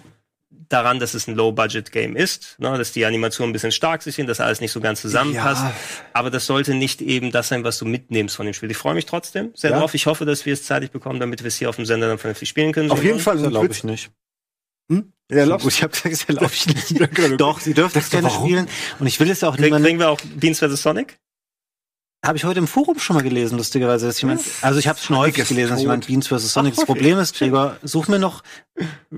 [0.70, 4.40] daran, dass es ein Low-Budget-Game ist, ne, dass die Animationen ein bisschen stark sind, dass
[4.40, 5.64] alles nicht so ganz zusammenpasst.
[5.64, 5.74] Ja.
[6.12, 8.70] Aber das sollte nicht eben das sein, was du mitnimmst von dem Spiel.
[8.70, 9.78] Ich freue mich trotzdem sehr ja.
[9.78, 9.94] drauf.
[9.94, 12.18] Ich hoffe, dass wir es zeitig bekommen, damit wir es hier auf dem Sender dann
[12.18, 12.90] vernünftig spielen können.
[12.90, 14.10] Auf jeden Fall, glaube ich nicht.
[14.88, 15.12] Hm?
[15.30, 17.40] Ja, so gut, ich habe gesagt, das erlaube ich nicht.
[17.40, 18.68] Doch, sie dürfen es gerne spielen.
[18.98, 19.72] Und ich will es auch nicht.
[19.72, 20.82] Kriegen wir auch Beans vs.
[20.82, 21.18] Sonic?
[22.22, 24.06] Habe ich heute im Forum schon mal gelesen, lustigerweise.
[24.06, 26.52] Dass jemand, also ich habe es schon häufig gelesen, dass jemand Beans vs.
[26.52, 26.76] Sonic.
[26.76, 28.42] Das Problem ist, Gregor, such mir noch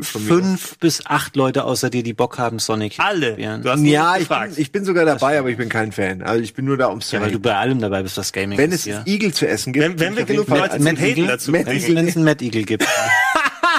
[0.00, 3.00] fünf bis acht Leute außer dir, die Bock haben, Sonic.
[3.00, 3.34] Alle.
[3.60, 6.22] Du hast ja, ich bin, ich bin sogar dabei, aber ich bin kein Fan.
[6.22, 8.32] Also ich bin nur da, ums zu Ja, weil du bei allem dabei bist, was
[8.32, 9.02] Gaming Wenn es ja.
[9.04, 9.84] Igel zu essen gibt.
[9.84, 12.86] Wenn, wenn wir genug Leute zum Haten dazu Wenn es einen Mad Eagle gibt.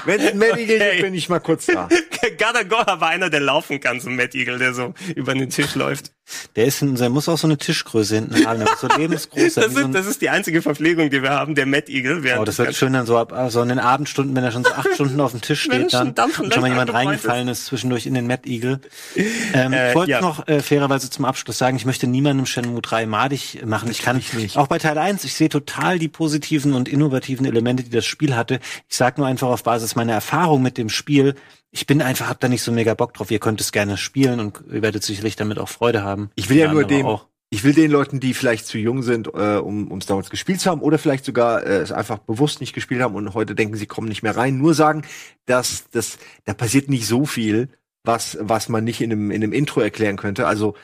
[0.05, 0.91] Wenn es einen Mad Eagle okay.
[0.91, 1.88] gibt, bin ich mal kurz da.
[2.38, 5.76] Gadagor war einer, der laufen kann, so ein Mad Eagle, der so über den Tisch
[5.76, 6.11] läuft.
[6.55, 9.53] Der ist hinten, der muss auch so eine Tischgröße hinten haben, so lebensgroß.
[9.63, 12.24] Das ist, das ist die einzige Verpflegung, die wir haben, der Mad Eagle.
[12.39, 14.71] Oh, das wird schön dann so ab, so in den Abendstunden, wenn er schon so
[14.71, 17.59] acht Stunden auf dem Tisch steht, dann und schon mal jemand reingefallen ist.
[17.59, 18.80] ist zwischendurch in den Mad Eagle.
[19.53, 20.21] Ähm, äh, ich wollte ja.
[20.21, 23.89] noch äh, fairerweise zum Abschluss sagen, ich möchte niemandem Shenmue 3 madig machen.
[23.91, 24.57] Ich kann ich nicht.
[24.57, 28.36] Auch bei Teil 1, ich sehe total die positiven und innovativen Elemente, die das Spiel
[28.36, 28.59] hatte.
[28.89, 31.36] Ich sage nur einfach auf Basis meiner Erfahrung mit dem Spiel,
[31.74, 33.32] ich bin einfach, hab da nicht so mega Bock drauf.
[33.32, 36.30] Ihr könnt es gerne spielen und ihr werdet sicherlich damit auch Freude haben.
[36.36, 37.26] Ich will ja nur dem, auch.
[37.49, 40.69] ich will den Leuten, die vielleicht zu jung sind, äh, um es damals gespielt zu
[40.69, 43.88] haben oder vielleicht sogar äh, es einfach bewusst nicht gespielt haben und heute denken, sie
[43.88, 45.01] kommen nicht mehr rein, nur sagen,
[45.47, 47.69] dass das, da passiert nicht so viel,
[48.03, 50.45] was, was man nicht in einem, in einem Intro erklären könnte.
[50.45, 50.76] Also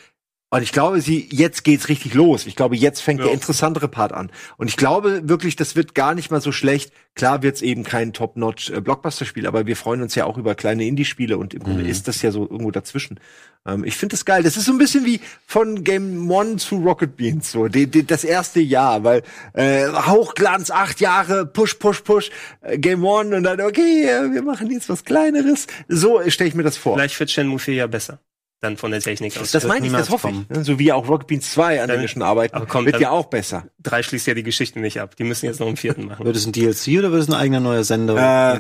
[0.52, 2.48] Und ich glaube, sie, jetzt geht's richtig los.
[2.48, 3.26] Ich glaube, jetzt fängt Ja.
[3.26, 4.32] der interessantere Part an.
[4.58, 6.92] Und ich glaube wirklich, das wird gar nicht mal so schlecht.
[7.14, 10.86] Klar wird's eben kein Top-Notch äh, Blockbuster-Spiel, aber wir freuen uns ja auch über kleine
[10.86, 13.20] Indie-Spiele und im Grunde ist das ja so irgendwo dazwischen.
[13.68, 14.42] Ähm, ich finde das geil.
[14.42, 18.04] Das ist so ein bisschen wie von Game One zu Rocket Beans, so die, die,
[18.08, 19.22] das erste Jahr, weil
[19.54, 22.32] äh, Hochglanz, acht Jahre, Push, Push, Push,
[22.62, 25.68] äh, Game One und dann, okay, äh, wir machen jetzt was Kleineres.
[25.88, 26.96] So stelle ich mir das vor.
[26.96, 28.20] Vielleicht wird Shenmue 4 ja besser.
[28.62, 29.52] Dann von der Technik aus.
[29.52, 30.46] Das meine ich, das hoffe kommen.
[30.50, 30.66] ich.
[30.66, 33.00] So wie auch Rocket Beans 2, an dem Dann- wir schon arbeiten, aber kommt wird
[33.00, 33.68] ja auch besser.
[33.82, 35.16] Drei schließt ja die Geschichte nicht ab.
[35.16, 36.26] Die müssen jetzt noch einen vierten machen.
[36.26, 38.56] Wird es ein DLC oder wird es ein eigener neuer Sender?
[38.56, 38.60] Äh.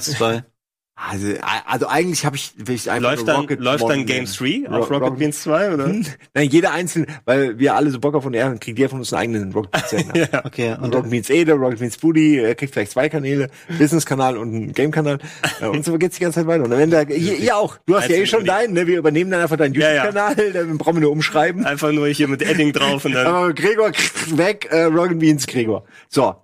[1.02, 1.28] Also,
[1.66, 4.66] also eigentlich habe ich, will ich einfach Läuft dann, Rocket läuft dann Game nennen.
[4.66, 5.88] 3 auf Ro- Rocket Rocket- Beans 2, oder?
[6.34, 9.14] Nein, jeder einzelne, weil wir alle so Bock auf und er kriegt jeder von uns
[9.14, 10.14] einen eigenen Rocket Beans Sender.
[10.34, 10.45] Ja.
[10.45, 14.38] Okay, Und und Rocket Beans Ede, Rocket Beans Booty, er kriegt vielleicht zwei Kanäle, Business-Kanal
[14.38, 15.20] und einen Game-Kanal.
[15.62, 16.66] Äh, und so geht's die ganze Zeit weiter.
[16.66, 18.86] Und wenn da, ihr, ihr auch, du hast ja eh schon deinen, ne?
[18.86, 20.06] wir übernehmen dann einfach deinen Ja, ja.
[20.06, 21.66] YouTube-Kanal, dann brauchen wir nur umschreiben.
[21.66, 23.26] Einfach nur hier mit Edding drauf und dann.
[23.28, 23.91] Aber Gregor
[24.36, 25.86] weg, äh, Rocket Beans Gregor.
[26.10, 26.36] So.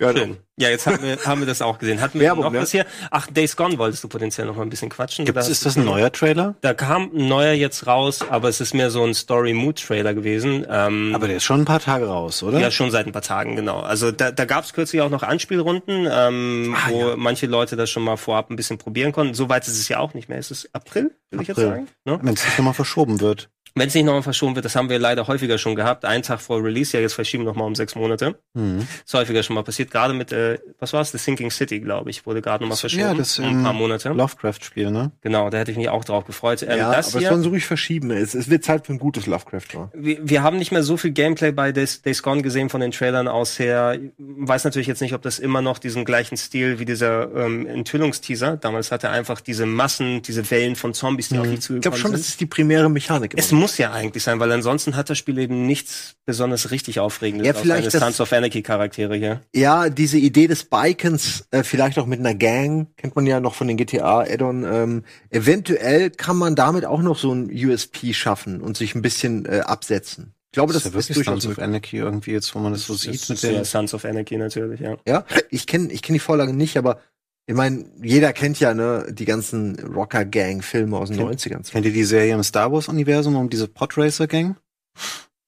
[0.00, 0.38] Ja, Schön.
[0.56, 2.00] Ja, jetzt haben wir, haben wir das auch gesehen.
[2.00, 2.60] Hatten wir Werbung, noch ne?
[2.60, 2.86] was hier?
[3.10, 5.24] Ach, Days Gone wolltest du potenziell noch mal ein bisschen quatschen.
[5.26, 6.54] Gibt's, ist das ein neuer Trailer?
[6.62, 10.66] Da kam ein neuer jetzt raus, aber es ist mehr so ein Story-Mood-Trailer gewesen.
[10.68, 12.60] Ähm, Aber der ist schon ein paar Tage raus, oder?
[12.60, 13.80] ja, schon seit ein paar Tagen, genau.
[13.80, 17.90] Also da, da gab es kürzlich auch noch Anspielrunden, ähm, Ah, wo manche Leute das
[17.90, 19.34] schon mal vorab ein bisschen probieren konnten.
[19.34, 20.38] Soweit ist es ja auch nicht mehr.
[20.38, 21.88] Es ist April, will ich jetzt sagen.
[22.04, 22.18] Ne?
[22.22, 23.50] Wenn es nicht nochmal verschoben wird.
[23.74, 26.04] Wenn es nicht nochmal verschoben wird, das haben wir leider häufiger schon gehabt.
[26.04, 28.36] Einen Tag vor Release, ja, jetzt verschieben nochmal um sechs Monate.
[28.54, 28.86] Mhm.
[29.04, 29.90] Ist häufiger schon mal passiert.
[29.90, 31.12] Gerade mit, äh, was war es?
[31.12, 33.02] The Sinking City, glaube ich, wurde gerade nochmal verschoben.
[33.02, 34.10] Ja, das um ein ähm, paar Monate.
[34.10, 35.12] Lovecraft-Spiel, ne?
[35.20, 36.62] Genau, da hätte ich mich auch drauf gefreut.
[36.62, 38.10] Ähm, ja, das aber es sollen so ruhig verschieben.
[38.10, 39.74] Es, es wird Zeit für ein gutes Lovecraft.
[39.74, 39.90] War.
[39.94, 42.90] wir, wir haben nicht mehr so viel Gameplay bei Days, Days Gone gesehen von den
[42.90, 43.98] Trailern aus her.
[44.18, 48.56] Weiß natürlich jetzt nicht, ob das immer noch diesen gleichen Stil wie dieser ähm, Enthüllungsteaser.
[48.56, 51.80] Damals hatte er einfach diese Massen, diese Wellen von Zombies, die auf dich Ich glaube
[51.80, 52.30] zugekommen schon, das sind.
[52.30, 53.34] ist die primäre Mechanik.
[53.36, 57.46] Es muss ja eigentlich sein, weil ansonsten hat das Spiel eben nichts besonders richtig Aufregendes.
[57.46, 59.40] Ja, vielleicht das- Sons of Anarchy Charaktere hier.
[59.54, 63.54] Ja, diese Idee des Bikens, äh, vielleicht auch mit einer Gang, kennt man ja noch
[63.54, 64.64] von den GTA Add-on.
[64.64, 69.46] Ähm, eventuell kann man damit auch noch so ein USP schaffen und sich ein bisschen
[69.46, 70.34] äh, absetzen.
[70.52, 71.62] Ich glaube, das, ist ja ist, wirklich durchaus Sons of.
[71.62, 74.04] Anarchy irgendwie jetzt, wo man das so Das sieht ist mit ja den Sons of
[74.04, 74.96] Anarchy natürlich, ja.
[75.06, 76.98] Ja, ich kenne ich kenn die Vorlage nicht, aber
[77.46, 81.70] ich meine, jeder kennt ja ne die ganzen Rocker-Gang-Filme aus den Kennt- 90ern.
[81.70, 84.56] Kennt ihr die Serie im Star Wars Universum um diese Podracer Gang?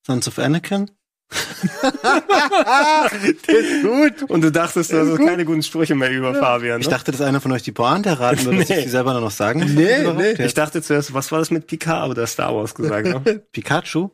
[0.06, 0.90] Sons of Anakin?
[3.46, 4.30] ist gut.
[4.30, 6.80] Und du dachtest, du hast keine guten Sprüche mehr über Fabian.
[6.80, 6.92] Ich Ne?
[6.92, 8.82] dachte, dass einer von euch die Pointe erraten würde, dass ich Nee.
[8.84, 9.70] die selber noch sagen muss.
[9.70, 10.44] Nee, Überhaupt nee.
[10.44, 13.06] Ich dachte zuerst, was war das mit Picard oder Star Wars gesagt?
[13.06, 13.20] Ne?
[13.52, 14.10] Pikachu?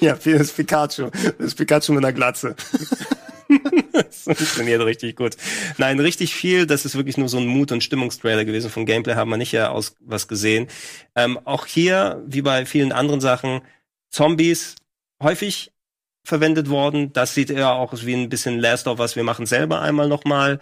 [0.00, 1.08] ja, das ist Pikachu.
[1.38, 2.54] Das ist Pikachu mit einer Glatze.
[3.92, 5.36] das funktioniert richtig gut.
[5.78, 6.66] Nein, richtig viel.
[6.66, 8.70] Das ist wirklich nur so ein Mut- und Stimmungstrailer gewesen.
[8.70, 10.68] Von Gameplay haben wir nicht ja aus was gesehen.
[11.14, 13.62] Ähm, auch hier, wie bei vielen anderen Sachen,
[14.10, 14.76] Zombies
[15.22, 15.72] häufig
[16.24, 17.12] verwendet worden.
[17.12, 19.16] Das sieht eher auch wie ein bisschen Last of Us.
[19.16, 20.60] Wir machen selber einmal nochmal.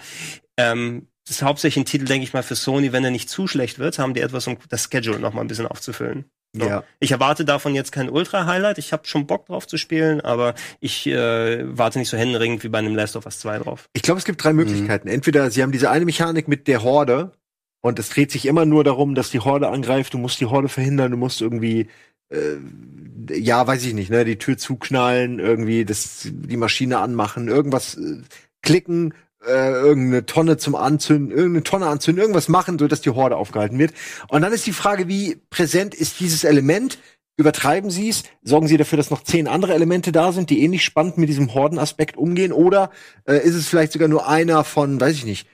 [0.57, 2.93] Ähm, das ist hauptsächlich ein Titel, denke ich mal, für Sony.
[2.93, 5.49] Wenn er nicht zu schlecht wird, haben die etwas, um das Schedule noch mal ein
[5.49, 6.31] bisschen aufzufüllen.
[6.59, 6.67] So.
[6.67, 6.85] Ja.
[7.01, 8.79] Ich erwarte davon jetzt kein Ultra-Highlight.
[8.79, 12.69] Ich habe schon Bock drauf zu spielen, aber ich äh, warte nicht so händeringend wie
[12.69, 13.89] bei einem Last of Us 2 drauf.
[13.93, 15.09] Ich glaube, es gibt drei Möglichkeiten.
[15.09, 17.33] Entweder sie haben diese eine Mechanik mit der Horde
[17.81, 20.15] und es dreht sich immer nur darum, dass die Horde angreift.
[20.15, 21.11] Du musst die Horde verhindern.
[21.11, 21.89] Du musst irgendwie
[22.31, 22.57] äh,
[23.31, 28.23] ja, weiß ich nicht, ne, die Tür zuknallen, irgendwie das, die Maschine anmachen, irgendwas äh,
[28.63, 29.15] klicken,
[29.47, 33.79] äh, irgendeine Tonne zum Anzünden, irgendeine Tonne anzünden, irgendwas machen, so dass die Horde aufgehalten
[33.79, 33.93] wird.
[34.29, 36.99] Und dann ist die Frage, wie präsent ist dieses Element?
[37.39, 38.25] Übertreiben Sie es?
[38.43, 41.53] Sorgen Sie dafür, dass noch zehn andere Elemente da sind, die ähnlich spannend mit diesem
[41.53, 42.53] Hordenaspekt umgehen?
[42.53, 42.91] Oder
[43.27, 45.47] äh, ist es vielleicht sogar nur einer von, weiß ich nicht,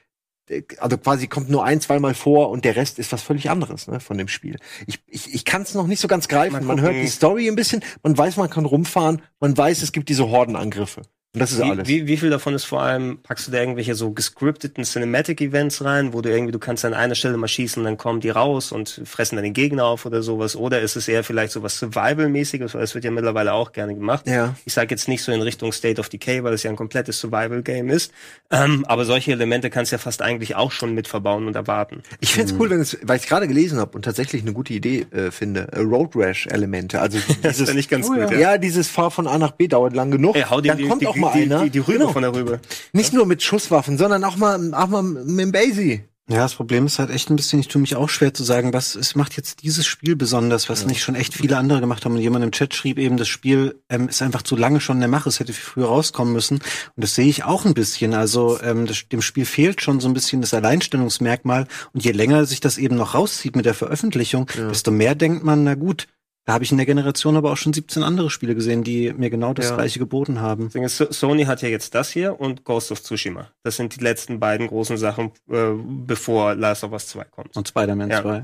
[0.49, 3.88] äh, also quasi kommt nur ein, zweimal vor und der Rest ist was völlig anderes
[3.88, 4.59] ne, von dem Spiel.
[4.86, 6.64] Ich, ich, ich kann es noch nicht so ganz greifen.
[6.64, 10.09] Man hört die Story ein bisschen, man weiß, man kann rumfahren, man weiß, es gibt
[10.09, 11.03] diese Hordenangriffe.
[11.35, 11.89] Und das ist Wie, alles.
[11.89, 16.12] wie, wie viel davon ist vor allem, packst du da irgendwelche so gescripteten Cinematic-Events rein,
[16.12, 19.01] wo du irgendwie, du kannst an einer Stelle mal schießen, dann kommen die raus und
[19.07, 20.57] fressen dann den Gegner auf oder sowas?
[20.57, 23.95] Oder ist es eher vielleicht so was Survival-mäßiges, weil es wird ja mittlerweile auch gerne
[23.95, 24.26] gemacht.
[24.26, 24.55] ja.
[24.66, 27.18] Ich sage jetzt nicht so in Richtung State of Decay, weil es ja ein komplettes
[27.20, 28.12] Survival-Game ist.
[28.51, 32.03] Ähm, aber solche Elemente kannst du ja fast eigentlich auch schon mit verbauen und erwarten.
[32.20, 35.07] Ich find's cool, wenn es, weil ich gerade gelesen habe und tatsächlich eine gute Idee
[35.11, 37.01] äh, finde, äh, Road Rash Elemente.
[37.01, 38.33] Also Das dieses, finde ich ganz Oh, gut, ja.
[38.33, 38.39] ja.
[38.39, 40.37] ja, dieses Fahr von A nach B dauert lang genug.
[40.37, 41.64] Ey, hau dir dann die, kommt die, auch mal die, einer.
[41.64, 42.12] die, die Rübe Genau.
[42.12, 42.61] von der Rübe.
[42.93, 46.05] Nicht nur mit Schusswaffen, sondern auch mal, auch mal mit dem Basie.
[46.31, 48.73] Ja, das Problem ist halt echt ein bisschen, ich tue mich auch schwer zu sagen,
[48.73, 52.14] was es macht jetzt dieses Spiel besonders, was nicht schon echt viele andere gemacht haben.
[52.14, 55.01] Und jemand im Chat schrieb eben, das Spiel ähm, ist einfach zu lange schon in
[55.01, 56.59] der Mache, es hätte viel früher rauskommen müssen.
[56.59, 56.62] Und
[56.97, 58.14] das sehe ich auch ein bisschen.
[58.14, 61.66] Also ähm, das, dem Spiel fehlt schon so ein bisschen das Alleinstellungsmerkmal.
[61.93, 65.64] Und je länger sich das eben noch rauszieht mit der Veröffentlichung, desto mehr denkt man,
[65.64, 66.07] na gut,
[66.45, 69.30] Da habe ich in der Generation aber auch schon 17 andere Spiele gesehen, die mir
[69.30, 69.76] genau das ja.
[69.76, 70.70] gleiche geboten haben.
[70.88, 73.53] Sony hat ja jetzt das hier und Ghost of Tsushima.
[73.62, 77.57] Das sind die letzten beiden großen Sachen, äh, bevor Last of Us 2 kommt.
[77.57, 78.22] Und Spider-Man Ja.
[78.22, 78.43] 2.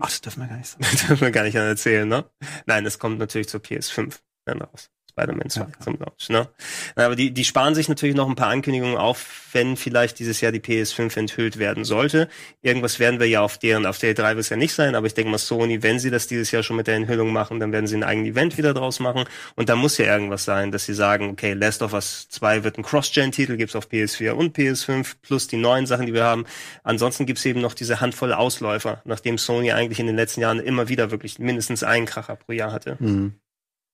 [0.00, 0.84] Ach, das dürfen wir gar nicht sagen.
[0.90, 2.24] Das dürfen wir gar nicht erzählen, ne?
[2.66, 4.90] Nein, es kommt natürlich zur PS5 dann raus.
[5.20, 6.48] Spider-Man 2 Ja, zum Launch, ne?
[6.96, 10.52] Aber die, die sparen sich natürlich noch ein paar Ankündigungen auf, wenn vielleicht dieses Jahr
[10.52, 12.28] die PS5 enthüllt werden sollte.
[12.62, 15.06] Irgendwas werden wir ja auf deren, auf der E3 wird es ja nicht sein, aber
[15.06, 17.72] ich denke mal Sony, wenn sie das dieses Jahr schon mit der Enthüllung machen, dann
[17.72, 19.24] werden sie ein eigenes Event wieder draus machen.
[19.56, 22.78] Und da muss ja irgendwas sein, dass sie sagen, okay, Last of Us 2 wird
[22.78, 26.44] ein Cross-Gen-Titel, gibt's auf PS4 und PS5, plus die neuen Sachen, die wir haben.
[26.82, 30.88] Ansonsten gibt's eben noch diese Handvoll Ausläufer, nachdem Sony eigentlich in den letzten Jahren immer
[30.88, 32.96] wieder wirklich mindestens einen Kracher pro Jahr hatte.
[33.00, 33.34] Mhm.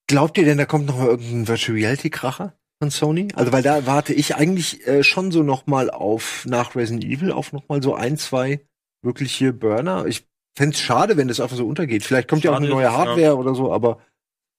[0.08, 3.28] Glaubt ihr denn, da kommt noch mal irgendein Virtual Reality Kracher von Sony?
[3.34, 7.32] Also weil da warte ich eigentlich äh, schon so noch mal auf nach Resident Evil
[7.32, 8.60] auf noch mal so ein, zwei
[9.02, 10.06] wirkliche Burner.
[10.06, 10.26] Ich
[10.56, 12.02] fänd's schade, wenn das einfach so untergeht.
[12.02, 13.98] Vielleicht kommt ja auch eine Schade, neue Hardware oder so, aber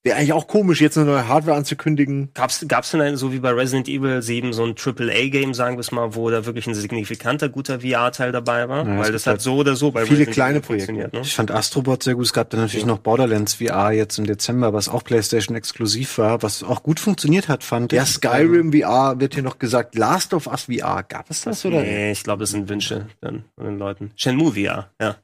[0.08, 2.30] wäre eigentlich auch komisch, jetzt eine neue Hardware anzukündigen.
[2.34, 5.92] Gab's, gab's denn so wie bei Resident Evil 7 so ein AAA-Game, sagen wir es
[5.92, 8.88] mal, wo da wirklich ein signifikanter, guter VR-Teil dabei war?
[8.88, 10.86] Ja, Weil das hat halt so oder so bei viele Resident kleine Evil Projekte.
[10.88, 11.20] funktioniert, Ne?
[11.22, 12.26] Ich fand Astrobot sehr gut.
[12.26, 16.42] Es gab dann natürlich noch Borderlands VR jetzt im Dezember, was auch PlayStation exklusiv war,
[16.42, 18.10] was auch gut funktioniert hat, fand Ja, ich.
[18.10, 19.96] Skyrim VR wird hier noch gesagt.
[19.96, 21.04] Last of Us VR.
[21.04, 21.82] Gab es das oder?
[21.82, 24.12] Nee, ich glaube, das sind Wünsche dann von den Leuten.
[24.16, 25.18] Shenmue VR, ja.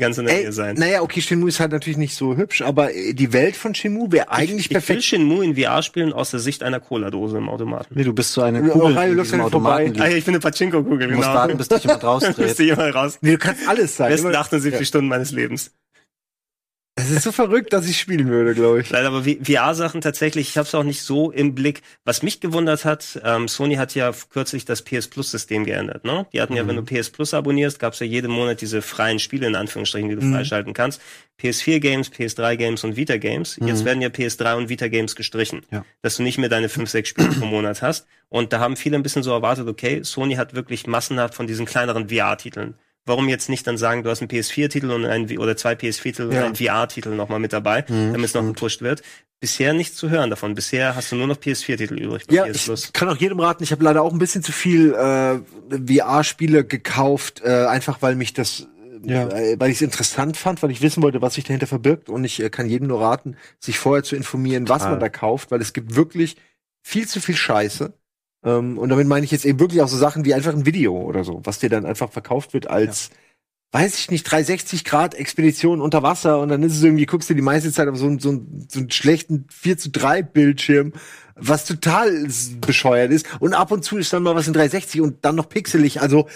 [0.00, 0.76] Ganz in der Nähe sein.
[0.76, 4.12] naja, okay, Shenmue ist halt natürlich nicht so hübsch, aber äh, die Welt von Shenmue
[4.12, 5.04] wäre eigentlich ich, ich will perfekt.
[5.04, 7.94] Shenmue in VR spielen aus der Sicht einer Cola-Dose im Automaten.
[7.96, 10.04] Nee, du bist so eine Kugel, Raio, die läufst im an dir Automaten vorbei.
[10.04, 11.34] Ah, ich bin eine Pachinko-Kugel, Du musst genau.
[11.38, 12.58] warten, bis dich jemand Bis rausdreht.
[12.58, 13.18] die jemand raus.
[13.20, 14.10] Nee, du kannst alles sein.
[14.10, 14.84] Besten Immer- 78 Ja.
[14.86, 15.72] Stunden meines Lebens.
[16.98, 18.88] Es ist so verrückt, dass ich spielen würde, glaube ich.
[18.88, 21.82] Leider aber VR-Sachen tatsächlich, ich habe es auch nicht so im Blick.
[22.06, 26.04] Was mich gewundert hat, ähm, Sony hat ja kürzlich das PS Plus-System geändert.
[26.06, 26.26] Ne?
[26.32, 26.68] Die hatten ja, Mhm.
[26.68, 30.08] wenn du PS Plus abonnierst, gab es ja jeden Monat diese freien Spiele in Anführungsstrichen,
[30.08, 30.32] die du Mhm.
[30.32, 31.02] freischalten kannst.
[31.38, 33.58] PS4-Games, PS3-Games und Vita-Games.
[33.62, 35.84] Jetzt werden ja PS3 und Vita-Games gestrichen, Ja.
[36.00, 38.06] dass du nicht mehr deine 5, 6 Spiele pro Monat hast.
[38.30, 41.66] Und da haben viele ein bisschen so erwartet, okay, Sony hat wirklich massenhaft von diesen
[41.66, 42.72] kleineren VR-Titeln.
[43.06, 46.32] Warum jetzt nicht dann sagen, du hast einen PS4-Titel und einen, oder zwei PS4-Titel und
[46.32, 46.44] Ja.
[46.44, 49.02] einen VR-Titel nochmal mit dabei, Mhm, damit es noch gepusht wird?
[49.38, 50.54] Bisher nichts zu hören davon.
[50.54, 53.62] Bisher hast du nur noch PS4-Titel übrig bei Ja, PS ich kann auch jedem raten,
[53.62, 55.38] ich habe leider auch ein bisschen zu viel äh,
[55.86, 58.66] VR-Spiele gekauft, äh, einfach weil mich das
[59.04, 59.28] Ja.
[59.28, 62.08] äh, weil ich es interessant fand, weil ich wissen wollte, was sich dahinter verbirgt.
[62.08, 64.90] Und ich äh, kann jedem nur raten, sich vorher zu informieren, was Total.
[64.92, 66.36] man da kauft, weil es gibt wirklich
[66.82, 67.92] viel zu viel Scheiße.
[68.46, 70.96] Ähm, und damit meine ich jetzt eben wirklich auch so Sachen wie einfach ein Video
[70.96, 73.10] oder so, was dir dann einfach verkauft wird als
[73.72, 77.34] weiß ich nicht, 360 Grad Expedition unter Wasser und dann ist es irgendwie, guckst du
[77.34, 80.92] die meiste Zeit auf so, einen- so, einen- so einen schlechten 4 zu 3 Bildschirm,
[81.34, 82.26] was total
[82.60, 83.26] bescheuert ist.
[83.40, 86.00] Und ab und zu ist dann mal was in 360 und dann noch pixelig.
[86.00, 86.26] Also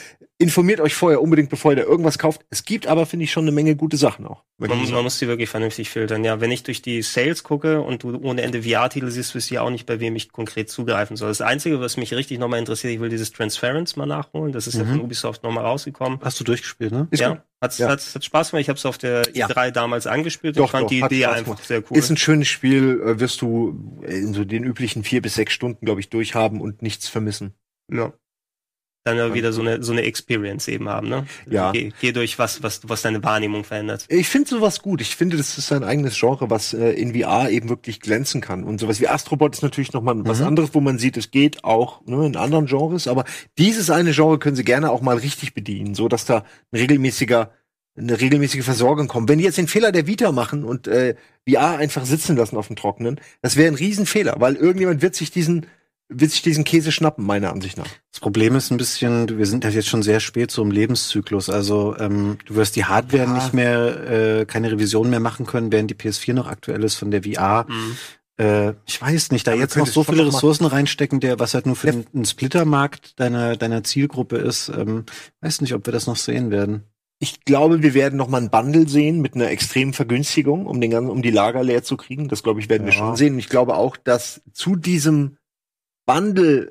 [0.41, 2.45] informiert euch vorher unbedingt, bevor ihr da irgendwas kauft.
[2.51, 4.43] Es gibt aber, finde ich, schon eine Menge gute Sachen auch.
[4.59, 6.25] Man, man muss die wirklich vernünftig filtern.
[6.25, 9.63] Ja, wenn ich durch die Sales gucke und du ohne Ende VR-Titel siehst, wisst ihr
[9.63, 11.29] auch nicht, bei wem ich konkret zugreifen soll.
[11.29, 14.53] Das Einzige, was mich richtig nochmal interessiert, ich will dieses Transference mal nachholen.
[14.53, 14.89] Das ist ja Mhm.
[14.93, 16.19] von Ubisoft nochmal rausgekommen.
[16.23, 17.07] Hast du durchgespielt, ne?
[17.11, 17.41] Ist ja, gut.
[17.61, 17.89] hat's, Ja.
[17.89, 18.63] Hat's, hat Spaß gemacht.
[18.63, 19.47] Ich habe es auf der Ja.
[19.47, 20.57] E3 damals angespielt.
[20.57, 21.97] Doch, ich fand doch, die Idee einfach sehr cool.
[21.99, 25.85] Ist ein schönes Spiel, äh, wirst du in so den üblichen vier bis sechs Stunden,
[25.85, 27.53] glaube ich, durchhaben und nichts vermissen.
[27.93, 28.13] ja.
[29.05, 31.27] Dann ja wieder so eine, so eine Experience eben haben, ne?
[31.49, 31.73] Ja.
[31.73, 34.05] Geh, geh durch was, was, was deine Wahrnehmung verändert.
[34.09, 35.01] Ich finde sowas gut.
[35.01, 38.63] Ich finde, das ist ein eigenes Genre, was äh, in VR eben wirklich glänzen kann.
[38.63, 40.47] Und sowas wie Astrobot ist natürlich noch mal was Mhm.
[40.49, 43.09] anderes, wo man sieht, es geht auch ne, in anderen Genres.
[43.09, 43.25] Aber
[43.57, 47.53] dieses eine Genre können sie gerne auch mal richtig bedienen, so dass da ein regelmäßiger
[47.97, 49.29] eine regelmäßige Versorgung kommt.
[49.29, 51.17] Wenn die jetzt den Fehler der Vita machen und äh,
[51.49, 55.31] VR einfach sitzen lassen auf dem Trockenen, das wäre ein Riesenfehler, weil irgendjemand wird sich
[55.31, 55.67] diesen
[56.13, 57.87] wird sich diesen Käse schnappen, meiner Ansicht nach.
[58.11, 61.49] Das Problem ist ein bisschen, wir sind ja jetzt schon sehr spät so im Lebenszyklus.
[61.49, 63.33] Also ähm, du wirst die Hardware Ja.
[63.35, 67.11] nicht mehr, äh, keine Revision mehr machen können, während die PS4 noch aktuell ist von
[67.11, 67.67] der VR.
[67.69, 67.97] Mhm.
[68.45, 71.67] Äh, ich weiß nicht, da Aber jetzt noch so viele Ressourcen reinstecken, der was halt
[71.67, 71.93] nur für Ja.
[71.93, 74.69] den, einen Splittermarkt deiner deiner Zielgruppe ist.
[74.69, 75.05] Ähm,
[75.43, 76.85] weiß nicht, ob wir das noch sehen werden.
[77.23, 80.91] Ich glaube, wir werden noch mal ein Bundle sehen mit einer extremen Vergünstigung, um den
[80.91, 82.29] ganzen, um die Lager leer zu kriegen.
[82.29, 82.99] Das glaube ich werden wir Ja.
[82.99, 83.35] schon sehen.
[83.35, 85.37] Und ich glaube auch, dass zu diesem
[86.13, 86.71] Bundle,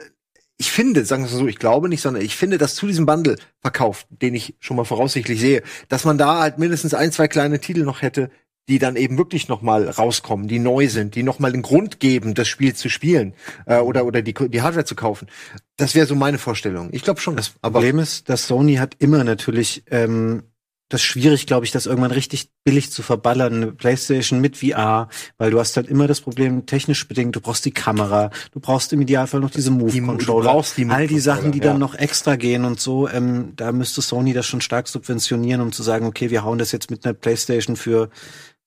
[0.57, 3.05] ich finde, sagen wir es so, ich glaube nicht, sondern ich finde, dass zu diesem
[3.05, 7.29] Bundle Verkauf, den ich schon mal voraussichtlich sehe, dass man da halt mindestens ein, zwei
[7.29, 8.31] kleine Titel noch hätte,
[8.67, 12.01] die dann eben wirklich noch mal rauskommen, die neu sind, die noch mal den Grund
[12.01, 13.33] geben, das Spiel zu spielen
[13.65, 15.29] äh, oder oder die, die Hardware zu kaufen.
[15.77, 16.89] Das wäre so meine Vorstellung.
[16.91, 17.37] Ich glaube schon.
[17.37, 20.43] Das Problem ist, dass Sony hat immer natürlich ähm,
[20.89, 25.07] das ist schwierig, glaube ich, das irgendwann richtig billig zu verballern, eine Playstation mit VR,
[25.37, 28.91] weil du hast halt immer das Problem, technisch bedingt, du brauchst die Kamera, du brauchst
[28.91, 31.75] im Idealfall noch diese Die- Move-Controller, du brauchst die all die Sachen, die Move-Controller, dann
[31.75, 31.79] ja.
[31.79, 35.83] noch extra gehen und so, ähm, da müsste Sony das schon stark subventionieren, um zu
[35.83, 38.09] sagen, okay, wir hauen das jetzt mit einer Playstation für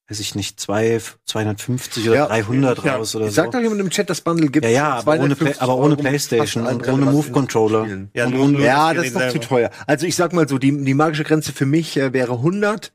[0.08, 2.96] weiß ich nicht, zwei, 250 oder ja, 300 ja.
[2.96, 3.30] raus oder so.
[3.32, 4.64] Sagt doch jemand im Chat, das Bundle gibt.
[4.64, 8.08] Ja, ja, aber ohne, Play, aber ohne Playstation und ohne Move Controller.
[8.12, 9.70] Ja, nur, nur ja das ist noch zu teuer.
[9.86, 12.92] Also ich sag mal so, die, die magische Grenze für mich äh, wäre 100,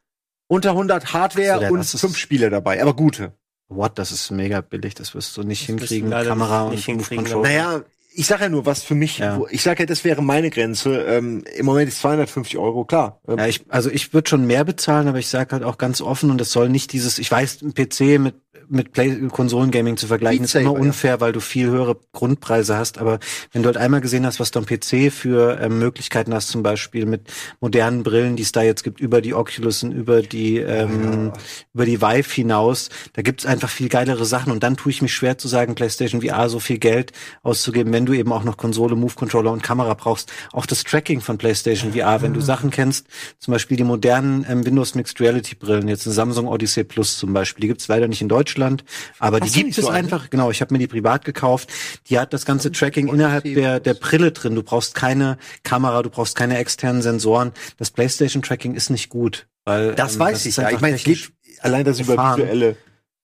[0.47, 3.33] unter 100 Hardware so, und fünf Spiele dabei, aber gute.
[3.69, 7.41] What, das ist mega billig, das wirst du nicht das hinkriegen, Kamera und Move Controller.
[7.41, 7.81] Naja,
[8.18, 9.39] ich sage ja nur, was für mich, ja.
[9.51, 11.03] ich sage ja, das wäre meine Grenze.
[11.03, 13.22] Ähm, Im Moment ist 250 Euro, klar.
[13.28, 16.32] Ja, ich, also ich würde schon mehr bezahlen, aber ich sage halt auch ganz offen
[16.32, 18.34] und das soll nicht dieses, ich weiß, ein PC mit
[18.70, 21.20] mit Play Konsolengaming zu vergleichen, ist immer unfair, ja.
[21.22, 22.97] weil du viel höhere Grundpreise hast.
[22.97, 23.20] Aber
[23.53, 26.63] wenn du halt einmal gesehen hast, was du am PC für ähm, Möglichkeiten hast, zum
[26.63, 27.22] Beispiel mit
[27.59, 31.34] modernen Brillen, die es da jetzt gibt, über die Oculus und über die ähm, ja.
[31.74, 34.51] über die Vive hinaus, da gibt's einfach viel geilere Sachen.
[34.51, 37.13] Und dann tue ich mich schwer zu sagen, PlayStation VR so viel Geld
[37.43, 40.32] auszugeben, wenn du eben auch noch Konsole, Move Controller und Kamera brauchst.
[40.51, 43.07] Auch das Tracking von PlayStation VR, wenn du Sachen kennst,
[43.39, 47.34] zum Beispiel die modernen ähm, Windows Mixed Reality Brillen, jetzt eine Samsung Odyssey Plus zum
[47.34, 48.83] Beispiel, die gibt's leider nicht in Deutschland Deutschland,
[49.19, 50.29] aber Hast die gibt es so einfach, eine?
[50.29, 51.69] genau, ich habe mir die privat gekauft.
[52.09, 54.55] Die hat das ganze Tracking innerhalb der, der Brille drin.
[54.55, 57.51] Du brauchst keine Kamera, du brauchst keine externen Sensoren.
[57.77, 59.47] Das PlayStation Tracking ist nicht gut.
[59.65, 60.69] Weil, das ähm, weiß das ich ja.
[60.71, 61.31] Ich meine, es geht
[61.61, 62.77] allein das über visuelle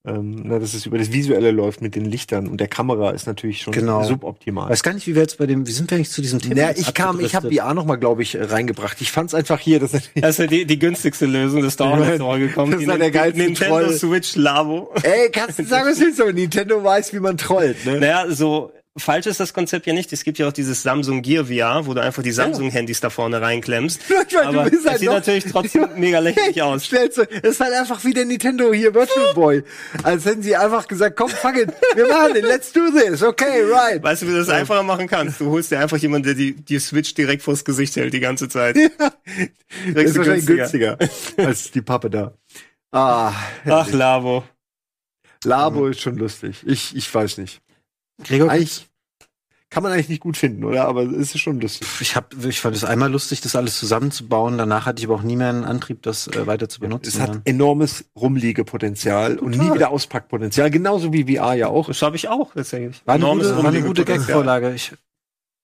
[0.06, 3.26] ähm, na, dass es über das Visuelle läuft mit den Lichtern und der Kamera ist
[3.26, 4.04] natürlich schon genau.
[4.04, 4.70] suboptimal.
[4.70, 6.56] Weiß gar nicht, wie wir jetzt bei dem, wie sind wir eigentlich zu diesem Thema?
[6.56, 9.00] Naja, ich kam, ich habe VR noch mal, glaube ich, reingebracht.
[9.00, 11.86] Ich fand's einfach hier, das ist das ist die, die günstigste Lösung, das ist da
[11.86, 12.74] auch nicht gekommen.
[12.74, 13.94] Das ist ja der geilste Nintendo Troll.
[13.94, 14.94] Switch Labo.
[15.04, 16.32] Ey, kannst du sagen, was willst du?
[16.34, 18.00] Nintendo weiß, wie man trollt, ne?
[18.00, 20.14] Naja, so falsch ist das Konzept ja nicht.
[20.14, 23.42] Es gibt ja auch dieses Samsung Gear VR, wo du einfach die Samsung-Handys da vorne
[23.42, 24.02] reinklemmst.
[24.28, 26.86] Ich meine, Aber es halt sieht natürlich trotzdem mega lächerlich aus.
[26.86, 29.64] Stellst du, es ist halt einfach wie der Nintendo hier Virtual Boy.
[30.02, 33.64] Als hätten sie einfach gesagt, komm, fuck it, wir machen it, let's do this, okay,
[33.64, 34.02] right.
[34.02, 35.40] Weißt du, wie du das einfacher machen kannst?
[35.42, 38.50] Du holst dir einfach jemanden, der die, die Switch direkt vors Gesicht hält die ganze
[38.50, 38.76] Zeit.
[38.78, 38.90] Ja.
[39.94, 40.98] Das ist wahrscheinlich günstiger.
[40.98, 42.34] günstiger als die Pappe da.
[42.92, 43.34] Ah,
[43.66, 44.44] Ach, Labo.
[45.44, 46.64] Labo ist schon lustig.
[46.66, 47.62] Ich, ich weiß nicht.
[48.22, 48.88] Gregor, eigentlich
[49.74, 50.88] kann man eigentlich nicht gut finden, oder?
[50.88, 51.88] Aber es ist schon lustig.
[52.00, 54.60] Ich hab, ich fand es einmal lustig, das alles zusammenzubauen.
[54.60, 57.10] Danach hatte ich aber auch nie mehr einen Antrieb, das äh, weiter zu benutzen.
[57.10, 57.42] Es hat dann.
[57.46, 61.88] enormes Rumliegepotenzial und nie wieder Auspackpotenzial, genauso wie VR ja auch.
[61.88, 63.02] Das habe ich auch tatsächlich.
[63.06, 64.74] War eine gute, war eine gute Gag-Vorlage.
[64.76, 64.92] Ich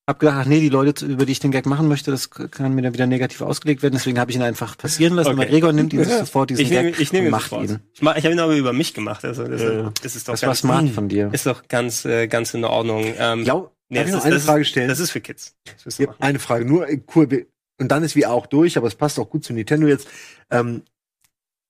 [0.10, 2.76] hab gedacht, ach nee, die Leute, über die ich den Gag machen möchte, das kann
[2.76, 3.94] mir dann wieder negativ ausgelegt werden.
[3.96, 5.30] Deswegen habe ich ihn einfach passieren lassen.
[5.30, 5.42] Okay.
[5.42, 7.80] Aber Gregor nimmt ihn sofort diesen ich nehm, Gag ich nehm und macht ihn.
[7.94, 9.24] Ich, mach, ich habe ihn aber über mich gemacht.
[9.24, 9.94] Also das, ja.
[10.02, 11.30] das ist doch das ganz, war smart von dir.
[11.32, 13.06] Ist doch ganz, äh, ganz in Ordnung.
[13.18, 14.88] Ähm, ja, Nee, ich noch eine ist, Frage stellen?
[14.88, 15.56] Das ist für Kids.
[15.98, 17.48] Ja, eine Frage, nur äh, cool.
[17.80, 20.08] Und dann ist wie auch durch, aber es passt auch gut zu Nintendo jetzt.
[20.52, 20.84] Ähm,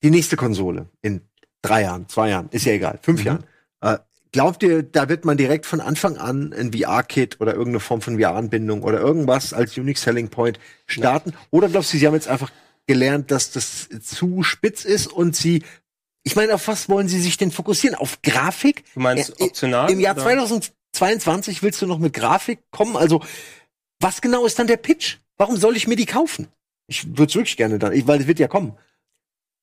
[0.03, 1.21] die nächste Konsole in
[1.61, 3.25] drei Jahren, zwei Jahren, ist ja egal, fünf mhm.
[3.25, 3.43] Jahren.
[3.81, 3.97] Äh,
[4.31, 8.19] glaubt ihr, da wird man direkt von Anfang an ein VR-Kit oder irgendeine Form von
[8.19, 11.31] VR-Anbindung oder irgendwas als Unique Selling Point starten?
[11.31, 11.37] Ja.
[11.51, 12.51] Oder glaubst du, sie haben jetzt einfach
[12.87, 15.63] gelernt, dass das zu spitz ist und sie
[16.23, 17.95] ich meine, auf was wollen Sie sich denn fokussieren?
[17.95, 18.83] Auf Grafik?
[18.93, 19.89] Du meinst optional?
[19.89, 20.23] Im Jahr oder?
[20.23, 22.97] 2000, 22 willst du noch mit Grafik kommen?
[22.97, 23.23] Also,
[23.99, 25.17] was genau ist dann der Pitch?
[25.37, 26.47] Warum soll ich mir die kaufen?
[26.87, 28.77] Ich würde es wirklich gerne dann, weil es wird ja kommen.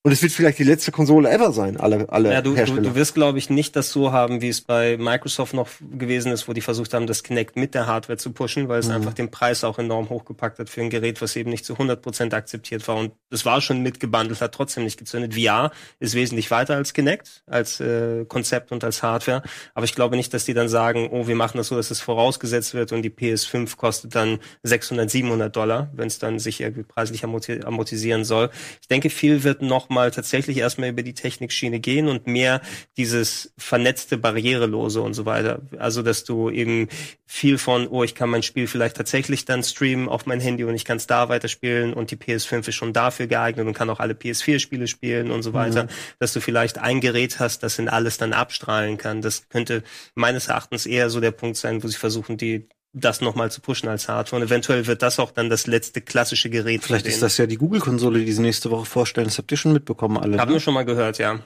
[0.07, 2.81] Und es wird vielleicht die letzte Konsole ever sein, alle, alle ja, du, Hersteller.
[2.81, 5.67] Du, du wirst, glaube ich, nicht das so haben, wie es bei Microsoft noch
[5.99, 8.87] gewesen ist, wo die versucht haben, das Kinect mit der Hardware zu pushen, weil es
[8.87, 8.95] mhm.
[8.95, 12.33] einfach den Preis auch enorm hochgepackt hat für ein Gerät, was eben nicht zu 100%
[12.35, 12.95] akzeptiert war.
[12.95, 15.35] Und es war schon mitgebundelt, hat trotzdem nicht gezündet.
[15.35, 19.43] VR ist wesentlich weiter als Kinect, als äh, Konzept und als Hardware.
[19.75, 22.01] Aber ich glaube nicht, dass die dann sagen, oh, wir machen das so, dass es
[22.01, 26.85] vorausgesetzt wird und die PS5 kostet dann 600, 700 Dollar, wenn es dann sich irgendwie
[26.85, 28.51] preislich amortisieren soll.
[28.81, 32.61] Ich denke, viel wird noch mal tatsächlich erstmal über die Technikschiene gehen und mehr
[32.97, 35.63] dieses vernetzte, barrierelose und so weiter.
[35.79, 36.89] Also, dass du eben
[37.25, 40.75] viel von, oh, ich kann mein Spiel vielleicht tatsächlich dann streamen auf mein Handy und
[40.75, 44.01] ich kann es da weiterspielen und die PS5 ist schon dafür geeignet und kann auch
[44.01, 45.85] alle PS4-Spiele spielen und so weiter.
[45.85, 45.89] Mhm.
[46.19, 49.23] Dass du vielleicht ein Gerät hast, das in alles dann abstrahlen kann.
[49.23, 49.83] Das könnte
[50.15, 52.69] meines Erachtens eher so der Punkt sein, wo sie versuchen, die
[52.99, 54.41] das nochmal zu pushen als Hardware.
[54.41, 56.83] Und eventuell wird das auch dann das letzte klassische Gerät.
[56.83, 59.27] Vielleicht ist das ja die Google-Konsole, die sie nächste Woche vorstellen.
[59.27, 60.39] Das habt ihr schon mitbekommen, alle.
[60.39, 60.55] Haben ne?
[60.55, 61.41] wir schon mal gehört, ja.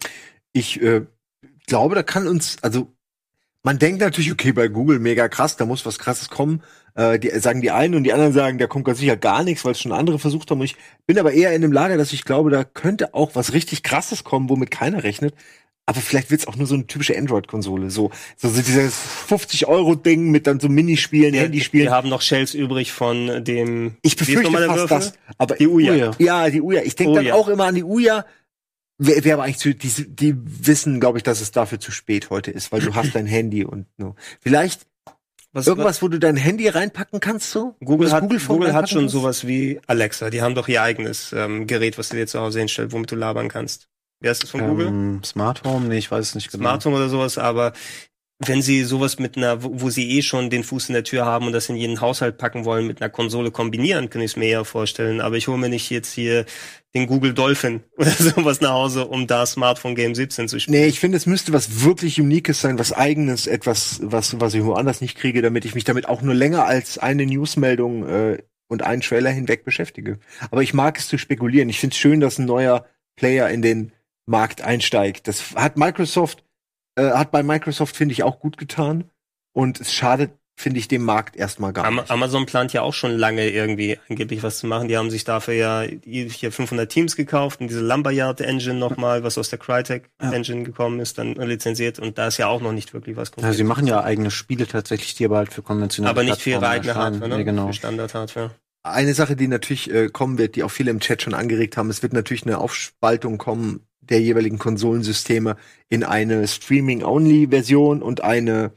[0.52, 1.02] Ich äh,
[1.66, 2.92] glaube, da kann uns, also
[3.62, 6.62] man denkt natürlich, okay, bei Google mega krass, da muss was krasses kommen.
[6.94, 9.64] Äh, die sagen die einen und die anderen sagen, da kommt ganz sicher gar nichts,
[9.64, 10.60] weil es schon andere versucht haben.
[10.60, 10.76] Und ich
[11.06, 14.22] bin aber eher in dem Lager, dass ich glaube, da könnte auch was richtig krasses
[14.22, 15.34] kommen, womit keiner rechnet
[15.90, 17.90] aber vielleicht wird's auch nur so eine typische Android-Konsole.
[17.90, 18.94] So, so, so dieses
[19.28, 21.88] 50-Euro-Ding mit dann so Minispielen, ja, Handyspielen.
[21.88, 23.96] Wir haben noch Shells übrig von dem.
[24.02, 25.12] Ich befürchte fast das.
[25.36, 26.12] Aber die Uya.
[26.18, 26.82] Ja, die Uya.
[26.84, 28.24] Ich denke dann auch immer an die Uya.
[28.98, 32.30] Wer, wer aber eigentlich zu, die, die wissen, glaube ich, dass es dafür zu spät
[32.30, 34.14] heute ist, weil du hast dein Handy und no.
[34.38, 34.86] Vielleicht
[35.52, 37.74] was, Irgendwas, wo du dein Handy reinpacken kannst, so?
[37.84, 39.12] Google hat, Google, Google hat schon kannst?
[39.12, 40.30] sowas wie Alexa.
[40.30, 43.16] Die haben doch ihr eigenes ähm, Gerät, was du dir zu Hause hinstellst, womit du
[43.16, 43.89] labern kannst.
[44.20, 44.88] Wie heißt das von Google?
[44.88, 45.88] Ähm, Smart Home?
[45.88, 46.62] Nee, ich weiß es nicht genau.
[46.62, 47.72] Smart Home oder sowas, aber
[48.42, 51.26] wenn sie sowas mit einer, wo, wo, sie eh schon den Fuß in der Tür
[51.26, 54.36] haben und das in jeden Haushalt packen wollen, mit einer Konsole kombinieren, kann ich es
[54.36, 55.20] mir eher vorstellen.
[55.20, 56.46] Aber ich hole mir nicht jetzt hier
[56.94, 60.80] den Google Dolphin oder sowas nach Hause, um da Smartphone Game 17 zu spielen.
[60.80, 64.64] Nee, ich finde, es müsste was wirklich Uniques sein, was eigenes, etwas, was, was ich
[64.64, 68.38] woanders nicht kriege, damit ich mich damit auch nur länger als eine Newsmeldung äh,
[68.68, 70.18] und einen Trailer hinweg beschäftige.
[70.50, 71.68] Aber ich mag es zu spekulieren.
[71.68, 72.86] Ich finde es schön, dass ein neuer
[73.16, 73.92] Player in den
[74.30, 75.28] Markt einsteigt.
[75.28, 76.42] Das hat Microsoft
[76.96, 79.04] äh, hat bei Microsoft, finde ich, auch gut getan.
[79.52, 82.10] Und es schadet, finde ich, dem Markt erstmal gar nicht.
[82.10, 84.88] Amazon plant ja auch schon lange irgendwie angeblich was zu machen.
[84.88, 89.38] Die haben sich dafür ja hier 500 Teams gekauft und diese Lumberyard Engine nochmal, was
[89.38, 90.30] aus der Crytek ja.
[90.32, 91.98] Engine gekommen ist, dann lizenziert.
[91.98, 93.52] Und da ist ja auch noch nicht wirklich was konkret.
[93.52, 96.50] Ja, sie machen ja eigene Spiele tatsächlich, die aber halt für konventionelle Aber nicht für
[96.50, 97.38] ihre eigene Hardware, ne?
[97.38, 97.68] Nee, genau.
[97.68, 98.50] Für Standard-Hardware.
[98.82, 101.90] Eine Sache, die natürlich äh, kommen wird, die auch viele im Chat schon angeregt haben,
[101.90, 105.56] es wird natürlich eine Aufspaltung kommen der jeweiligen Konsolensysteme
[105.88, 108.72] in eine Streaming-Only-Version und eine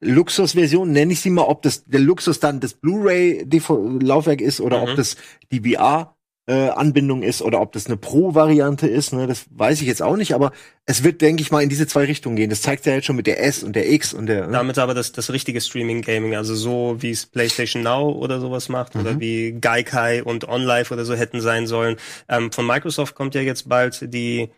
[0.00, 4.90] Luxus-Version, nenne ich sie mal, ob das der Luxus dann das Blu-ray-Laufwerk ist oder mhm.
[4.90, 5.16] ob das
[5.50, 6.17] die VR
[6.48, 10.16] äh, Anbindung ist oder ob das eine Pro-Variante ist, ne, das weiß ich jetzt auch
[10.16, 10.52] nicht, aber
[10.86, 12.48] es wird, denke ich mal, in diese zwei Richtungen gehen.
[12.48, 14.46] Das zeigt ja jetzt schon mit der S und der X und der.
[14.46, 14.52] Ne?
[14.54, 18.94] Damit aber das, das richtige Streaming-Gaming, also so wie es PlayStation Now oder sowas macht
[18.94, 19.00] mhm.
[19.02, 21.96] oder wie Gaikai und OnLive oder so hätten sein sollen.
[22.30, 24.48] Ähm, von Microsoft kommt ja jetzt bald die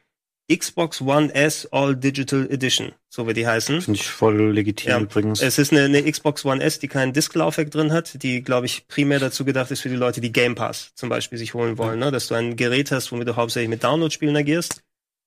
[0.51, 3.81] Xbox One S All Digital Edition, so wie die heißen.
[3.81, 5.01] Finde ich voll legitim ja.
[5.01, 5.41] übrigens.
[5.41, 8.89] Es ist eine, eine, Xbox One S, die kein Disklaufwerk drin hat, die, glaube ich,
[8.89, 12.01] primär dazu gedacht ist für die Leute, die Game Pass zum Beispiel sich holen wollen,
[12.01, 12.11] ne?
[12.11, 14.83] dass du ein Gerät hast, womit du hauptsächlich mit Download-Spielen agierst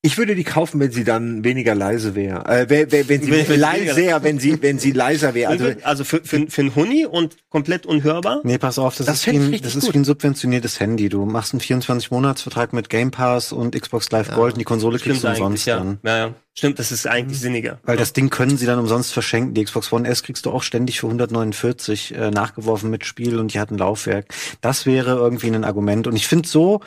[0.05, 2.45] ich würde die kaufen, wenn sie dann weniger leise wäre.
[2.45, 5.49] Äh, wenn, wenn sie wenn, leiser, wenn sie wenn sie leiser wäre.
[5.49, 8.41] Also, also für, für, für ein Huni und komplett unhörbar?
[8.43, 11.07] Nee, pass auf, das, das ist, wie ein, das ist wie ein subventioniertes Handy.
[11.07, 14.35] Du machst einen 24-Monats-Vertrag mit Game Pass und Xbox Live ja.
[14.35, 15.77] Gold und die Konsole Stimmt kriegst du umsonst ja.
[15.77, 15.99] dann.
[16.03, 16.33] Ja, ja.
[16.53, 17.43] Stimmt, das ist eigentlich mhm.
[17.43, 17.79] sinniger.
[17.83, 17.99] Weil ja.
[17.99, 19.53] das Ding können sie dann umsonst verschenken.
[19.53, 23.53] Die Xbox One S kriegst du auch ständig für 149 äh, nachgeworfen mit Spiel und
[23.53, 24.25] die hat ein Laufwerk.
[24.59, 26.07] Das wäre irgendwie ein Argument.
[26.07, 26.81] Und ich finde so,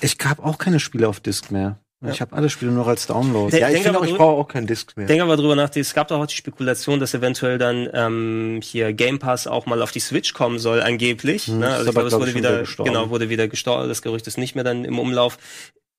[0.00, 1.80] ich habe auch keine Spiele auf Disc mehr.
[2.02, 2.10] Ja.
[2.12, 3.54] Ich habe alle Spiele nur als Download.
[3.56, 5.06] ja, ich finde auch, ich brauche auch keinen Disc mehr.
[5.06, 8.94] Denk aber drüber nach, es gab doch auch die Spekulation, dass eventuell dann ähm, hier
[8.94, 11.48] Game Pass auch mal auf die Switch kommen soll, angeblich.
[11.48, 11.68] Hm, ne?
[11.68, 13.88] Also ich glaube, es wurde wieder, genau, wurde wieder gestorben.
[13.88, 15.36] Das Gerücht ist nicht mehr dann im Umlauf.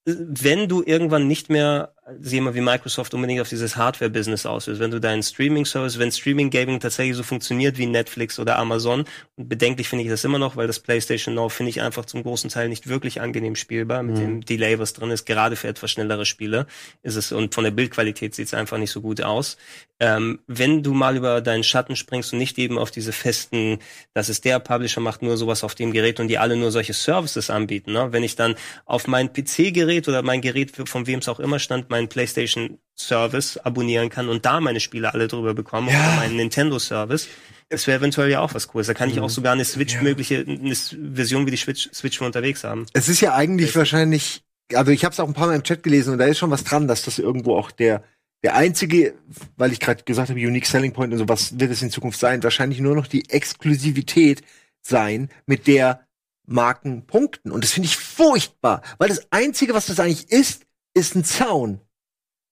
[0.05, 1.93] Wenn du irgendwann nicht mehr
[2.41, 4.79] mal, wie Microsoft unbedingt auf dieses Hardware-Business aus ist.
[4.79, 9.05] Wenn du deinen Streaming-Service, wenn Streaming-Gaming tatsächlich so funktioniert wie Netflix oder Amazon,
[9.35, 12.23] und bedenklich finde ich das immer noch, weil das PlayStation Now finde ich einfach zum
[12.23, 14.19] großen Teil nicht wirklich angenehm spielbar mit mhm.
[14.19, 15.25] dem Delay, was drin ist.
[15.25, 16.67] Gerade für etwas schnellere Spiele
[17.03, 19.57] ist es, und von der Bildqualität sieht es einfach nicht so gut aus.
[19.99, 23.77] Ähm, wenn du mal über deinen Schatten springst und nicht eben auf diese festen,
[24.13, 26.93] das ist der Publisher macht nur sowas auf dem Gerät und die alle nur solche
[26.93, 27.91] Services anbieten.
[27.91, 28.07] Ne?
[28.11, 28.55] Wenn ich dann
[28.85, 32.79] auf mein PC-Gerät oder mein Gerät, von wem es auch immer stand, mein meinen PlayStation
[32.95, 35.99] Service abonnieren kann und da meine Spiele alle drüber bekomme ja.
[35.99, 37.27] oder meinen Nintendo Service.
[37.69, 38.87] Das wäre eventuell ja auch was Cooles.
[38.87, 39.29] Da kann ich auch mhm.
[39.29, 42.85] sogar eine Switch-mögliche eine Version wie die Switch, Switch unterwegs haben.
[42.93, 45.83] Es ist ja eigentlich wahrscheinlich, also ich habe es auch ein paar Mal im Chat
[45.83, 48.03] gelesen und da ist schon was dran, dass das irgendwo auch der
[48.43, 49.13] der einzige,
[49.55, 52.19] weil ich gerade gesagt habe, Unique Selling Point und so, was wird es in Zukunft
[52.19, 52.41] sein?
[52.41, 54.41] Wahrscheinlich nur noch die Exklusivität
[54.81, 56.07] sein, mit der
[56.47, 57.51] Marken punkten.
[57.51, 61.81] Und das finde ich furchtbar, weil das Einzige, was das eigentlich ist, ist ein Zaun.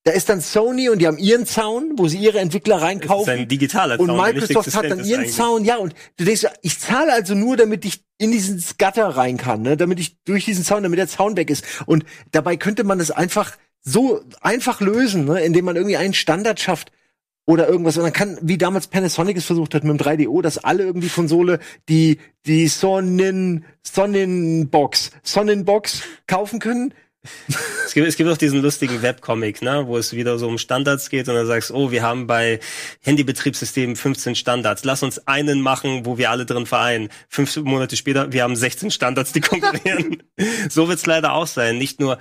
[0.03, 3.25] Da ist dann Sony und die haben ihren Zaun, wo sie ihre Entwickler reinkaufen.
[3.25, 4.09] Das ist ein digitaler Zaun.
[4.09, 7.83] Und Microsoft hat dann ihren Zaun, ja, und du denkst, ich zahle also nur, damit
[7.83, 9.75] ich in diesen Gutter rein kann, ne?
[9.75, 11.65] damit ich durch diesen Zaun, damit der Zaun weg ist.
[11.85, 15.41] Und dabei könnte man es einfach so einfach lösen, ne?
[15.41, 16.91] indem man irgendwie einen Standard schafft
[17.45, 17.97] oder irgendwas.
[17.97, 21.09] Und dann kann, wie damals Panasonic es versucht hat mit dem 3DO, dass alle irgendwie
[21.09, 21.59] Konsole
[21.89, 26.93] die, die Sonnen, Sonnenbox, Sonnenbox kaufen können
[27.85, 31.09] es gibt, es gibt auch diesen lustigen Webcomic, ne, wo es wieder so um Standards
[31.09, 32.59] geht und dann sagst, oh, wir haben bei
[33.01, 34.85] Handybetriebssystemen 15 Standards.
[34.85, 37.09] Lass uns einen machen, wo wir alle drin vereinen.
[37.27, 40.23] Fünf Monate später, wir haben 16 Standards, die konkurrieren.
[40.69, 41.77] so wird's leider auch sein.
[41.77, 42.17] Nicht nur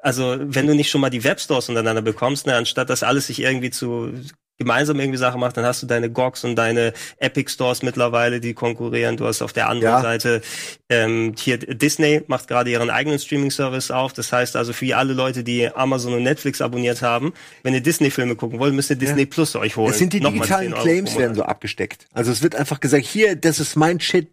[0.00, 3.40] also wenn du nicht schon mal die Webstores untereinander bekommst, ne, anstatt das alles sich
[3.40, 4.12] irgendwie zu
[4.58, 8.54] gemeinsam irgendwie Sachen macht, dann hast du deine GOGs und deine Epic Stores mittlerweile, die
[8.54, 9.16] konkurrieren.
[9.16, 10.02] Du hast auf der anderen ja.
[10.02, 10.42] Seite
[10.88, 14.12] ähm, hier Disney macht gerade ihren eigenen Streaming-Service auf.
[14.12, 17.32] Das heißt also für alle Leute, die Amazon und Netflix abonniert haben,
[17.62, 19.28] wenn ihr Disney-Filme gucken wollt, müsst ihr Disney ja.
[19.28, 19.90] Plus euch holen.
[19.90, 22.06] Es sind die digitalen Claims werden so abgesteckt.
[22.12, 24.28] Also es wird einfach gesagt, hier, das ist mein Shit,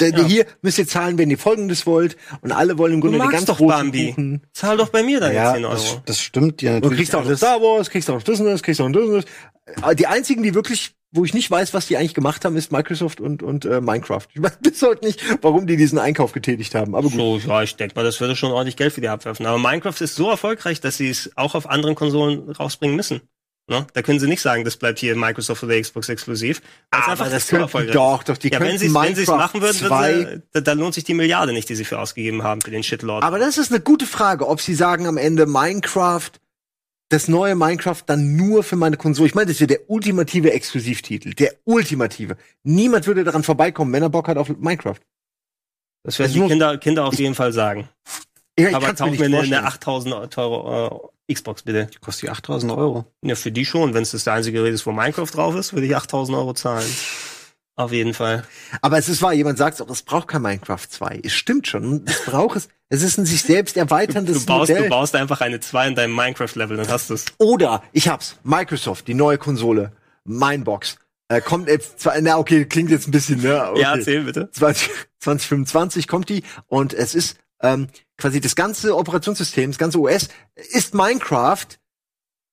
[0.00, 0.24] ja.
[0.24, 2.16] Hier müsst ihr zahlen, wenn ihr folgendes wollt.
[2.40, 4.10] Und alle wollen im Grunde die ganz doch Bambi.
[4.10, 4.42] Kuchen.
[4.52, 5.74] Zahl doch bei mir deine ja, 10 Euro.
[5.74, 6.90] Das, das stimmt ja natürlich.
[6.90, 9.22] Du kriegst auch noch Star Wars, kriegst auch noch Disney, kriegst auch noch Disney.
[9.96, 13.20] Die einzigen, die wirklich wo ich nicht weiß, was die eigentlich gemacht haben, ist Microsoft
[13.20, 14.26] und, und äh, Minecraft.
[14.34, 16.94] Ich weiß bis heute nicht, warum die diesen Einkauf getätigt haben.
[16.94, 17.12] Aber gut.
[17.12, 19.46] So, ja, ich denke mal, das würde schon ordentlich Geld für die abwerfen.
[19.46, 23.22] Aber Minecraft ist so erfolgreich, dass sie es auch auf anderen Konsolen rausbringen müssen.
[23.68, 23.84] Ne?
[23.94, 26.58] Da können sie nicht sagen, das bleibt hier Microsoft oder Xbox exklusiv.
[26.58, 30.62] Ist aber das könnten doch, doch, die ja, wenn sie es machen würden, würden sie,
[30.62, 33.24] dann lohnt sich die Milliarde nicht, die sie für ausgegeben haben für den Shitlord.
[33.24, 36.30] Aber das ist eine gute Frage, ob sie sagen am Ende Minecraft,
[37.08, 39.28] das neue Minecraft dann nur für meine Konsole.
[39.28, 42.36] Ich meine, das wäre der ultimative Exklusivtitel, der ultimative.
[42.62, 45.00] Niemand würde daran vorbeikommen, wenn er Bock hat auf Minecraft.
[46.04, 47.88] Das werden die Kinder, Kinder auf jeden Fall sagen.
[48.56, 49.54] Ja, aber kann's mir vorstellen.
[49.54, 51.86] eine 8000 Euro Xbox bitte.
[51.92, 53.04] Die kostet die 8000 Euro.
[53.22, 53.94] Ja, für die schon.
[53.94, 56.54] Wenn es das der einzige Gerät ist, wo Minecraft drauf ist, würde ich 8000 Euro
[56.54, 56.86] zahlen.
[57.78, 58.44] Auf jeden Fall.
[58.80, 61.20] Aber es ist wahr, jemand sagt auch, es braucht kein Minecraft 2.
[61.22, 62.04] Es stimmt schon.
[62.06, 62.68] Es braucht es.
[62.88, 64.84] Es ist ein sich selbst erweiterndes Du baust, Modell.
[64.84, 67.24] du baust einfach eine 2 in deinem Minecraft-Level, dann hast du's.
[67.38, 68.38] Oder ich hab's.
[68.44, 69.92] Microsoft, die neue Konsole,
[70.24, 70.96] Minebox.
[71.28, 73.70] Äh, kommt jetzt zwar, na okay, klingt jetzt ein bisschen, ne?
[73.70, 73.80] Okay.
[73.80, 74.48] Ja, erzähl bitte.
[74.52, 74.88] 20,
[75.18, 80.94] 2025 kommt die und es ist ähm, quasi das ganze Operationssystem, das ganze OS ist
[80.94, 81.66] Minecraft.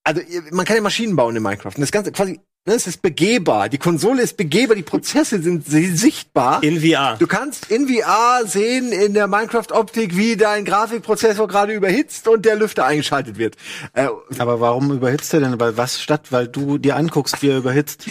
[0.04, 0.22] Also
[0.52, 1.76] man kann ja Maschinen bauen in Minecraft.
[1.76, 3.68] Und das ganze quasi, es ist begehbar.
[3.68, 6.64] Die Konsole ist begehbar, die Prozesse sind si- sichtbar.
[6.64, 7.18] In VR.
[7.20, 12.56] Du kannst in VR sehen in der Minecraft-Optik, wie dein Grafikprozessor gerade überhitzt und der
[12.56, 13.58] Lüfter eingeschaltet wird.
[13.94, 14.08] Äh,
[14.38, 15.60] Aber warum überhitzt er denn?
[15.60, 18.06] Weil was statt, weil du dir anguckst, wie er überhitzt.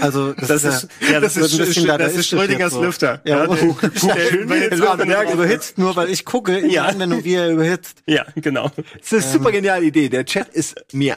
[0.00, 2.82] Also das, Das ist, ja, das, wird ist, ein bisschen das ist Schrödingers so.
[2.82, 3.22] Lüfter.
[3.24, 6.82] Ja, der- oh, der- der Lüfter Berg drauf überhitzt nur, weil ich gucke in Ja.
[6.88, 7.98] die Anwendung, wie er überhitzt.
[8.06, 8.72] Ja, genau.
[9.00, 10.08] es ist eine super geniale Idee.
[10.08, 11.16] Der Chat ist mir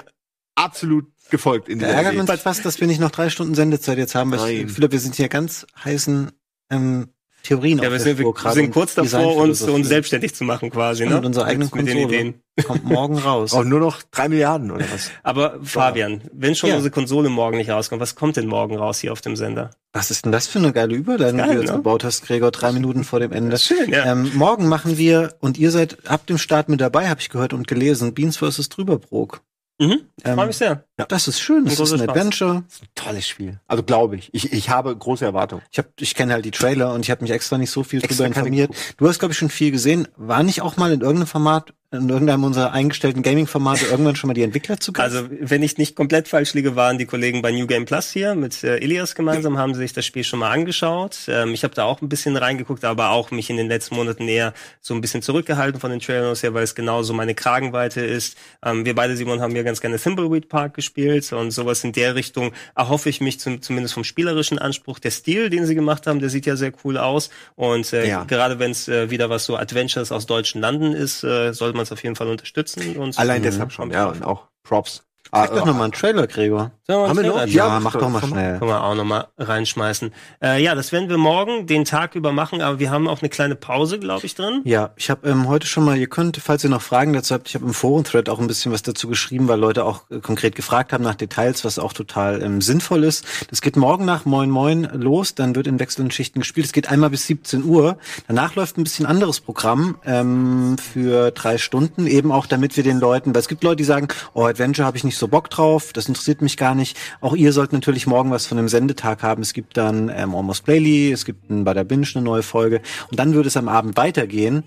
[0.54, 2.22] absolut gefolgt in dieser ärgert Idee.
[2.22, 4.68] uns halt fast, dass wir nicht noch drei Stunden Sendezeit jetzt haben, weil Nein.
[4.68, 6.32] ich Philipp, wir sind hier ganz heißen
[6.70, 7.08] ähm,
[7.44, 10.44] Theorien Ja, auf wir der sind, wir sind und kurz davor, uns, uns selbstständig zu
[10.44, 11.06] machen quasi.
[11.06, 11.16] Ne?
[11.16, 12.16] mit unserer eigenen mit, mit den Konsole.
[12.18, 12.42] Ideen.
[12.66, 13.54] Kommt morgen raus.
[13.54, 15.12] Auch nur noch drei Milliarden oder was?
[15.24, 16.76] Aber Fabian, wenn schon Ja.
[16.76, 19.70] unsere Konsole morgen nicht rauskommt, was kommt denn morgen raus hier auf dem Sender?
[19.94, 21.78] Was ist denn das für eine geile Überleitung, Geil, die du jetzt ne?
[21.78, 23.58] gebaut hast, Gregor, drei Minuten vor dem Ende.
[23.60, 24.12] Schön, ja.
[24.12, 27.54] Ähm, morgen machen wir, und ihr seid ab dem Start mit dabei, habe ich gehört
[27.54, 28.68] und gelesen, Beans vs.
[28.70, 29.42] Drüberbrook.
[29.80, 30.02] Mhm.
[30.24, 30.84] Ähm, Freue mich sehr.
[30.96, 32.10] Das ist schön, das ist großer ein Spaß.
[32.10, 32.64] Adventure.
[32.96, 33.60] Tolles Spiel.
[33.68, 34.34] Also glaube ich.
[34.34, 34.52] ich.
[34.52, 35.62] Ich habe große Erwartungen.
[35.72, 38.04] Ich, hab, ich kenne halt die Trailer und ich habe mich extra nicht so viel
[38.04, 38.76] Extra drüber keine informiert.
[38.98, 40.08] Du hast, glaube ich, schon viel gesehen.
[40.18, 44.34] War nicht auch mal in irgendeinem Format, in irgendeinem unserer eingestellten Gaming-Formate irgendwann schon mal
[44.34, 44.92] die Entwickler zu?
[44.98, 48.36] Also, wenn ich nicht komplett falsch liege, waren die Kollegen bei New Game Plus hier
[48.36, 51.18] mit äh, Ilias gemeinsam, haben sie sich das Spiel schon mal angeschaut.
[51.30, 54.28] Ähm, ich habe da auch ein bisschen reingeguckt, aber auch mich in den letzten Monaten
[54.28, 58.38] eher so ein bisschen zurückgehalten von den Trailers her, weil es genauso meine Kragenweite ist.
[58.66, 62.16] Ähm, wir beide, Simon, haben ja ganz gerne Thimbleweed Park gespielt und sowas in der
[62.16, 65.00] Richtung erhoffe ich mich zum, zumindest vom spielerischen Anspruch.
[65.00, 68.26] Der Stil, den sie gemacht haben, der sieht ja sehr cool aus und äh, Ja.
[68.26, 71.84] gerade wenn es äh, wieder was so Adventures aus deutschen Landen ist, äh, sollte man
[71.84, 72.98] es auf jeden Fall unterstützen.
[72.98, 73.46] Und Allein Mhm.
[73.46, 74.08] deshalb schon, ja.
[74.08, 75.07] Und auch Props.
[75.42, 76.72] Sag doch noch mal einen Trailer, Gregor.
[76.90, 77.38] Haben wir noch?
[77.40, 78.60] Ja, Ja, mach doch mal schnell.
[78.60, 80.14] Können wir auch noch mal reinschmeißen.
[80.42, 83.30] Äh, ja, das werden wir morgen den Tag über machen, aber wir haben auch eine
[83.30, 84.62] kleine Pause, glaube ich, drin.
[84.64, 87.50] Ja, ich habe ähm, heute schon mal, ihr könnt, falls ihr noch Fragen dazu habt,
[87.50, 90.56] ich habe im Forum-Thread auch ein bisschen was dazu geschrieben, weil Leute auch äh, konkret
[90.56, 93.26] gefragt haben nach Details, was auch total ähm, sinnvoll ist.
[93.50, 96.68] Das geht morgen nach Moin Moin los, dann wird in wechselnden Schichten gespielt.
[96.68, 97.98] Es geht einmal bis 17 Uhr.
[98.28, 103.00] Danach läuft ein bisschen anderes Programm ähm, für drei Stunden, eben auch damit wir den
[103.00, 105.94] Leuten, weil es gibt Leute, die sagen, oh, Adventure habe ich nicht so Bock drauf,
[105.94, 106.98] das interessiert mich gar nicht.
[107.22, 109.42] Auch ihr sollt natürlich morgen was von dem Sendetag haben.
[109.42, 112.82] Es gibt dann ähm, Almost Playly, es gibt ein, bei der Binge eine neue Folge
[113.10, 114.64] und dann wird es am Abend weitergehen.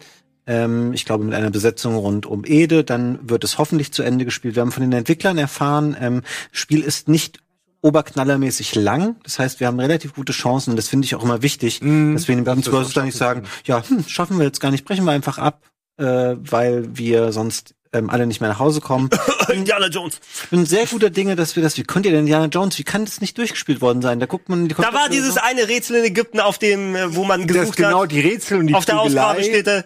[0.47, 2.85] Ähm, ich glaube mit einer Besetzung rund um Ede.
[2.85, 4.57] Dann wird es hoffentlich zu Ende gespielt.
[4.57, 6.23] Wir haben von den Entwicklern erfahren, ähm,
[6.53, 7.41] Spiel ist nicht
[7.83, 9.17] oberknallermäßig lang.
[9.23, 12.15] Das heißt, wir haben relativ gute Chancen und das finde ich auch immer wichtig, Mhm.
[12.15, 12.93] dass wir in es vs.
[12.93, 15.63] dann nicht sagen, ja, hm, schaffen wir jetzt gar nicht, brechen wir einfach ab,
[15.97, 19.11] äh, weil wir sonst ähm, alle nicht mehr nach Hause kommen.
[19.53, 20.21] Indiana Jones.
[20.45, 22.85] Ich bin sehr guter Dinge, dass wir das, wie könnt ihr denn Indiana Jones, wie
[22.85, 24.21] kann das nicht durchgespielt worden sein?
[24.21, 27.25] Da guckt man, die Da war dieses eine Rätsel in Ägypten, auf dem, äh, wo
[27.25, 28.13] man Das gesucht genau hat.
[28.13, 29.85] die Rätsel und die Auf der Ausgabe steht da,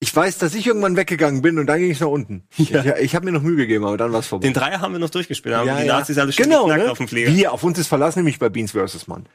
[0.00, 2.46] Ich weiß, dass ich irgendwann weggegangen bin und dann ging ich nach unten.
[2.58, 2.84] Ja.
[2.84, 4.46] Ich, ich habe mir noch Mühe gegeben, aber dann war es vorbei.
[4.46, 5.98] den Dreier haben wir noch durchgespielt, haben Ja, die ja.
[5.98, 6.90] Nazis alle schon genau, ne?
[6.90, 7.32] auf dem Flieger.
[7.32, 9.06] Wir, auf uns ist Verlass nämlich bei Beans vs.
[9.08, 9.26] Mann.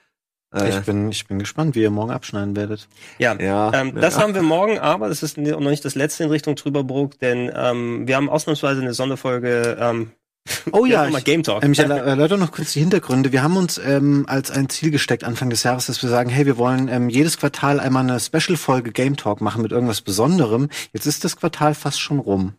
[0.54, 2.88] Äh, Ich bin, ich bin gespannt, wie ihr morgen abschneiden werdet.
[3.18, 4.22] Ja, Ja, ähm, das ja.
[4.22, 8.08] haben wir morgen, aber das ist noch nicht das letzte in Richtung Trüberbrook, denn ähm,
[8.08, 10.12] wir haben ausnahmsweise eine Sonderfolge ähm,
[10.72, 11.64] Oh ja, ich, Game Talk.
[11.64, 13.32] ähm, ich erläutere noch kurz die Hintergründe.
[13.32, 16.46] Wir haben uns ähm, als ein Ziel gesteckt Anfang des Jahres, dass wir sagen, hey,
[16.46, 20.70] wir wollen ähm, jedes Quartal einmal eine Special-Folge Game Talk machen mit irgendwas Besonderem.
[20.94, 22.54] Jetzt ist das Quartal fast schon rum.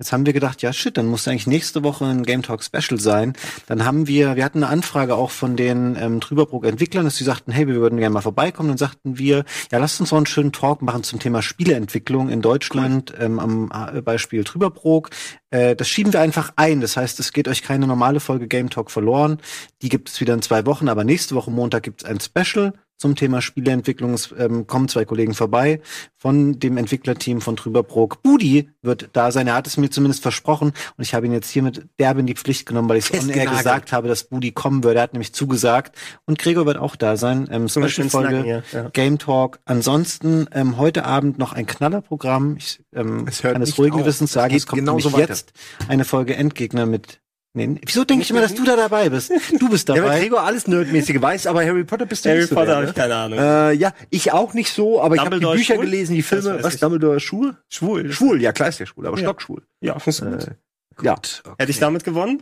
[0.00, 2.98] Jetzt haben wir gedacht, ja shit, dann muss eigentlich nächste Woche ein Game Talk Special
[2.98, 3.34] sein.
[3.66, 7.24] Dann haben wir, wir hatten eine Anfrage auch von den ähm, Trüberbrook Entwicklern, dass sie
[7.24, 8.70] sagten, hey, wir würden gerne mal vorbeikommen.
[8.70, 12.40] Dann sagten wir, ja, lasst uns so einen schönen Talk machen zum Thema Spieleentwicklung in
[12.40, 13.24] Deutschland cool.
[13.24, 15.10] ähm, am äh, Beispiel Trüberbrook.
[15.50, 16.80] Äh, das schieben wir einfach ein.
[16.80, 19.38] Das heißt, es geht euch keine normale Folge Game Talk verloren.
[19.82, 22.72] Die gibt es wieder in zwei Wochen, aber nächste Woche Montag gibt es ein Special
[23.00, 24.12] zum Thema Spieleentwicklung.
[24.12, 25.80] Es ähm, kommen zwei Kollegen vorbei
[26.18, 28.22] von dem Entwicklerteam von Trüberbrook.
[28.22, 29.46] Budi wird da sein.
[29.46, 32.34] Er hat es mir zumindest versprochen und ich habe ihn jetzt hiermit derb in die
[32.34, 35.00] Pflicht genommen, weil ich on air gesagt habe, dass Budi kommen würde.
[35.00, 35.96] Er hat nämlich zugesagt
[36.26, 37.48] und Gregor wird auch da sein.
[37.50, 38.88] Ähm, Special-Folge, ja.
[38.90, 39.60] Game Talk.
[39.64, 42.56] Ansonsten ähm, heute Abend noch ein Knallerprogramm.
[42.58, 45.54] Ich ähm, kann es ruhigen Gewissens sagen, es kommt nämlich jetzt
[45.88, 47.20] eine Folge Endgegner mit
[47.52, 49.32] Nee, wieso denke ich immer, dass du da dabei bist?
[49.58, 49.98] Du bist dabei.
[49.98, 52.56] Ja, weil Gregor alles Nerdmäßige weiß, aber Harry Potter bist du Harry nicht so.
[52.56, 53.38] Harry Potter habe ich keine Ahnung.
[53.40, 55.84] Äh, ja, ich auch nicht so, aber ich habe die Bücher schwul?
[55.84, 56.62] gelesen, die Filme.
[56.62, 57.56] Was, Dumbledore schwul?
[57.68, 58.12] Schwul.
[58.12, 59.24] Schwul, ja klar ist der schwul, aber ja.
[59.24, 59.62] stockschwul.
[59.80, 60.48] Ja, findest du gut.
[60.48, 61.14] Äh, ja.
[61.14, 61.54] Okay.
[61.58, 62.40] Hätte ich damit gewonnen?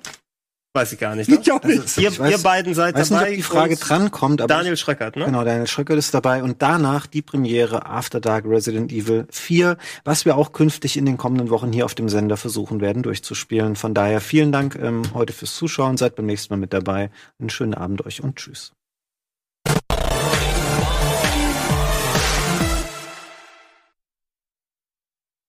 [0.78, 1.28] Weiß ich gar nicht.
[1.28, 1.40] Ne?
[1.42, 1.80] Ich auch nicht.
[1.80, 3.30] Also, ihr, weiß, ihr, beiden seid weiß dabei.
[3.30, 5.24] Nicht, ob die Frage dran kommt, aber Daniel Schröckert, ne?
[5.24, 10.24] Genau, Daniel Schröckert ist dabei und danach die Premiere After Dark Resident Evil 4, was
[10.24, 13.74] wir auch künftig in den kommenden Wochen hier auf dem Sender versuchen werden durchzuspielen.
[13.74, 17.10] Von daher vielen Dank ähm, heute fürs Zuschauen, seid beim nächsten Mal mit dabei.
[17.40, 18.70] Einen schönen Abend euch und tschüss.